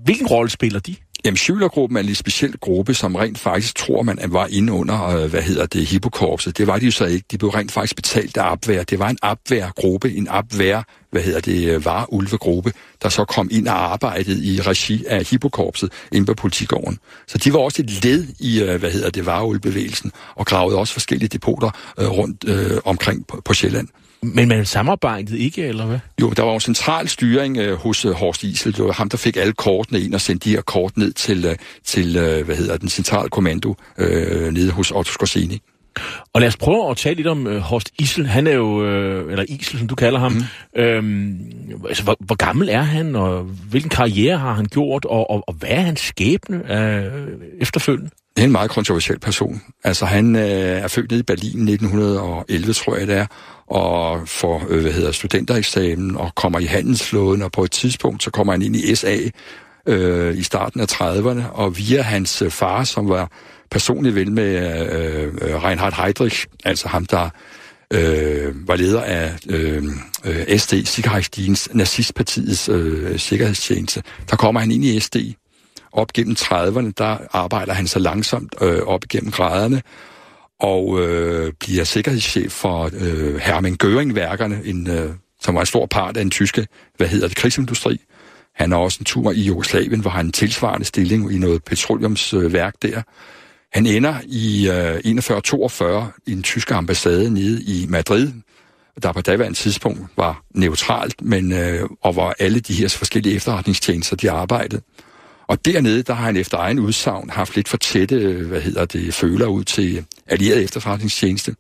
hvilken 0.04 0.28
rolle 0.28 0.50
spiller 0.50 0.80
de? 0.80 0.96
Jamen, 1.26 1.38
Schülergruppen 1.38 1.96
er 1.96 2.00
en 2.00 2.06
lidt 2.06 2.18
speciel 2.18 2.58
gruppe, 2.58 2.94
som 2.94 3.16
rent 3.16 3.38
faktisk 3.38 3.76
tror 3.76 4.02
man, 4.02 4.20
at 4.20 4.34
var 4.34 4.48
inde 4.52 4.74
under, 4.74 5.08
øh, 5.08 5.30
hvad 5.30 5.42
hedder 5.42 5.66
det, 5.66 5.86
Hippokorpset. 5.86 6.58
Det 6.58 6.68
var 6.68 6.80
de 6.80 6.86
jo 6.86 6.92
så 6.92 7.06
ikke. 7.06 7.26
De 7.32 7.38
blev 7.38 7.50
rent 7.50 7.72
faktisk 7.72 7.96
betalt 7.96 8.38
af 8.38 8.52
opvær. 8.52 8.84
Det 8.84 9.00
var 9.00 9.10
en 9.10 9.18
opværgruppe, 9.22 10.12
en 10.12 10.28
opvær, 10.28 10.84
hvad 11.12 11.22
hedder 11.22 11.40
det, 11.40 11.68
øh, 11.70 11.86
var-ulvegruppe, 11.86 12.74
der 13.02 13.10
så 13.10 13.26
kom 13.26 13.50
ind 13.52 13.68
og 13.68 13.92
arbejdede 13.94 14.46
i 14.46 14.62
regi 14.62 15.06
af 15.06 15.26
Hippokorpset 15.26 15.92
inde 16.12 16.26
på 16.26 16.34
politigården. 16.34 17.00
Så 17.28 17.38
de 17.38 17.54
var 17.54 17.60
også 17.60 17.82
et 17.82 18.04
led 18.04 18.26
i, 18.40 18.62
øh, 18.62 18.80
hvad 18.80 18.92
hedder 18.92 19.10
det, 19.10 19.26
var 19.26 19.42
og 20.36 20.46
gravede 20.46 20.78
også 20.78 20.94
forskellige 20.94 21.30
depoter 21.30 21.70
rundt 21.98 22.46
øh, 22.48 22.78
omkring 22.86 23.28
på, 23.28 23.42
på 23.46 23.54
Sjælland. 23.54 23.88
Men 24.22 24.48
man 24.48 24.66
samarbejdede 24.66 25.40
ikke, 25.40 25.66
eller 25.66 25.86
hvad? 25.86 26.00
Jo, 26.22 26.30
der 26.30 26.44
var 26.44 26.54
jo 26.54 26.60
central 26.60 27.08
styring 27.08 27.58
øh, 27.58 27.78
hos 27.78 28.06
øh, 28.06 28.12
Horst 28.12 28.44
Isel. 28.44 28.76
Det 28.76 28.86
var 28.86 28.92
ham, 28.92 29.10
der 29.10 29.18
fik 29.18 29.38
alle 29.38 29.54
kortene 29.54 30.00
ind 30.00 30.14
og 30.14 30.22
sendte 30.22 30.50
de 30.50 30.56
her 30.56 30.62
kort 30.62 30.98
ned 30.98 31.14
til, 31.14 31.46
øh, 31.46 31.56
til 31.84 32.18
øh, 32.18 32.46
hvad 32.46 32.56
hedder 32.56 32.78
den 32.78 32.90
centrale 32.90 33.30
kommando 33.30 33.76
øh, 33.98 34.54
nede 34.54 34.72
hos 34.72 34.92
Otto 34.92 35.12
Skorseni. 35.12 35.62
Og 36.34 36.42
lad 36.42 36.48
os 36.48 36.58
prøve 36.58 36.92
at 36.92 36.98
tale 36.98 37.16
lidt 37.16 37.28
om 37.28 37.48
øh, 37.48 37.60
Horst 37.60 37.92
Isel. 38.00 38.28
Han 38.28 38.48
er 38.48 38.52
jo, 38.52 38.86
øh, 38.86 39.32
eller 39.32 39.46
Isel, 39.48 39.80
som 39.80 39.88
du 39.88 39.96
kalder 39.96 40.20
ham. 40.20 40.32
Mm. 40.32 40.82
Øhm, 40.82 41.40
altså, 41.88 42.04
hvor, 42.04 42.18
hvor 42.20 42.36
gammel 42.36 42.70
er 42.70 42.82
han, 42.82 43.16
og 43.16 43.44
hvilken 43.44 43.90
karriere 43.90 44.38
har 44.38 44.54
han 44.54 44.66
gjort, 44.66 45.06
og, 45.06 45.30
og, 45.30 45.44
og 45.48 45.54
hvad 45.54 45.70
er 45.70 45.82
hans 45.82 46.00
skæbne 46.00 46.80
øh, 46.80 47.28
efterfølgende? 47.62 48.10
Det 48.36 48.42
er 48.42 48.46
en 48.46 48.52
meget 48.52 48.72
kontroversiel 48.72 49.20
person. 49.20 49.62
Altså, 49.84 50.06
han 50.06 50.36
øh, 50.36 50.42
er 50.42 50.88
født 50.88 51.12
nede 51.12 51.20
i 51.20 51.24
Berlin 51.24 51.68
1911, 51.70 52.74
tror 52.74 52.96
jeg 52.96 53.08
det 53.08 53.16
er, 53.16 53.26
og 53.68 54.28
får 54.28 54.66
øh, 54.70 54.82
hvad 54.82 54.92
hedder, 54.92 55.12
studentereksamen 55.12 56.18
og 56.18 56.36
kommer 56.36 56.60
i 56.60 56.66
handelsflåden, 56.66 57.42
og 57.42 57.52
på 57.52 57.64
et 57.64 57.72
tidspunkt 57.72 58.24
så 58.24 58.32
kommer 58.32 58.54
han 58.54 58.62
ind 58.62 58.76
i 58.76 58.96
SA 58.96 59.18
øh, 59.86 60.38
i 60.38 60.44
starten 60.44 60.82
af 60.82 60.92
30'erne, 60.92 61.52
og 61.52 61.78
via 61.78 62.02
hans 62.02 62.42
øh, 62.42 62.52
far, 62.52 62.84
som 62.84 63.10
var 63.10 63.32
personligt 63.72 64.16
vel 64.16 64.32
med 64.32 64.56
øh, 64.92 65.34
øh, 65.42 65.64
Reinhard 65.64 65.94
Heydrich, 65.94 66.46
altså 66.66 66.88
ham, 66.88 67.06
der 67.06 67.30
øh, 67.94 68.68
var 68.68 68.76
leder 68.76 69.02
af 69.02 69.36
øh, 69.50 69.84
øh 70.26 70.58
SD, 70.58 70.74
Sikkerhedsdienst, 70.86 71.76
nazistpartiets 71.76 72.70
øh, 72.70 73.20
sikkerhedstjeneste. 73.20 74.04
Der 74.30 74.36
kommer 74.36 74.60
han 74.60 74.72
ind 74.72 74.84
i 74.84 75.00
SD. 75.00 75.16
Op 75.92 76.14
gennem 76.14 76.36
30'erne, 76.40 76.92
der 76.98 77.18
arbejder 77.32 77.74
han 77.74 77.88
så 77.88 78.00
langsomt 78.00 78.56
øh, 78.62 78.82
op 78.82 79.02
gennem 79.10 79.32
graderne, 79.32 79.82
og 80.60 81.00
øh, 81.02 81.54
bliver 81.60 81.84
sikkerhedschef 81.84 82.52
for 82.52 82.90
øh, 82.94 83.36
Hermann 83.36 83.78
Göring-værkerne, 83.84 84.66
en, 84.66 84.90
øh, 84.90 85.12
som 85.42 85.56
var 85.56 85.62
en 85.62 85.68
stor 85.68 85.86
part 85.86 86.18
af 86.18 86.24
den 86.24 86.32
tyske, 86.32 86.68
hvad 86.98 87.08
hedder 87.08 87.28
det, 87.28 87.38
krigsindustri. 87.38 88.02
Han 88.56 88.72
har 88.72 88.80
også 88.80 88.98
en 89.02 89.06
tur 89.06 89.32
i 89.32 89.42
Jugoslavien, 89.42 90.00
hvor 90.00 90.10
han 90.10 90.26
en 90.26 90.32
tilsvarende 90.32 90.86
stilling 90.86 91.34
i 91.34 91.38
noget 91.38 91.64
petroleumsværk 91.64 92.76
der. 92.82 93.02
Han 93.74 93.86
ender 93.86 94.16
i 94.26 94.70
øh, 94.70 96.06
41-42 96.06 96.22
i 96.28 96.34
den 96.34 96.44
tyske 96.44 96.74
ambassade 96.74 97.34
nede 97.34 97.64
i 97.64 97.86
Madrid, 97.90 98.32
der 99.04 99.12
på 99.12 99.22
daværende 99.22 99.58
tidspunkt 99.58 100.00
var 100.18 100.44
neutralt, 100.56 101.22
men 101.22 101.52
øh, 101.52 101.90
og 102.02 102.14
hvor 102.14 102.36
alle 102.40 102.60
de 102.60 102.74
her 102.74 102.90
forskellige 102.90 103.36
efterretningstjenester, 103.36 104.16
de 104.16 104.32
arbejdede. 104.32 104.82
Og 105.48 105.66
dernede, 105.66 106.04
der 106.04 106.14
har 106.14 106.26
han 106.26 106.38
efter 106.38 106.58
egen 106.58 106.80
udsagn 106.80 107.30
haft 107.30 107.56
lidt 107.56 107.68
for 107.68 107.78
tætte, 107.78 108.16
øh, 108.16 108.48
hvad 108.48 108.62
hedder 108.62 108.86
det, 108.86 109.14
føler 109.14 109.48
ud 109.48 109.64
til 109.64 110.06
allieret 110.28 110.64
efterforskningstjeneste. 110.64 111.56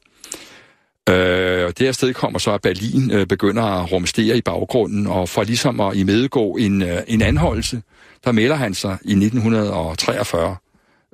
Øh, 1.10 1.66
og 1.66 1.80
det 1.80 1.96
sted 1.96 2.14
kommer 2.14 2.40
så, 2.40 2.52
at 2.52 2.62
Berlin 2.62 3.12
øh, 3.12 3.28
begynder 3.28 3.64
at 3.64 3.92
rumstere 3.92 4.38
i 4.38 4.42
baggrunden, 4.42 5.08
og 5.08 5.30
for 5.30 5.44
ligesom 5.44 5.80
at 5.80 5.96
imedgå 5.96 6.58
en, 6.58 6.82
øh, 6.82 7.02
en 7.08 7.22
anholdelse, 7.22 7.82
der 8.26 8.32
melder 8.32 8.56
han 8.56 8.74
sig 8.74 8.98
i 9.06 9.12
1943 9.12 10.56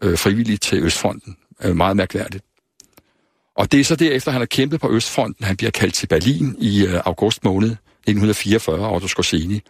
øh, 0.03 0.17
frivilligt 0.17 0.61
til 0.61 0.83
Østfronten. 0.83 1.35
Øh, 1.63 1.75
meget 1.75 1.97
mærkværdigt. 1.97 2.43
Og 3.55 3.71
det 3.71 3.79
er 3.79 3.83
så 3.83 3.95
derefter, 3.95 4.31
han 4.31 4.41
har 4.41 4.45
kæmpet 4.45 4.81
på 4.81 4.91
Østfronten. 4.91 5.45
Han 5.45 5.57
bliver 5.57 5.71
kaldt 5.71 5.93
til 5.93 6.07
Berlin 6.07 6.55
i 6.59 6.85
øh, 6.85 7.01
august 7.05 7.43
måned 7.43 7.69
1944, 7.69 8.93
Otto 8.93 9.07
Skorseni, 9.07 9.61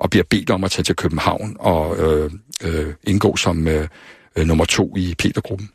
og 0.00 0.10
bliver 0.10 0.24
bedt 0.30 0.50
om 0.50 0.64
at 0.64 0.70
tage 0.70 0.84
til 0.84 0.96
København 0.96 1.56
og 1.60 1.96
øh, 1.98 2.30
øh, 2.64 2.94
indgå 3.04 3.36
som 3.36 3.68
øh, 3.68 3.88
øh, 4.36 4.46
nummer 4.46 4.64
to 4.64 4.96
i 4.96 5.14
Petergruppen. 5.18 5.70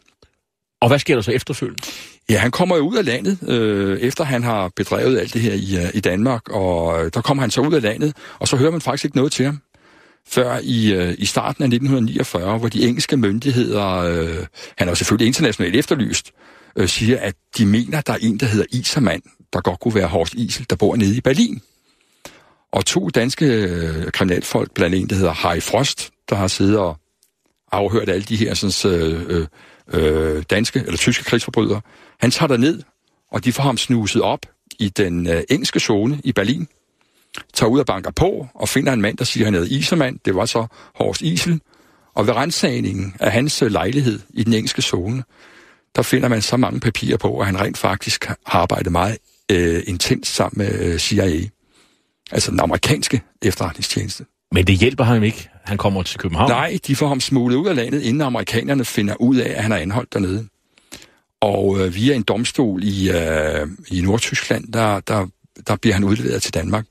Og 0.81 0.87
hvad 0.87 0.99
sker 0.99 1.15
der 1.15 1.21
så 1.21 1.31
efterfølgende? 1.31 1.83
Ja, 2.29 2.37
han 2.37 2.51
kommer 2.51 2.75
jo 2.75 2.81
ud 2.81 2.95
af 2.95 3.05
landet, 3.05 3.49
øh, 3.49 3.99
efter 3.99 4.23
han 4.23 4.43
har 4.43 4.71
bedrevet 4.75 5.19
alt 5.19 5.33
det 5.33 5.41
her 5.41 5.53
i, 5.53 5.85
uh, 5.85 5.89
i 5.93 5.99
Danmark, 5.99 6.49
og 6.49 7.05
øh, 7.05 7.11
der 7.13 7.21
kommer 7.21 7.41
han 7.41 7.51
så 7.51 7.61
ud 7.61 7.73
af 7.73 7.81
landet, 7.81 8.13
og 8.39 8.47
så 8.47 8.57
hører 8.57 8.71
man 8.71 8.81
faktisk 8.81 9.05
ikke 9.05 9.17
noget 9.17 9.31
til 9.31 9.45
ham 9.45 9.61
før 10.27 10.59
i, 10.63 10.93
øh, 10.93 11.15
i 11.17 11.25
starten 11.25 11.63
af 11.63 11.67
1949, 11.67 12.57
hvor 12.57 12.67
de 12.67 12.87
engelske 12.87 13.17
myndigheder, 13.17 13.87
øh, 13.87 14.45
han 14.77 14.87
er 14.87 14.91
jo 14.91 14.95
selvfølgelig 14.95 15.27
internationalt 15.27 15.75
efterlyst, 15.75 16.31
øh, 16.75 16.87
siger, 16.87 17.19
at 17.19 17.35
de 17.57 17.65
mener, 17.65 17.97
at 17.97 18.07
der 18.07 18.13
er 18.13 18.17
en, 18.21 18.39
der 18.39 18.45
hedder 18.45 18.65
Isermand, 18.71 19.21
der 19.53 19.61
godt 19.61 19.79
kunne 19.79 19.95
være 19.95 20.07
Horst 20.07 20.33
Isel, 20.33 20.65
der 20.69 20.75
bor 20.75 20.95
nede 20.95 21.17
i 21.17 21.21
Berlin. 21.21 21.61
Og 22.75 22.85
to 22.85 23.09
danske 23.09 23.45
øh, 23.45 24.11
kriminalfolk, 24.11 24.73
blandt 24.73 24.95
en, 24.95 25.09
der 25.09 25.15
hedder 25.15 25.31
Harry 25.31 25.61
Frost, 25.61 26.11
der 26.29 26.35
har 26.35 26.47
siddet 26.47 26.77
og 26.77 26.97
afhørt 27.71 28.09
alle 28.09 28.23
de 28.23 28.35
her 28.35 28.53
sådan, 28.53 29.01
øh, 29.01 29.23
øh, 29.27 30.37
øh, 30.37 30.43
danske 30.49 30.79
eller 30.79 30.97
tyske 30.97 31.23
krigsforbrydere. 31.23 31.81
Han 32.19 32.31
tager 32.31 32.47
der 32.47 32.57
ned, 32.57 32.81
og 33.31 33.45
de 33.45 33.53
får 33.53 33.63
ham 33.63 33.77
snuset 33.77 34.21
op 34.21 34.39
i 34.79 34.89
den 34.89 35.27
øh, 35.27 35.43
engelske 35.49 35.79
zone 35.79 36.21
i 36.23 36.31
Berlin, 36.31 36.67
tager 37.53 37.69
ud 37.69 37.79
og 37.79 37.85
banker 37.85 38.11
på, 38.11 38.47
og 38.55 38.69
finder 38.69 38.93
en 38.93 39.01
mand, 39.01 39.17
der 39.17 39.23
siger, 39.23 39.43
at 39.43 39.45
han 39.45 39.53
hedder 39.53 39.77
Isermand. 39.77 40.19
Det 40.25 40.35
var 40.35 40.45
så 40.45 40.67
Horst 40.95 41.21
Isel. 41.21 41.61
Og 42.13 42.27
ved 42.27 42.33
rensagningen 42.33 43.15
af 43.19 43.31
hans 43.31 43.61
øh, 43.61 43.71
lejlighed 43.71 44.19
i 44.29 44.43
den 44.43 44.53
engelske 44.53 44.81
zone, 44.81 45.23
der 45.95 46.01
finder 46.01 46.27
man 46.27 46.41
så 46.41 46.57
mange 46.57 46.79
papirer 46.79 47.17
på, 47.17 47.39
at 47.39 47.45
han 47.45 47.59
rent 47.59 47.77
faktisk 47.77 48.25
har 48.25 48.37
arbejdet 48.45 48.91
meget 48.91 49.17
øh, 49.51 49.83
intens 49.87 50.27
sammen 50.27 50.65
med 50.65 50.79
øh, 50.79 50.99
CIA. 50.99 51.41
Altså 52.31 52.51
den 52.51 52.59
amerikanske 52.59 53.21
efterretningstjeneste. 53.41 54.25
Men 54.51 54.67
det 54.67 54.77
hjælper 54.77 55.03
ham 55.03 55.23
ikke. 55.23 55.49
Han 55.63 55.77
kommer 55.77 56.03
til 56.03 56.19
København. 56.19 56.51
Nej, 56.51 56.77
de 56.87 56.95
får 56.95 57.07
ham 57.07 57.19
smuglet 57.19 57.55
ud 57.55 57.67
af 57.67 57.75
landet, 57.75 58.01
inden 58.01 58.21
amerikanerne 58.21 58.85
finder 58.85 59.15
ud 59.19 59.35
af, 59.35 59.49
at 59.49 59.63
han 59.63 59.71
er 59.71 59.77
anholdt 59.77 60.13
dernede. 60.13 60.47
Og 61.41 61.79
øh, 61.79 61.95
via 61.95 62.15
en 62.15 62.23
domstol 62.23 62.83
i, 62.83 63.11
øh, 63.11 63.67
i 63.87 64.01
Nordtyskland, 64.01 64.73
der, 64.73 64.99
der, 64.99 65.27
der 65.67 65.75
bliver 65.75 65.93
han 65.93 66.03
udleveret 66.03 66.41
til 66.41 66.53
Danmark. 66.53 66.85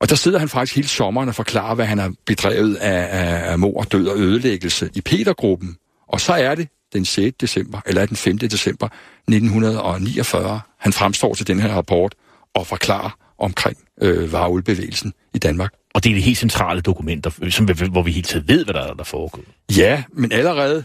Og 0.00 0.10
der 0.10 0.16
sidder 0.16 0.38
han 0.38 0.48
faktisk 0.48 0.76
hele 0.76 0.88
sommeren 0.88 1.28
og 1.28 1.34
forklarer, 1.34 1.74
hvad 1.74 1.86
han 1.86 1.98
har 1.98 2.12
bedrevet 2.26 2.74
af, 2.74 3.08
af, 3.10 3.50
af 3.52 3.58
mor, 3.58 3.82
død 3.82 4.06
og 4.06 4.18
ødelæggelse 4.18 4.90
i 4.94 5.00
Petergruppen. 5.00 5.76
Og 6.08 6.20
så 6.20 6.32
er 6.32 6.54
det 6.54 6.68
den 6.92 7.04
6. 7.04 7.36
december, 7.40 7.80
eller 7.86 8.06
den 8.06 8.16
5. 8.16 8.38
december 8.38 8.86
1949, 8.86 10.60
han 10.78 10.92
fremstår 10.92 11.34
til 11.34 11.46
den 11.46 11.60
her 11.60 11.68
rapport 11.68 12.14
og 12.54 12.66
forklarer 12.66 13.21
omkring 13.42 13.78
øh, 14.02 14.32
vareulbevægelsen 14.32 15.12
i 15.34 15.38
Danmark. 15.38 15.72
Og 15.94 16.04
det 16.04 16.10
er 16.10 16.14
de 16.14 16.20
helt 16.20 16.38
centrale 16.38 16.80
dokumenter, 16.80 17.30
som, 17.50 17.68
hvor 17.90 18.02
vi 18.02 18.12
helt 18.12 18.26
tiden 18.26 18.48
ved, 18.48 18.64
hvad 18.64 18.74
der 18.74 18.80
er 18.80 18.94
der 18.94 19.04
foregår. 19.04 19.42
Ja, 19.76 20.04
men 20.12 20.32
allerede 20.32 20.84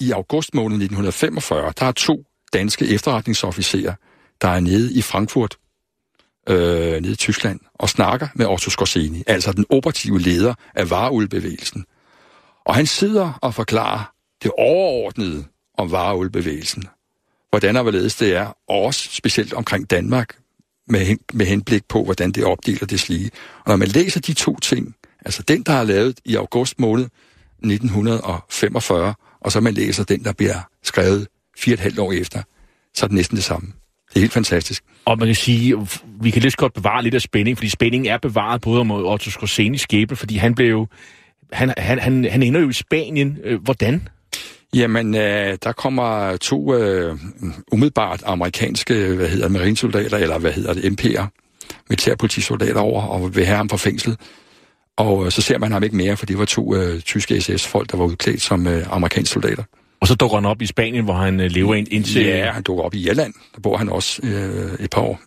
i 0.00 0.10
august 0.10 0.54
måned 0.54 0.76
1945, 0.76 1.72
der 1.80 1.86
er 1.86 1.92
to 1.92 2.24
danske 2.52 2.86
efterretningsofficerer, 2.86 3.94
der 4.42 4.48
er 4.48 4.60
nede 4.60 4.92
i 4.92 5.02
Frankfurt, 5.02 5.56
øh, 6.48 7.00
nede 7.00 7.12
i 7.12 7.16
Tyskland, 7.16 7.60
og 7.74 7.88
snakker 7.88 8.28
med 8.34 8.46
Otto 8.46 8.70
Skorseni, 8.70 9.22
altså 9.26 9.52
den 9.52 9.64
operative 9.70 10.20
leder 10.20 10.54
af 10.74 10.90
vareulbevægelsen. 10.90 11.84
Og 12.64 12.74
han 12.74 12.86
sidder 12.86 13.38
og 13.42 13.54
forklarer 13.54 14.12
det 14.42 14.50
overordnede 14.58 15.44
om 15.78 15.92
vareulbevægelsen. 15.92 16.84
Hvordan 17.50 17.76
og 17.76 17.82
hvorledes 17.82 18.16
det 18.16 18.36
er, 18.36 18.46
og 18.68 18.82
også 18.82 19.08
specielt 19.12 19.52
omkring 19.52 19.90
Danmark, 19.90 20.36
med, 20.92 21.00
hen, 21.00 21.18
med 21.32 21.46
henblik 21.46 21.82
på, 21.88 22.04
hvordan 22.04 22.32
det 22.32 22.44
opdeler 22.44 22.86
det 22.86 23.00
slige. 23.00 23.30
Og 23.64 23.70
når 23.70 23.76
man 23.76 23.88
læser 23.88 24.20
de 24.20 24.32
to 24.32 24.58
ting, 24.58 24.94
altså 25.24 25.42
den, 25.42 25.62
der 25.62 25.72
er 25.72 25.84
lavet 25.84 26.20
i 26.24 26.36
august 26.36 26.80
måned 26.80 27.04
1945, 27.04 29.14
og 29.40 29.52
så 29.52 29.60
man 29.60 29.74
læser 29.74 30.04
den, 30.04 30.24
der 30.24 30.32
bliver 30.32 30.58
skrevet 30.82 31.28
fire 31.58 31.72
og 31.72 31.74
et 31.74 31.80
halvt 31.80 31.98
år 31.98 32.12
efter, 32.12 32.42
så 32.94 33.06
er 33.06 33.08
det 33.08 33.14
næsten 33.14 33.36
det 33.36 33.44
samme. 33.44 33.72
Det 34.08 34.16
er 34.16 34.20
helt 34.20 34.32
fantastisk. 34.32 34.84
Og 35.04 35.18
man 35.18 35.28
kan 35.28 35.34
sige, 35.34 35.88
vi 36.20 36.30
kan 36.30 36.42
lidt 36.42 36.56
godt 36.56 36.74
bevare 36.74 37.02
lidt 37.02 37.14
af 37.14 37.22
spænding, 37.22 37.58
fordi 37.58 37.68
spændingen 37.68 38.12
er 38.12 38.18
bevaret 38.18 38.60
både 38.60 38.80
om 38.80 38.90
Otto 38.90 39.30
Scorseni 39.30 39.78
skæbne, 39.78 40.16
fordi 40.16 40.36
han 40.36 40.54
blev 40.54 40.70
jo, 40.70 40.86
han, 41.52 41.74
han, 41.76 41.98
han, 41.98 42.24
han 42.24 42.42
ender 42.42 42.60
jo 42.60 42.68
i 42.68 42.72
Spanien. 42.72 43.38
Øh, 43.44 43.62
hvordan? 43.62 44.08
Jamen, 44.74 45.14
øh, 45.14 45.58
der 45.62 45.72
kommer 45.72 46.36
to 46.36 46.74
øh, 46.74 47.18
umiddelbart 47.72 48.22
amerikanske, 48.26 49.14
hvad 49.14 49.28
hedder 49.28 49.48
marinesoldater, 49.48 50.18
eller 50.18 50.38
hvad 50.38 50.52
hedder 50.52 50.74
det, 50.74 51.00
MP'er, 51.00 51.26
militærpolitisoldater 51.88 52.80
over, 52.80 53.02
og 53.02 53.36
vil 53.36 53.46
have 53.46 53.56
ham 53.56 53.68
fra 53.68 53.76
fængslet. 53.76 54.16
Og 54.96 55.24
øh, 55.24 55.30
så 55.30 55.42
ser 55.42 55.58
man 55.58 55.72
ham 55.72 55.82
ikke 55.82 55.96
mere, 55.96 56.16
for 56.16 56.26
det 56.26 56.38
var 56.38 56.44
to 56.44 56.74
øh, 56.74 57.00
tyske 57.00 57.40
SS-folk, 57.40 57.90
der 57.90 57.96
var 57.96 58.04
udklædt 58.04 58.42
som 58.42 58.66
øh, 58.66 58.86
amerikanske 58.90 59.32
soldater. 59.32 59.62
Og 60.00 60.08
så 60.08 60.14
dukker 60.14 60.36
han 60.36 60.46
op 60.46 60.62
i 60.62 60.66
Spanien, 60.66 61.04
hvor 61.04 61.14
han 61.14 61.40
øh, 61.40 61.50
lever 61.50 61.74
ind 61.74 61.88
indtil... 61.90 62.24
Ja, 62.24 62.50
han 62.50 62.62
dukker 62.62 62.84
op 62.84 62.94
i 62.94 63.08
Irland. 63.08 63.34
Der 63.54 63.60
bor 63.60 63.76
han 63.76 63.88
også 63.88 64.20
øh, 64.22 64.84
et 64.84 64.90
par 64.90 65.00
år. 65.00 65.20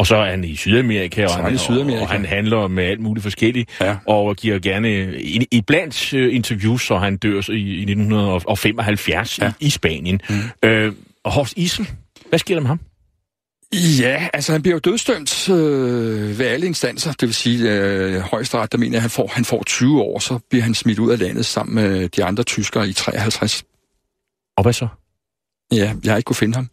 Og 0.00 0.06
så 0.06 0.16
er 0.16 0.30
han 0.30 0.44
i 0.44 0.56
Sydamerika, 0.56 1.24
og, 1.24 1.34
han, 1.34 1.54
i 1.54 1.58
Sydamerika. 1.58 2.02
og 2.02 2.08
han 2.08 2.24
handler 2.24 2.68
med 2.68 2.84
alt 2.84 3.00
muligt 3.00 3.22
forskelligt, 3.22 3.70
ja. 3.80 3.96
og 4.06 4.36
giver 4.36 4.58
gerne 4.58 5.20
i, 5.20 5.46
i 5.50 5.60
blandt 5.60 6.12
uh, 6.12 6.34
interviews, 6.34 6.86
så 6.86 6.98
han 6.98 7.16
dør 7.16 7.50
i, 7.50 7.54
i 7.54 7.80
1975 7.80 9.38
ja. 9.38 9.52
i, 9.60 9.66
i 9.66 9.70
Spanien. 9.70 10.20
Mm. 10.30 10.68
Øh, 10.68 10.92
og 11.24 11.32
Horst 11.32 11.52
Isel, 11.56 11.90
hvad 12.28 12.38
sker 12.38 12.54
der 12.54 12.60
med 12.60 12.68
ham? 12.68 12.80
Ja, 14.00 14.28
altså 14.32 14.52
han 14.52 14.62
bliver 14.62 14.74
jo 14.74 14.78
dødstømt 14.78 15.48
øh, 15.48 16.38
ved 16.38 16.46
alle 16.46 16.66
instanser, 16.66 17.12
det 17.12 17.22
vil 17.22 17.34
sige 17.34 17.70
øh, 17.70 18.20
højesteret, 18.20 18.72
der 18.72 18.78
mener 18.78 18.96
at 18.98 19.02
han 19.02 19.10
får, 19.10 19.30
han 19.32 19.44
får 19.44 19.62
20 19.62 20.02
år, 20.02 20.18
så 20.18 20.38
bliver 20.50 20.62
han 20.62 20.74
smidt 20.74 20.98
ud 20.98 21.10
af 21.10 21.18
landet 21.18 21.46
sammen 21.46 21.74
med 21.74 22.08
de 22.08 22.24
andre 22.24 22.42
tyskere 22.42 22.88
i 22.88 22.92
53. 22.92 23.64
Og 24.56 24.62
hvad 24.62 24.72
så? 24.72 24.88
Ja, 25.72 25.94
jeg 26.04 26.12
har 26.12 26.16
ikke 26.16 26.26
kunne 26.26 26.36
finde 26.36 26.54
ham. 26.54 26.68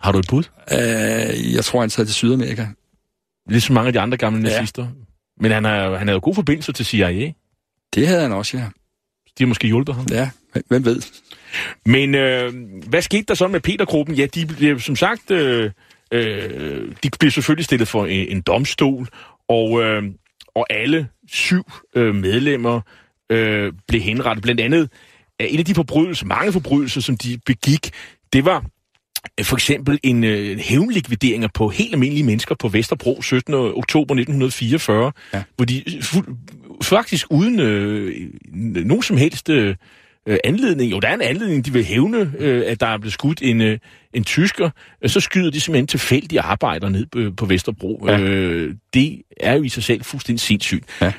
Har 0.00 0.12
du 0.12 0.18
et 0.18 0.26
bud? 0.30 0.44
Øh, 0.72 1.54
jeg 1.54 1.64
tror, 1.64 1.80
han 1.80 1.90
tager 1.90 2.06
til 2.06 2.14
Sydamerika. 2.14 2.66
Ligesom 3.48 3.74
mange 3.74 3.86
af 3.86 3.92
de 3.92 4.00
andre 4.00 4.18
gamle 4.18 4.48
ja. 4.48 4.54
nazister. 4.54 4.86
Men 5.40 5.50
han 5.50 5.64
har, 5.64 5.96
han 5.96 6.08
havde 6.08 6.12
jo 6.12 6.20
god 6.22 6.34
forbindelse 6.34 6.72
til 6.72 6.86
CIA. 6.86 7.32
Det 7.94 8.06
havde 8.06 8.22
han 8.22 8.32
også, 8.32 8.56
ja. 8.56 8.64
De 9.38 9.44
har 9.44 9.46
måske 9.46 9.66
hjulpet 9.66 9.94
ham. 9.94 10.06
Ja, 10.10 10.30
hvem 10.68 10.84
ved. 10.84 11.02
Men 11.86 12.14
øh, 12.14 12.52
hvad 12.88 13.02
skete 13.02 13.24
der 13.28 13.34
så 13.34 13.48
med 13.48 13.60
Petergruppen? 13.60 14.14
Ja, 14.16 14.26
de 14.26 14.46
blev 14.46 14.80
som 14.80 14.96
sagt... 14.96 15.30
Øh, 15.30 15.70
øh, 16.12 16.92
de 17.02 17.10
blev 17.18 17.30
selvfølgelig 17.30 17.64
stillet 17.64 17.88
for 17.88 18.06
en, 18.06 18.28
en 18.28 18.40
domstol, 18.40 19.08
og, 19.48 19.82
øh, 19.82 20.02
og 20.54 20.66
alle 20.70 21.08
syv 21.28 21.70
øh, 21.94 22.14
medlemmer 22.14 22.80
øh, 23.30 23.72
blev 23.88 24.00
henrettet. 24.00 24.42
Blandt 24.42 24.60
andet 24.60 24.90
en 25.40 25.58
af 25.58 25.64
de 25.64 25.74
forbrydelser, 25.74 26.26
mange 26.26 26.52
forbrydelser, 26.52 27.00
som 27.00 27.16
de 27.16 27.38
begik, 27.46 27.90
det 28.32 28.44
var 28.44 28.64
for 29.42 29.56
eksempel 29.56 29.98
en 30.02 30.24
øh, 30.24 30.58
hævnlikvideringer 30.58 31.48
på 31.54 31.68
helt 31.68 31.92
almindelige 31.92 32.24
mennesker 32.24 32.54
på 32.54 32.68
Vesterbro 32.68 33.22
17. 33.22 33.54
oktober 33.54 34.14
1944, 34.14 35.12
ja. 35.34 35.42
hvor 35.56 35.64
de 35.64 35.82
fu- 35.86 36.34
faktisk 36.82 37.26
uden 37.30 37.60
øh, 37.60 38.14
nogen 38.86 39.02
som 39.02 39.16
helst 39.16 39.48
øh, 39.48 39.76
anledning, 40.44 40.92
jo 40.92 41.00
der 41.00 41.08
er 41.08 41.14
en 41.14 41.22
anledning, 41.22 41.66
de 41.66 41.72
vil 41.72 41.84
hævne, 41.84 42.32
øh, 42.38 42.62
at 42.66 42.80
der 42.80 42.86
er 42.86 42.98
blevet 42.98 43.12
skudt 43.12 43.42
en, 43.42 43.60
øh, 43.60 43.78
en 44.14 44.24
tysker, 44.24 44.70
øh, 45.02 45.10
så 45.10 45.20
skyder 45.20 45.50
de 45.50 45.60
simpelthen 45.60 45.86
tilfældige 45.86 46.40
arbejdere 46.40 46.90
ned 46.90 47.06
på, 47.06 47.34
på 47.36 47.46
Vesterbro. 47.46 48.04
Ja. 48.06 48.18
Øh, 48.18 48.74
det 48.94 49.22
er 49.40 49.54
jo 49.54 49.62
i 49.62 49.68
sig 49.68 49.82
selv 49.82 50.04
fuldstændig 50.04 50.40
sindssygt. 50.40 50.84
Ja. 51.00 51.12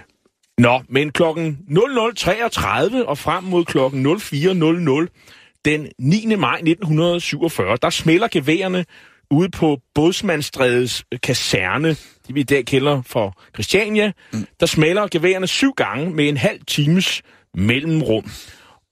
Nå, 0.57 0.81
men 0.89 1.11
klokken 1.11 1.57
00.33 1.69 3.05
og 3.05 3.17
frem 3.17 3.43
mod 3.43 3.65
klokken 3.65 4.05
04.00 4.05 5.40
den 5.65 5.87
9. 5.99 6.35
maj 6.35 6.55
1947, 6.55 7.77
der 7.81 7.89
smelter 7.89 8.27
geværerne 8.31 8.85
ude 9.31 9.49
på 9.49 9.79
Bådsmandstrædets 9.95 11.05
kaserne, 11.23 11.89
det 11.89 12.35
vi 12.35 12.39
i 12.39 12.43
dag 12.43 12.65
kalder 12.65 13.01
for 13.01 13.41
Christiania. 13.53 14.11
Mm. 14.33 14.47
Der 14.59 14.65
smelter 14.65 15.07
geværerne 15.11 15.47
syv 15.47 15.73
gange 15.73 16.09
med 16.09 16.29
en 16.29 16.37
halv 16.37 16.59
times 16.67 17.21
mellemrum. 17.53 18.31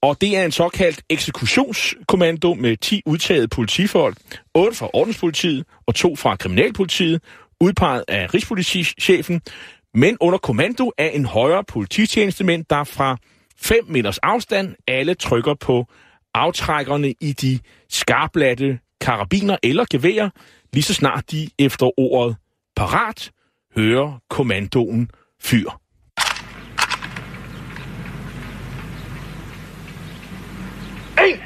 Og 0.02 0.22
det 0.22 0.38
er 0.38 0.46
en 0.46 0.52
såkaldt 0.52 1.02
eksektionskommando 1.10 2.54
med 2.54 2.78
10 2.78 3.02
udtagede 3.06 3.48
politifolk, 3.48 4.18
8 4.54 4.78
fra 4.78 4.90
ordenspolitiet 4.94 5.66
og 5.88 5.96
2 5.96 6.16
fra 6.16 6.36
kriminalpolitiet, 6.36 7.24
udpeget 7.62 8.04
af 8.08 8.34
rigspolitichefen, 8.34 9.42
men 9.94 10.18
under 10.20 10.40
kommando 10.40 10.92
af 10.98 11.12
en 11.14 11.26
højere 11.26 11.64
polititjenestement, 11.64 12.70
der 12.70 12.84
fra 12.84 13.18
5 13.62 13.86
meters 13.88 14.18
afstand 14.18 14.76
alle 14.88 15.14
trykker 15.14 15.54
på 15.54 15.86
aftrækkerne 16.34 17.14
i 17.22 17.34
de 17.34 17.60
skarplatte 17.90 18.80
karabiner 19.02 19.58
eller 19.64 19.86
geværer, 19.92 20.30
lige 20.74 20.84
så 20.84 20.94
snart 20.94 21.32
de 21.32 21.50
efter 21.60 22.00
ordet 22.00 22.36
parat 22.76 23.32
hører 23.76 24.22
kommandoen 24.30 25.12
fyr. 25.42 25.70
En! 31.20 31.40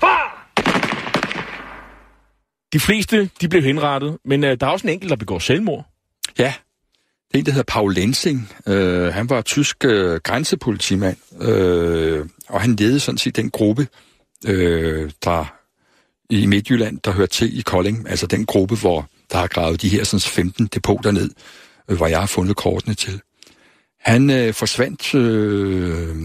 Far! 0.00 0.50
De 2.72 2.80
fleste, 2.80 3.30
de 3.40 3.48
blev 3.48 3.62
henrettet, 3.62 4.18
men 4.24 4.44
uh, 4.44 4.50
der 4.50 4.66
er 4.66 4.70
også 4.70 4.86
en 4.86 4.92
enkelt, 4.92 5.10
der 5.10 5.16
begår 5.16 5.38
selvmord. 5.38 5.84
Ja, 6.38 6.54
det 7.28 7.34
er 7.34 7.38
en, 7.38 7.46
der 7.46 7.52
hedder 7.52 7.72
Paul 7.72 7.94
Lensing. 7.94 8.52
Øh, 8.66 9.14
han 9.14 9.30
var 9.30 9.42
tysk 9.42 9.84
øh, 9.84 10.20
grænsepolitimand, 10.24 11.16
øh, 11.42 12.26
og 12.48 12.60
han 12.60 12.76
ledede 12.76 13.00
sådan 13.00 13.18
set 13.18 13.36
den 13.36 13.50
gruppe, 13.50 13.88
øh, 14.46 15.10
der 15.24 15.54
i 16.30 16.46
Midtjylland, 16.46 16.98
der 17.04 17.10
hører 17.10 17.26
til 17.26 17.58
i 17.58 17.62
Kolding, 17.62 18.08
altså 18.08 18.26
den 18.26 18.46
gruppe, 18.46 18.76
hvor 18.76 19.08
der 19.32 19.38
har 19.38 19.46
gravet 19.46 19.82
de 19.82 19.88
her 19.88 20.04
sådan 20.04 20.20
15 20.20 20.66
depoter 20.66 21.10
ned, 21.10 21.30
øh, 21.88 21.96
hvor 21.96 22.06
jeg 22.06 22.18
har 22.18 22.26
fundet 22.26 22.56
kortene 22.56 22.94
til. 22.94 23.20
Han 24.00 24.30
øh, 24.30 24.54
forsvandt 24.54 25.14
øh, 25.14 26.16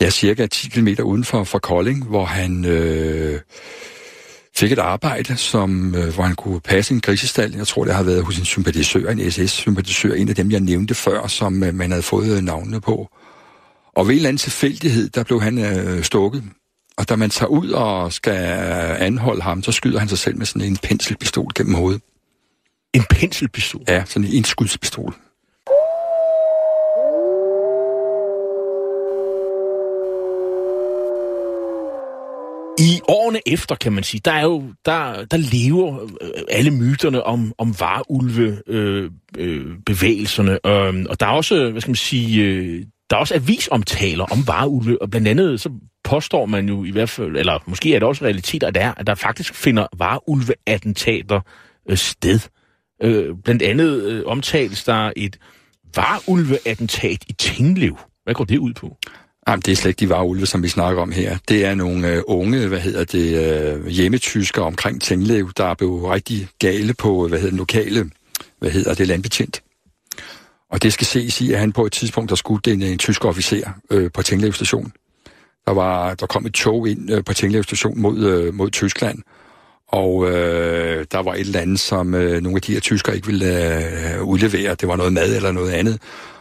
ja, 0.00 0.10
cirka 0.10 0.46
10 0.46 0.68
km 0.68 0.88
uden 1.02 1.24
for, 1.24 1.44
for 1.44 1.58
Kolding, 1.58 2.04
hvor 2.04 2.24
han 2.24 2.64
øh, 2.64 3.40
fik 4.56 4.72
et 4.72 4.78
arbejde, 4.78 5.36
som, 5.36 5.94
øh, 5.94 6.14
hvor 6.14 6.24
han 6.24 6.34
kunne 6.34 6.60
passe 6.60 6.94
en 6.94 7.00
grisestal. 7.00 7.54
Jeg 7.56 7.66
tror, 7.66 7.84
det 7.84 7.94
har 7.94 8.02
været 8.02 8.24
hos 8.24 8.38
en 8.38 8.44
sympatisør, 8.44 9.10
en 9.10 9.30
SS-sympatisør, 9.30 10.14
en 10.14 10.28
af 10.28 10.34
dem, 10.34 10.50
jeg 10.50 10.60
nævnte 10.60 10.94
før, 10.94 11.26
som 11.26 11.62
øh, 11.62 11.74
man 11.74 11.90
havde 11.90 12.02
fået 12.02 12.44
navnene 12.44 12.80
på. 12.80 13.08
Og 13.96 14.06
ved 14.06 14.14
en 14.14 14.16
eller 14.16 14.28
anden 14.28 14.38
tilfældighed, 14.38 15.08
der 15.08 15.22
blev 15.24 15.42
han 15.42 15.58
øh, 15.58 16.02
stukket. 16.02 16.44
Og 16.96 17.08
da 17.08 17.16
man 17.16 17.30
tager 17.30 17.50
ud 17.50 17.70
og 17.70 18.12
skal 18.12 18.36
anholde 18.98 19.42
ham, 19.42 19.62
så 19.62 19.72
skyder 19.72 19.98
han 19.98 20.08
sig 20.08 20.18
selv 20.18 20.36
med 20.36 20.46
sådan 20.46 20.68
en 20.68 20.76
penselpistol 20.76 21.50
gennem 21.54 21.74
hovedet. 21.74 22.02
En 22.94 23.04
penselpistol? 23.10 23.82
Ja, 23.88 24.04
sådan 24.06 24.28
en 24.28 24.34
indskudspistol. 24.34 25.14
I 32.78 33.00
årene 33.08 33.40
efter, 33.46 33.74
kan 33.74 33.92
man 33.92 34.04
sige, 34.04 34.20
der 34.24 34.32
er 34.32 34.42
jo, 34.42 34.62
der, 34.84 35.24
der 35.24 35.36
lever 35.36 36.02
øh, 36.02 36.30
alle 36.48 36.70
myterne 36.70 37.22
om, 37.22 37.52
om 37.58 37.74
varulve 37.80 38.62
øh, 38.66 39.10
øh, 39.38 39.66
bevægelserne, 39.86 40.52
øh, 40.52 41.06
og 41.08 41.20
der 41.20 41.26
er 41.26 41.30
også, 41.30 41.56
øh, 41.56 41.70
hvad 41.70 41.80
skal 41.80 41.90
man 41.90 41.96
sige, 41.96 42.44
øh, 42.44 42.84
der 43.10 43.16
er 43.16 43.20
også 43.20 43.34
avisomtaler 43.34 44.24
om 44.24 44.46
varulve, 44.46 45.02
og 45.02 45.10
blandt 45.10 45.28
andet 45.28 45.60
så 45.60 45.70
påstår 46.04 46.46
man 46.46 46.68
jo 46.68 46.84
i 46.84 46.90
hvert 46.90 47.08
fald, 47.08 47.36
eller 47.36 47.58
måske 47.66 47.94
er 47.94 47.98
det 47.98 48.08
også 48.08 48.24
realiteter, 48.24 48.66
at 48.66 48.74
der, 48.74 48.94
at 48.96 49.06
der 49.06 49.14
faktisk 49.14 49.54
finder 49.54 49.86
varulve-attentater 49.98 51.40
øh, 51.88 51.96
sted. 51.96 52.40
Øh, 53.02 53.34
blandt 53.44 53.62
andet 53.62 54.02
øh, 54.02 54.22
omtales 54.26 54.84
der 54.84 55.12
et 55.16 55.38
varulve-attentat 55.96 57.24
i 57.28 57.32
Tinglev. 57.32 57.98
Hvad 58.24 58.34
går 58.34 58.44
det 58.44 58.58
ud 58.58 58.72
på? 58.72 58.96
Jamen, 59.48 59.60
det 59.60 59.72
er 59.72 59.76
slet 59.76 59.90
ikke 59.90 60.00
de 60.00 60.08
varulve, 60.08 60.46
som 60.46 60.62
vi 60.62 60.68
snakker 60.68 61.02
om 61.02 61.12
her. 61.12 61.38
Det 61.48 61.64
er 61.64 61.74
nogle 61.74 62.08
øh, 62.08 62.22
unge, 62.26 62.68
hvad 62.68 62.80
hedder 62.80 63.04
det, 63.04 63.54
øh, 63.76 63.86
hjemmetyskere 63.86 64.64
omkring 64.64 65.02
Tinglev, 65.02 65.52
der 65.56 65.64
er 65.64 65.74
blevet 65.74 66.10
rigtig 66.10 66.48
gale 66.58 66.94
på, 66.94 67.24
øh, 67.24 67.28
hvad 67.28 67.38
hedder 67.38 67.50
den 67.50 67.58
lokale, 67.58 68.10
hvad 68.58 68.70
hedder 68.70 68.94
det, 68.94 69.08
landbetjent. 69.08 69.62
Og 70.70 70.82
det 70.82 70.92
skal 70.92 71.06
ses 71.06 71.40
i, 71.40 71.52
at 71.52 71.58
han 71.58 71.72
på 71.72 71.86
et 71.86 71.92
tidspunkt 71.92 72.30
der 72.30 72.36
skudt 72.36 72.68
en, 72.68 72.82
en 72.82 72.98
tysk 72.98 73.24
officer 73.24 73.70
øh, 73.90 74.10
på 74.14 74.22
Tinglev 74.22 74.52
station. 74.52 74.92
Der, 75.66 75.72
var, 75.72 76.14
der 76.14 76.26
kom 76.26 76.46
et 76.46 76.54
tog 76.54 76.88
ind 76.88 77.12
øh, 77.12 77.24
på 77.24 77.34
Tinglev 77.34 77.62
station 77.62 78.00
mod, 78.00 78.18
øh, 78.18 78.54
mod 78.54 78.70
Tyskland, 78.70 79.18
og 79.88 80.30
øh, 80.30 81.06
der 81.12 81.18
var 81.18 81.34
et 81.34 81.40
eller 81.40 81.60
andet, 81.60 81.80
som 81.80 82.14
øh, 82.14 82.42
nogle 82.42 82.56
af 82.56 82.62
de 82.62 82.72
her 82.72 82.80
tyskere 82.80 83.14
ikke 83.14 83.26
ville 83.26 84.16
øh, 84.16 84.22
udlevere. 84.22 84.74
Det 84.74 84.88
var 84.88 84.96
noget 84.96 85.12
mad 85.12 85.36
eller 85.36 85.52
noget 85.52 85.70
andet. 85.70 85.98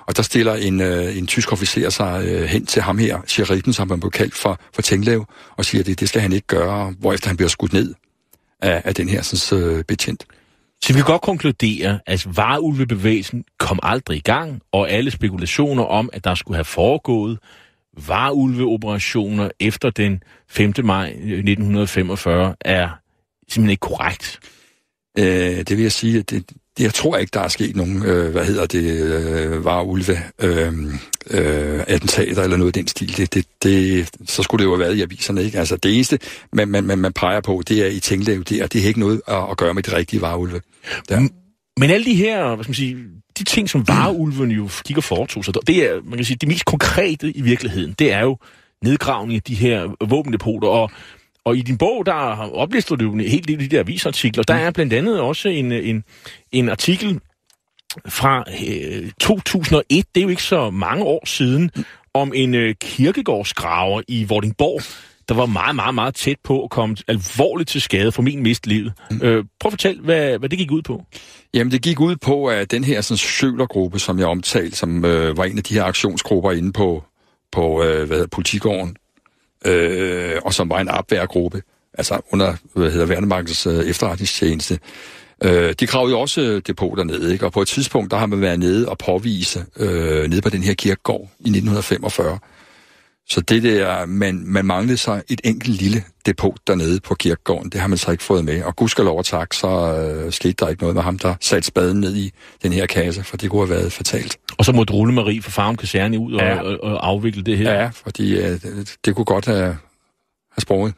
Og 0.07 0.17
der 0.17 0.23
stiller 0.23 0.55
en, 0.55 0.81
øh, 0.81 1.17
en 1.17 1.27
tysk 1.27 1.51
officer 1.51 1.89
sig 1.89 2.25
øh, 2.25 2.43
hen 2.43 2.65
til 2.65 2.81
ham 2.81 2.97
her, 2.97 3.19
sheriffen, 3.27 3.73
som 3.73 3.89
han 3.89 3.99
blev 3.99 4.11
kaldt 4.11 4.35
for, 4.35 4.59
for 4.73 4.81
Tinglev, 4.81 5.25
og 5.57 5.65
siger, 5.65 5.81
at 5.81 5.85
det, 5.85 5.99
det 5.99 6.09
skal 6.09 6.21
han 6.21 6.33
ikke 6.33 6.47
gøre, 6.47 6.93
hvorefter 6.99 7.27
han 7.27 7.37
bliver 7.37 7.49
skudt 7.49 7.73
ned 7.73 7.93
af, 8.61 8.81
af 8.85 8.95
den 8.95 9.09
her 9.09 9.21
sådan, 9.21 9.63
øh, 9.63 9.83
betjent. 9.83 10.25
Så 10.83 10.93
vi 10.93 10.99
kan 10.99 11.05
godt 11.05 11.21
konkludere, 11.21 11.99
at 12.05 12.37
vareulvebevægelsen 12.37 13.43
kom 13.59 13.79
aldrig 13.83 14.17
i 14.17 14.21
gang, 14.21 14.61
og 14.71 14.89
alle 14.89 15.11
spekulationer 15.11 15.83
om, 15.83 16.09
at 16.13 16.23
der 16.23 16.35
skulle 16.35 16.57
have 16.57 16.65
foregået 16.65 17.39
vareulveoperationer 18.07 19.49
efter 19.59 19.89
den 19.89 20.23
5. 20.49 20.73
maj 20.83 21.07
1945, 21.07 22.55
er 22.61 22.89
simpelthen 23.47 23.69
ikke 23.69 23.79
korrekt. 23.81 24.39
Øh, 25.17 25.57
det 25.57 25.71
vil 25.71 25.81
jeg 25.81 25.91
sige, 25.91 26.19
at 26.19 26.29
det, 26.29 26.51
det, 26.77 26.83
jeg 26.83 26.93
tror 26.93 27.17
ikke, 27.17 27.31
der 27.33 27.39
er 27.39 27.47
sket 27.47 27.75
nogen, 27.75 28.05
øh, 28.05 28.31
hvad 28.31 28.45
hedder 28.45 28.65
det, 28.65 29.01
øh, 29.01 29.65
vareulve 29.65 30.17
øh, 30.41 30.73
øh, 31.29 31.83
attentater 31.87 32.43
eller 32.43 32.57
noget 32.57 32.77
i 32.77 32.79
den 32.79 32.87
stil. 32.87 33.17
Det, 33.17 33.33
det, 33.33 33.45
det, 33.63 34.09
så 34.25 34.43
skulle 34.43 34.59
det 34.59 34.65
jo 34.65 34.71
have 34.71 34.79
været 34.79 34.95
i 34.95 35.01
aviserne, 35.01 35.43
ikke? 35.43 35.59
Altså 35.59 35.77
det 35.77 35.95
eneste, 35.95 36.19
man, 36.53 36.67
man, 36.67 36.83
man, 36.83 36.97
man 36.97 37.13
peger 37.13 37.41
på, 37.41 37.63
det 37.67 37.79
er 37.79 37.87
i 37.87 37.99
Tinglev, 37.99 38.43
det, 38.43 38.61
er, 38.61 38.67
det 38.67 38.81
har 38.81 38.87
ikke 38.87 38.99
noget 38.99 39.21
at, 39.27 39.49
at 39.51 39.57
gøre 39.57 39.73
med 39.73 39.83
de 39.83 39.95
rigtige 39.95 40.21
vareulve. 40.21 40.61
Der. 41.09 41.27
Men 41.79 41.89
alle 41.89 42.05
de 42.05 42.15
her, 42.15 42.55
hvad 42.55 42.63
skal 42.63 42.69
man 42.69 42.75
sige, 42.75 42.97
de 43.37 43.43
ting, 43.43 43.69
som 43.69 43.87
vareulven 43.87 44.51
jo 44.51 44.69
gik 44.85 44.97
og 44.97 45.03
foretog 45.03 45.45
sig, 45.45 45.53
det 45.67 45.89
er, 45.89 46.01
man 46.03 46.15
kan 46.15 46.25
sige, 46.25 46.37
det 46.41 46.49
mest 46.49 46.65
konkrete 46.65 47.31
i 47.31 47.41
virkeligheden, 47.41 47.95
det 47.99 48.11
er 48.11 48.21
jo 48.21 48.37
nedgravning 48.83 49.35
af 49.35 49.41
de 49.41 49.55
her 49.55 50.05
våbendepoter, 50.05 50.67
og 50.67 50.91
og 51.45 51.57
i 51.57 51.61
din 51.61 51.77
bog, 51.77 52.05
der 52.05 52.51
oplister 52.53 52.95
du 52.95 53.17
helt 53.17 53.47
lidt 53.47 53.59
de 53.59 53.67
der 53.67 53.79
avisartikler. 53.79 54.43
Der 54.43 54.53
er 54.53 54.71
blandt 54.71 54.93
andet 54.93 55.19
også 55.19 55.49
en, 55.49 55.71
en, 55.71 56.03
en 56.51 56.69
artikel 56.69 57.19
fra 58.07 58.43
øh, 58.67 59.11
2001, 59.19 60.05
det 60.15 60.21
er 60.21 60.23
jo 60.23 60.29
ikke 60.29 60.43
så 60.43 60.69
mange 60.69 61.03
år 61.03 61.25
siden, 61.25 61.71
om 62.13 62.31
en 62.35 62.53
øh, 62.53 62.75
kirkegårdsgraver 62.81 64.01
i 64.07 64.23
Vordingborg, 64.23 64.81
der 65.29 65.35
var 65.35 65.45
meget, 65.45 65.75
meget, 65.75 65.95
meget 65.95 66.15
tæt 66.15 66.37
på 66.43 66.63
at 66.63 66.69
komme 66.69 66.95
alvorligt 67.07 67.69
til 67.69 67.81
skade, 67.81 68.11
for 68.11 68.21
min 68.21 68.43
mist 68.43 68.67
livet. 68.67 68.93
Mm. 69.11 69.21
Øh, 69.21 69.45
prøv 69.59 69.67
at 69.67 69.71
fortælle, 69.71 70.01
hvad, 70.01 70.39
hvad 70.39 70.49
det 70.49 70.57
gik 70.57 70.71
ud 70.71 70.81
på. 70.81 71.03
Jamen, 71.53 71.71
det 71.71 71.81
gik 71.81 71.99
ud 71.99 72.15
på, 72.15 72.45
at 72.45 72.71
den 72.71 72.83
her 72.83 73.01
sådan, 73.01 73.17
sølergruppe, 73.17 73.99
som 73.99 74.19
jeg 74.19 74.27
omtalte, 74.27 74.77
som 74.77 75.05
øh, 75.05 75.37
var 75.37 75.43
en 75.43 75.57
af 75.57 75.63
de 75.63 75.73
her 75.73 75.83
aktionsgrupper 75.83 76.51
inde 76.51 76.73
på, 76.73 77.03
på 77.51 77.83
øh, 77.83 77.97
hvad 78.07 78.17
hedder, 78.17 78.27
politigården, 78.27 78.95
øh, 79.65 80.35
og 80.45 80.53
som 80.53 80.69
var 80.69 80.79
en 80.79 80.89
opværgruppe, 80.89 81.61
altså 81.93 82.19
under, 82.31 82.53
hvad 82.73 82.91
hedder, 82.91 83.05
Værnemarkedets 83.05 83.67
øh, 83.67 83.79
efterretningstjeneste. 83.79 84.79
Øh, 85.43 85.73
de 85.79 85.87
kravede 85.87 86.11
jo 86.11 86.19
også 86.19 86.41
øh, 86.41 86.61
depoter 86.67 87.03
ned, 87.03 87.29
ikke? 87.31 87.45
og 87.45 87.51
på 87.51 87.61
et 87.61 87.67
tidspunkt, 87.67 88.11
der 88.11 88.17
har 88.17 88.25
man 88.25 88.41
været 88.41 88.59
nede 88.59 88.89
og 88.89 88.97
påvise, 88.97 89.65
øh, 89.77 90.29
nede 90.29 90.41
på 90.41 90.49
den 90.49 90.63
her 90.63 90.73
kirkegård 90.73 91.29
i 91.39 91.49
1945. 91.49 92.39
Så 93.33 93.41
det 93.41 93.63
der, 93.63 94.05
man, 94.05 94.43
man 94.45 94.65
manglede 94.65 94.97
sig 94.97 95.23
et 95.29 95.41
enkelt 95.43 95.81
lille 95.81 96.03
depot 96.25 96.57
dernede 96.67 96.99
på 96.99 97.15
kirkegården, 97.15 97.69
det 97.69 97.81
har 97.81 97.87
man 97.87 97.97
så 97.97 98.11
ikke 98.11 98.23
fået 98.23 98.45
med. 98.45 98.63
Og 98.63 98.75
gudskelov 98.75 99.17
og 99.17 99.25
tak, 99.25 99.53
så 99.53 99.67
øh, 99.67 100.31
skete 100.31 100.53
der 100.53 100.69
ikke 100.69 100.81
noget 100.81 100.95
med 100.95 101.03
ham, 101.03 101.19
der 101.19 101.35
satte 101.41 101.67
spaden 101.67 101.99
ned 101.99 102.15
i 102.15 102.31
den 102.63 102.73
her 102.73 102.85
kasse, 102.85 103.23
for 103.23 103.37
det 103.37 103.49
kunne 103.49 103.67
have 103.67 103.69
været 103.69 103.91
fatalt. 103.91 104.37
Og 104.57 104.65
så 104.65 104.71
måtte 104.71 104.93
Rulle 104.93 105.13
Marie 105.13 105.41
fra 105.41 105.51
Farm 105.51 105.75
Kaserne 105.75 106.19
ud 106.19 106.33
ja. 106.33 106.59
og, 106.59 106.65
og, 106.65 106.79
og 106.81 107.07
afvikle 107.07 107.43
det 107.43 107.57
her. 107.57 107.73
Ja, 107.73 107.89
fordi 108.03 108.37
øh, 108.37 108.49
det, 108.49 108.95
det 109.05 109.15
kunne 109.15 109.25
godt 109.25 109.45
have, 109.45 109.77
have 110.51 110.61
sprunget. 110.61 110.93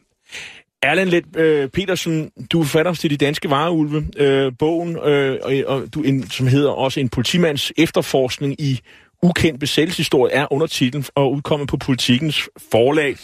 Erland 0.84 1.10
Let 1.10 1.38
øh, 1.38 1.70
Petersen, 1.70 2.32
du 2.52 2.60
er 2.60 2.64
forfatter 2.64 2.94
til 2.94 3.10
De 3.10 3.18
Danske 3.18 3.50
Vareulve, 3.50 4.08
øh, 4.18 4.52
bogen, 4.60 4.98
øh, 4.98 5.38
og, 5.44 5.54
og 5.68 5.94
du, 5.94 6.02
en, 6.02 6.30
som 6.30 6.48
hedder 6.48 6.70
også 6.70 7.00
En 7.00 7.10
politimands 7.10 7.72
efterforskning 7.78 8.62
i 8.62 8.80
ukendt 9.26 9.60
besættelseshistorie, 9.60 10.34
er 10.34 10.54
undertitlen 10.54 11.06
og 11.16 11.32
udkommet 11.32 11.70
på 11.70 11.78
Politikens 11.78 12.50
forlag. 12.72 13.16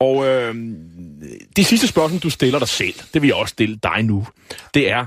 Og 0.00 0.26
øh, 0.26 0.54
det 1.56 1.66
sidste 1.66 1.86
spørgsmål, 1.86 2.20
du 2.20 2.30
stiller 2.30 2.58
dig 2.58 2.68
selv, 2.68 2.94
det 3.14 3.22
vil 3.22 3.28
jeg 3.28 3.36
også 3.36 3.52
stille 3.52 3.78
dig 3.82 4.02
nu, 4.02 4.26
det 4.74 4.90
er, 4.90 5.06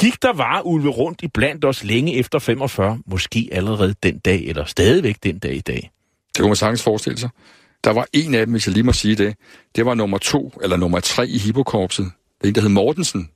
gik 0.00 0.22
der 0.22 0.32
vareulve 0.32 0.88
rundt 0.88 1.22
i 1.22 1.28
blandt 1.28 1.64
os 1.64 1.84
længe 1.84 2.14
efter 2.14 2.38
45, 2.38 2.98
måske 3.06 3.48
allerede 3.52 3.94
den 4.02 4.18
dag, 4.18 4.44
eller 4.44 4.64
stadigvæk 4.64 5.16
den 5.22 5.38
dag 5.38 5.54
i 5.54 5.60
dag? 5.60 5.90
Det 6.28 6.40
kunne 6.40 6.48
man 6.48 6.56
sagtens 6.56 6.82
forestille 6.82 7.18
sig. 7.18 7.30
Der 7.84 7.92
var 7.92 8.06
en 8.12 8.34
af 8.34 8.46
dem, 8.46 8.52
hvis 8.52 8.66
jeg 8.66 8.72
lige 8.72 8.84
må 8.84 8.92
sige 8.92 9.14
det. 9.14 9.34
Det 9.76 9.86
var 9.86 9.94
nummer 9.94 10.18
to, 10.18 10.52
eller 10.62 10.76
nummer 10.76 11.00
tre 11.00 11.28
i 11.28 11.38
Hippokorpset. 11.38 12.10
Det 12.40 12.44
er 12.44 12.48
en, 12.48 12.54
der 12.54 12.60
hed 12.60 12.68
Mortensen. 12.68 13.30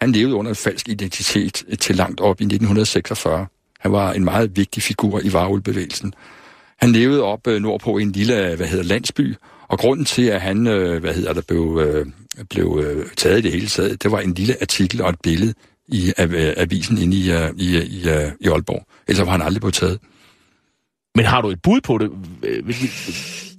Han 0.00 0.12
levede 0.12 0.34
under 0.34 0.50
en 0.50 0.56
falsk 0.56 0.88
identitet 0.88 1.64
til 1.80 1.96
langt 1.96 2.20
op 2.20 2.40
i 2.40 2.44
1946. 2.44 3.46
Han 3.86 3.92
var 3.92 4.12
en 4.12 4.24
meget 4.24 4.56
vigtig 4.56 4.82
figur 4.82 5.20
i 5.24 5.32
varulbevægelsen. 5.32 6.14
Han 6.76 6.92
levede 6.92 7.22
op 7.22 7.46
øh, 7.46 7.62
nordpå 7.62 7.98
i 7.98 8.02
en 8.02 8.12
lille, 8.12 8.50
øh, 8.50 8.56
hvad 8.56 8.66
hedder, 8.66 8.84
landsby, 8.84 9.34
og 9.68 9.78
grunden 9.78 10.04
til, 10.04 10.22
at 10.22 10.40
han, 10.40 10.66
øh, 10.66 11.00
hvad 11.00 11.14
hedder 11.14 11.32
der, 11.32 11.40
blev, 11.40 11.80
øh, 11.82 12.06
blev 12.50 12.82
øh, 12.84 13.06
taget 13.16 13.38
i 13.38 13.42
det 13.42 13.52
hele 13.52 13.66
taget, 13.66 14.02
det 14.02 14.10
var 14.10 14.20
en 14.20 14.34
lille 14.34 14.54
artikel 14.60 15.02
og 15.02 15.10
et 15.10 15.20
billede 15.22 15.54
i 15.88 16.12
av, 16.16 16.32
øh, 16.32 16.54
avisen 16.56 16.98
inde 16.98 17.16
i, 17.16 17.32
øh, 17.32 17.50
i, 17.56 17.76
i, 17.78 18.02
i 18.40 18.48
Aalborg. 18.48 18.86
Ellers 19.08 19.26
var 19.26 19.32
han 19.32 19.42
aldrig 19.42 19.60
blevet 19.60 19.74
taget. 19.74 19.98
Men 21.16 21.24
har 21.24 21.40
du 21.40 21.48
et 21.48 21.62
bud 21.62 21.80
på 21.80 21.98
det? 21.98 22.10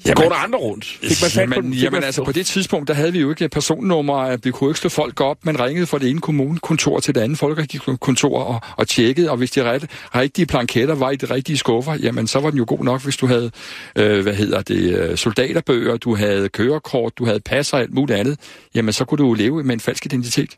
Jamen, 0.05 0.15
Går 0.15 0.29
der 0.29 0.35
andre 0.35 0.59
rundt? 0.59 0.85
Fik 0.85 1.17
man 1.21 1.31
jamen, 1.35 1.71
på, 1.71 1.77
jamen 1.77 2.03
altså, 2.03 2.23
på 2.23 2.31
det 2.31 2.45
tidspunkt, 2.45 2.87
der 2.87 2.93
havde 2.93 3.13
vi 3.13 3.19
jo 3.19 3.29
ikke 3.29 3.49
personnummer. 3.49 4.37
Vi 4.37 4.51
kunne 4.51 4.69
ikke 4.69 4.79
slå 4.79 4.89
folk 4.89 5.21
op. 5.21 5.45
Man 5.45 5.59
ringede 5.59 5.85
fra 5.85 5.99
det 5.99 6.09
ene 6.09 6.21
kommunekontor 6.21 6.99
til 6.99 7.15
det 7.15 7.21
andet 7.21 7.37
folkeregisterkontor 7.37 8.43
og, 8.43 8.61
og 8.77 8.87
tjekkede, 8.87 9.31
og 9.31 9.37
hvis 9.37 9.51
de 9.51 9.63
rette, 9.63 9.87
rigtige 10.15 10.45
planketter 10.45 10.95
var 10.95 11.11
i 11.11 11.15
de 11.15 11.25
rigtige 11.25 11.57
skuffer, 11.57 11.93
jamen 11.93 12.27
så 12.27 12.39
var 12.39 12.49
den 12.49 12.57
jo 12.57 12.65
god 12.67 12.83
nok, 12.83 13.03
hvis 13.03 13.17
du 13.17 13.27
havde, 13.27 13.51
øh, 13.95 14.21
hvad 14.21 14.33
hedder 14.33 14.61
det, 14.61 14.99
øh, 14.99 15.17
soldaterbøger, 15.17 15.97
du 15.97 16.15
havde 16.15 16.49
kørekort, 16.49 17.17
du 17.17 17.25
havde 17.25 17.39
pas 17.39 17.73
og 17.73 17.79
alt 17.79 17.93
muligt 17.93 18.19
andet, 18.19 18.39
jamen 18.75 18.93
så 18.93 19.05
kunne 19.05 19.23
du 19.23 19.33
leve 19.33 19.63
med 19.63 19.73
en 19.73 19.79
falsk 19.79 20.05
identitet. 20.05 20.57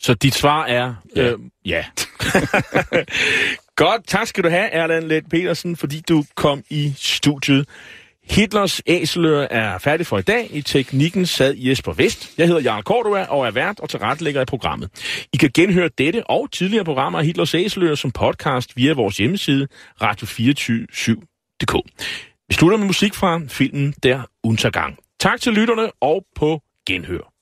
Så 0.00 0.14
dit 0.14 0.34
svar 0.34 0.64
er 0.64 0.94
ja. 1.16 1.22
Øh, 1.22 1.38
ja. 1.64 1.84
Godt, 3.76 4.06
tak 4.06 4.26
skal 4.26 4.44
du 4.44 4.48
have, 4.48 4.70
Erland 4.70 5.04
Let 5.04 5.28
Petersen, 5.28 5.76
fordi 5.76 6.02
du 6.08 6.24
kom 6.34 6.62
i 6.70 6.92
studiet. 6.96 7.68
Hitlers 8.24 8.82
æseløre 8.86 9.52
er 9.52 9.78
færdig 9.78 10.06
for 10.06 10.18
i 10.18 10.22
dag. 10.22 10.48
I 10.50 10.62
teknikken 10.62 11.26
sad 11.26 11.54
Jesper 11.56 11.92
Vest. 11.92 12.38
Jeg 12.38 12.46
hedder 12.46 12.62
Jarl 12.62 12.82
Cordua 12.82 13.24
og 13.24 13.46
er 13.46 13.50
vært 13.50 13.80
og 13.80 13.90
tilrettelægger 13.90 14.42
i 14.42 14.44
programmet. 14.44 14.90
I 15.32 15.36
kan 15.36 15.50
genhøre 15.54 15.88
dette 15.98 16.26
og 16.26 16.50
tidligere 16.52 16.84
programmer 16.84 17.18
af 17.18 17.24
Hitlers 17.24 17.54
æseløre 17.54 17.96
som 17.96 18.10
podcast 18.10 18.76
via 18.76 18.92
vores 18.92 19.16
hjemmeside 19.16 19.68
radio247.dk. 20.02 21.74
Vi 22.48 22.54
slutter 22.54 22.78
med 22.78 22.86
musik 22.86 23.14
fra 23.14 23.40
filmen 23.48 23.94
Der 24.02 24.22
Untergang. 24.44 24.98
Tak 25.20 25.40
til 25.40 25.52
lytterne 25.52 25.90
og 26.00 26.24
på 26.36 26.60
genhør. 26.86 27.33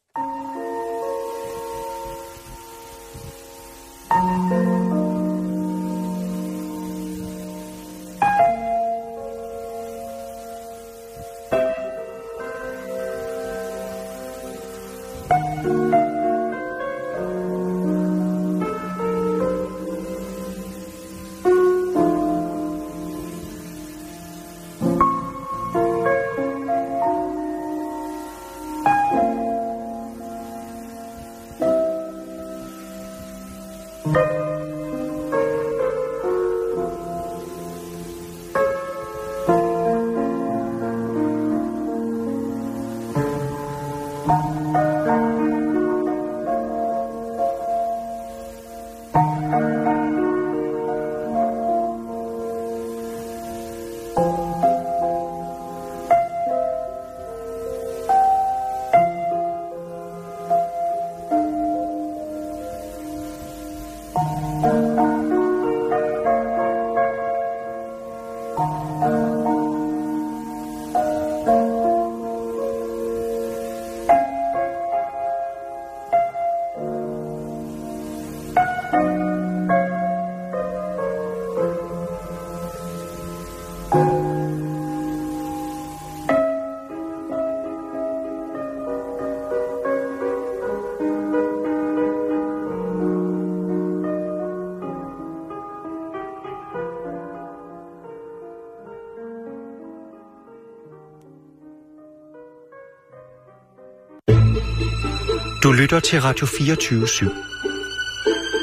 Du 105.73 105.77
lytter 105.77 106.01
til 106.01 106.21
Radio 106.21 106.47
24 106.47 107.05
/7. 107.05 107.29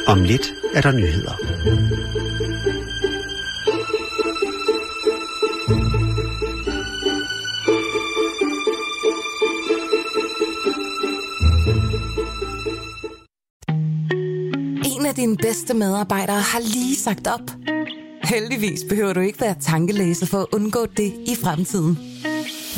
Om 0.07 0.23
lidt 0.23 0.53
er 0.73 0.81
der 0.81 0.91
nyheder. 0.91 1.31
En 14.85 15.05
af 15.05 15.15
dine 15.15 15.37
bedste 15.37 15.73
medarbejdere 15.73 16.41
har 16.41 16.59
lige 16.59 16.95
sagt 16.95 17.27
op. 17.27 17.51
Heldigvis 18.23 18.79
behøver 18.89 19.13
du 19.13 19.19
ikke 19.19 19.41
være 19.41 19.55
tankelæser 19.61 20.25
for 20.25 20.37
at 20.37 20.47
undgå 20.53 20.85
det 20.97 21.13
i 21.27 21.35
fremtiden. 21.43 22.08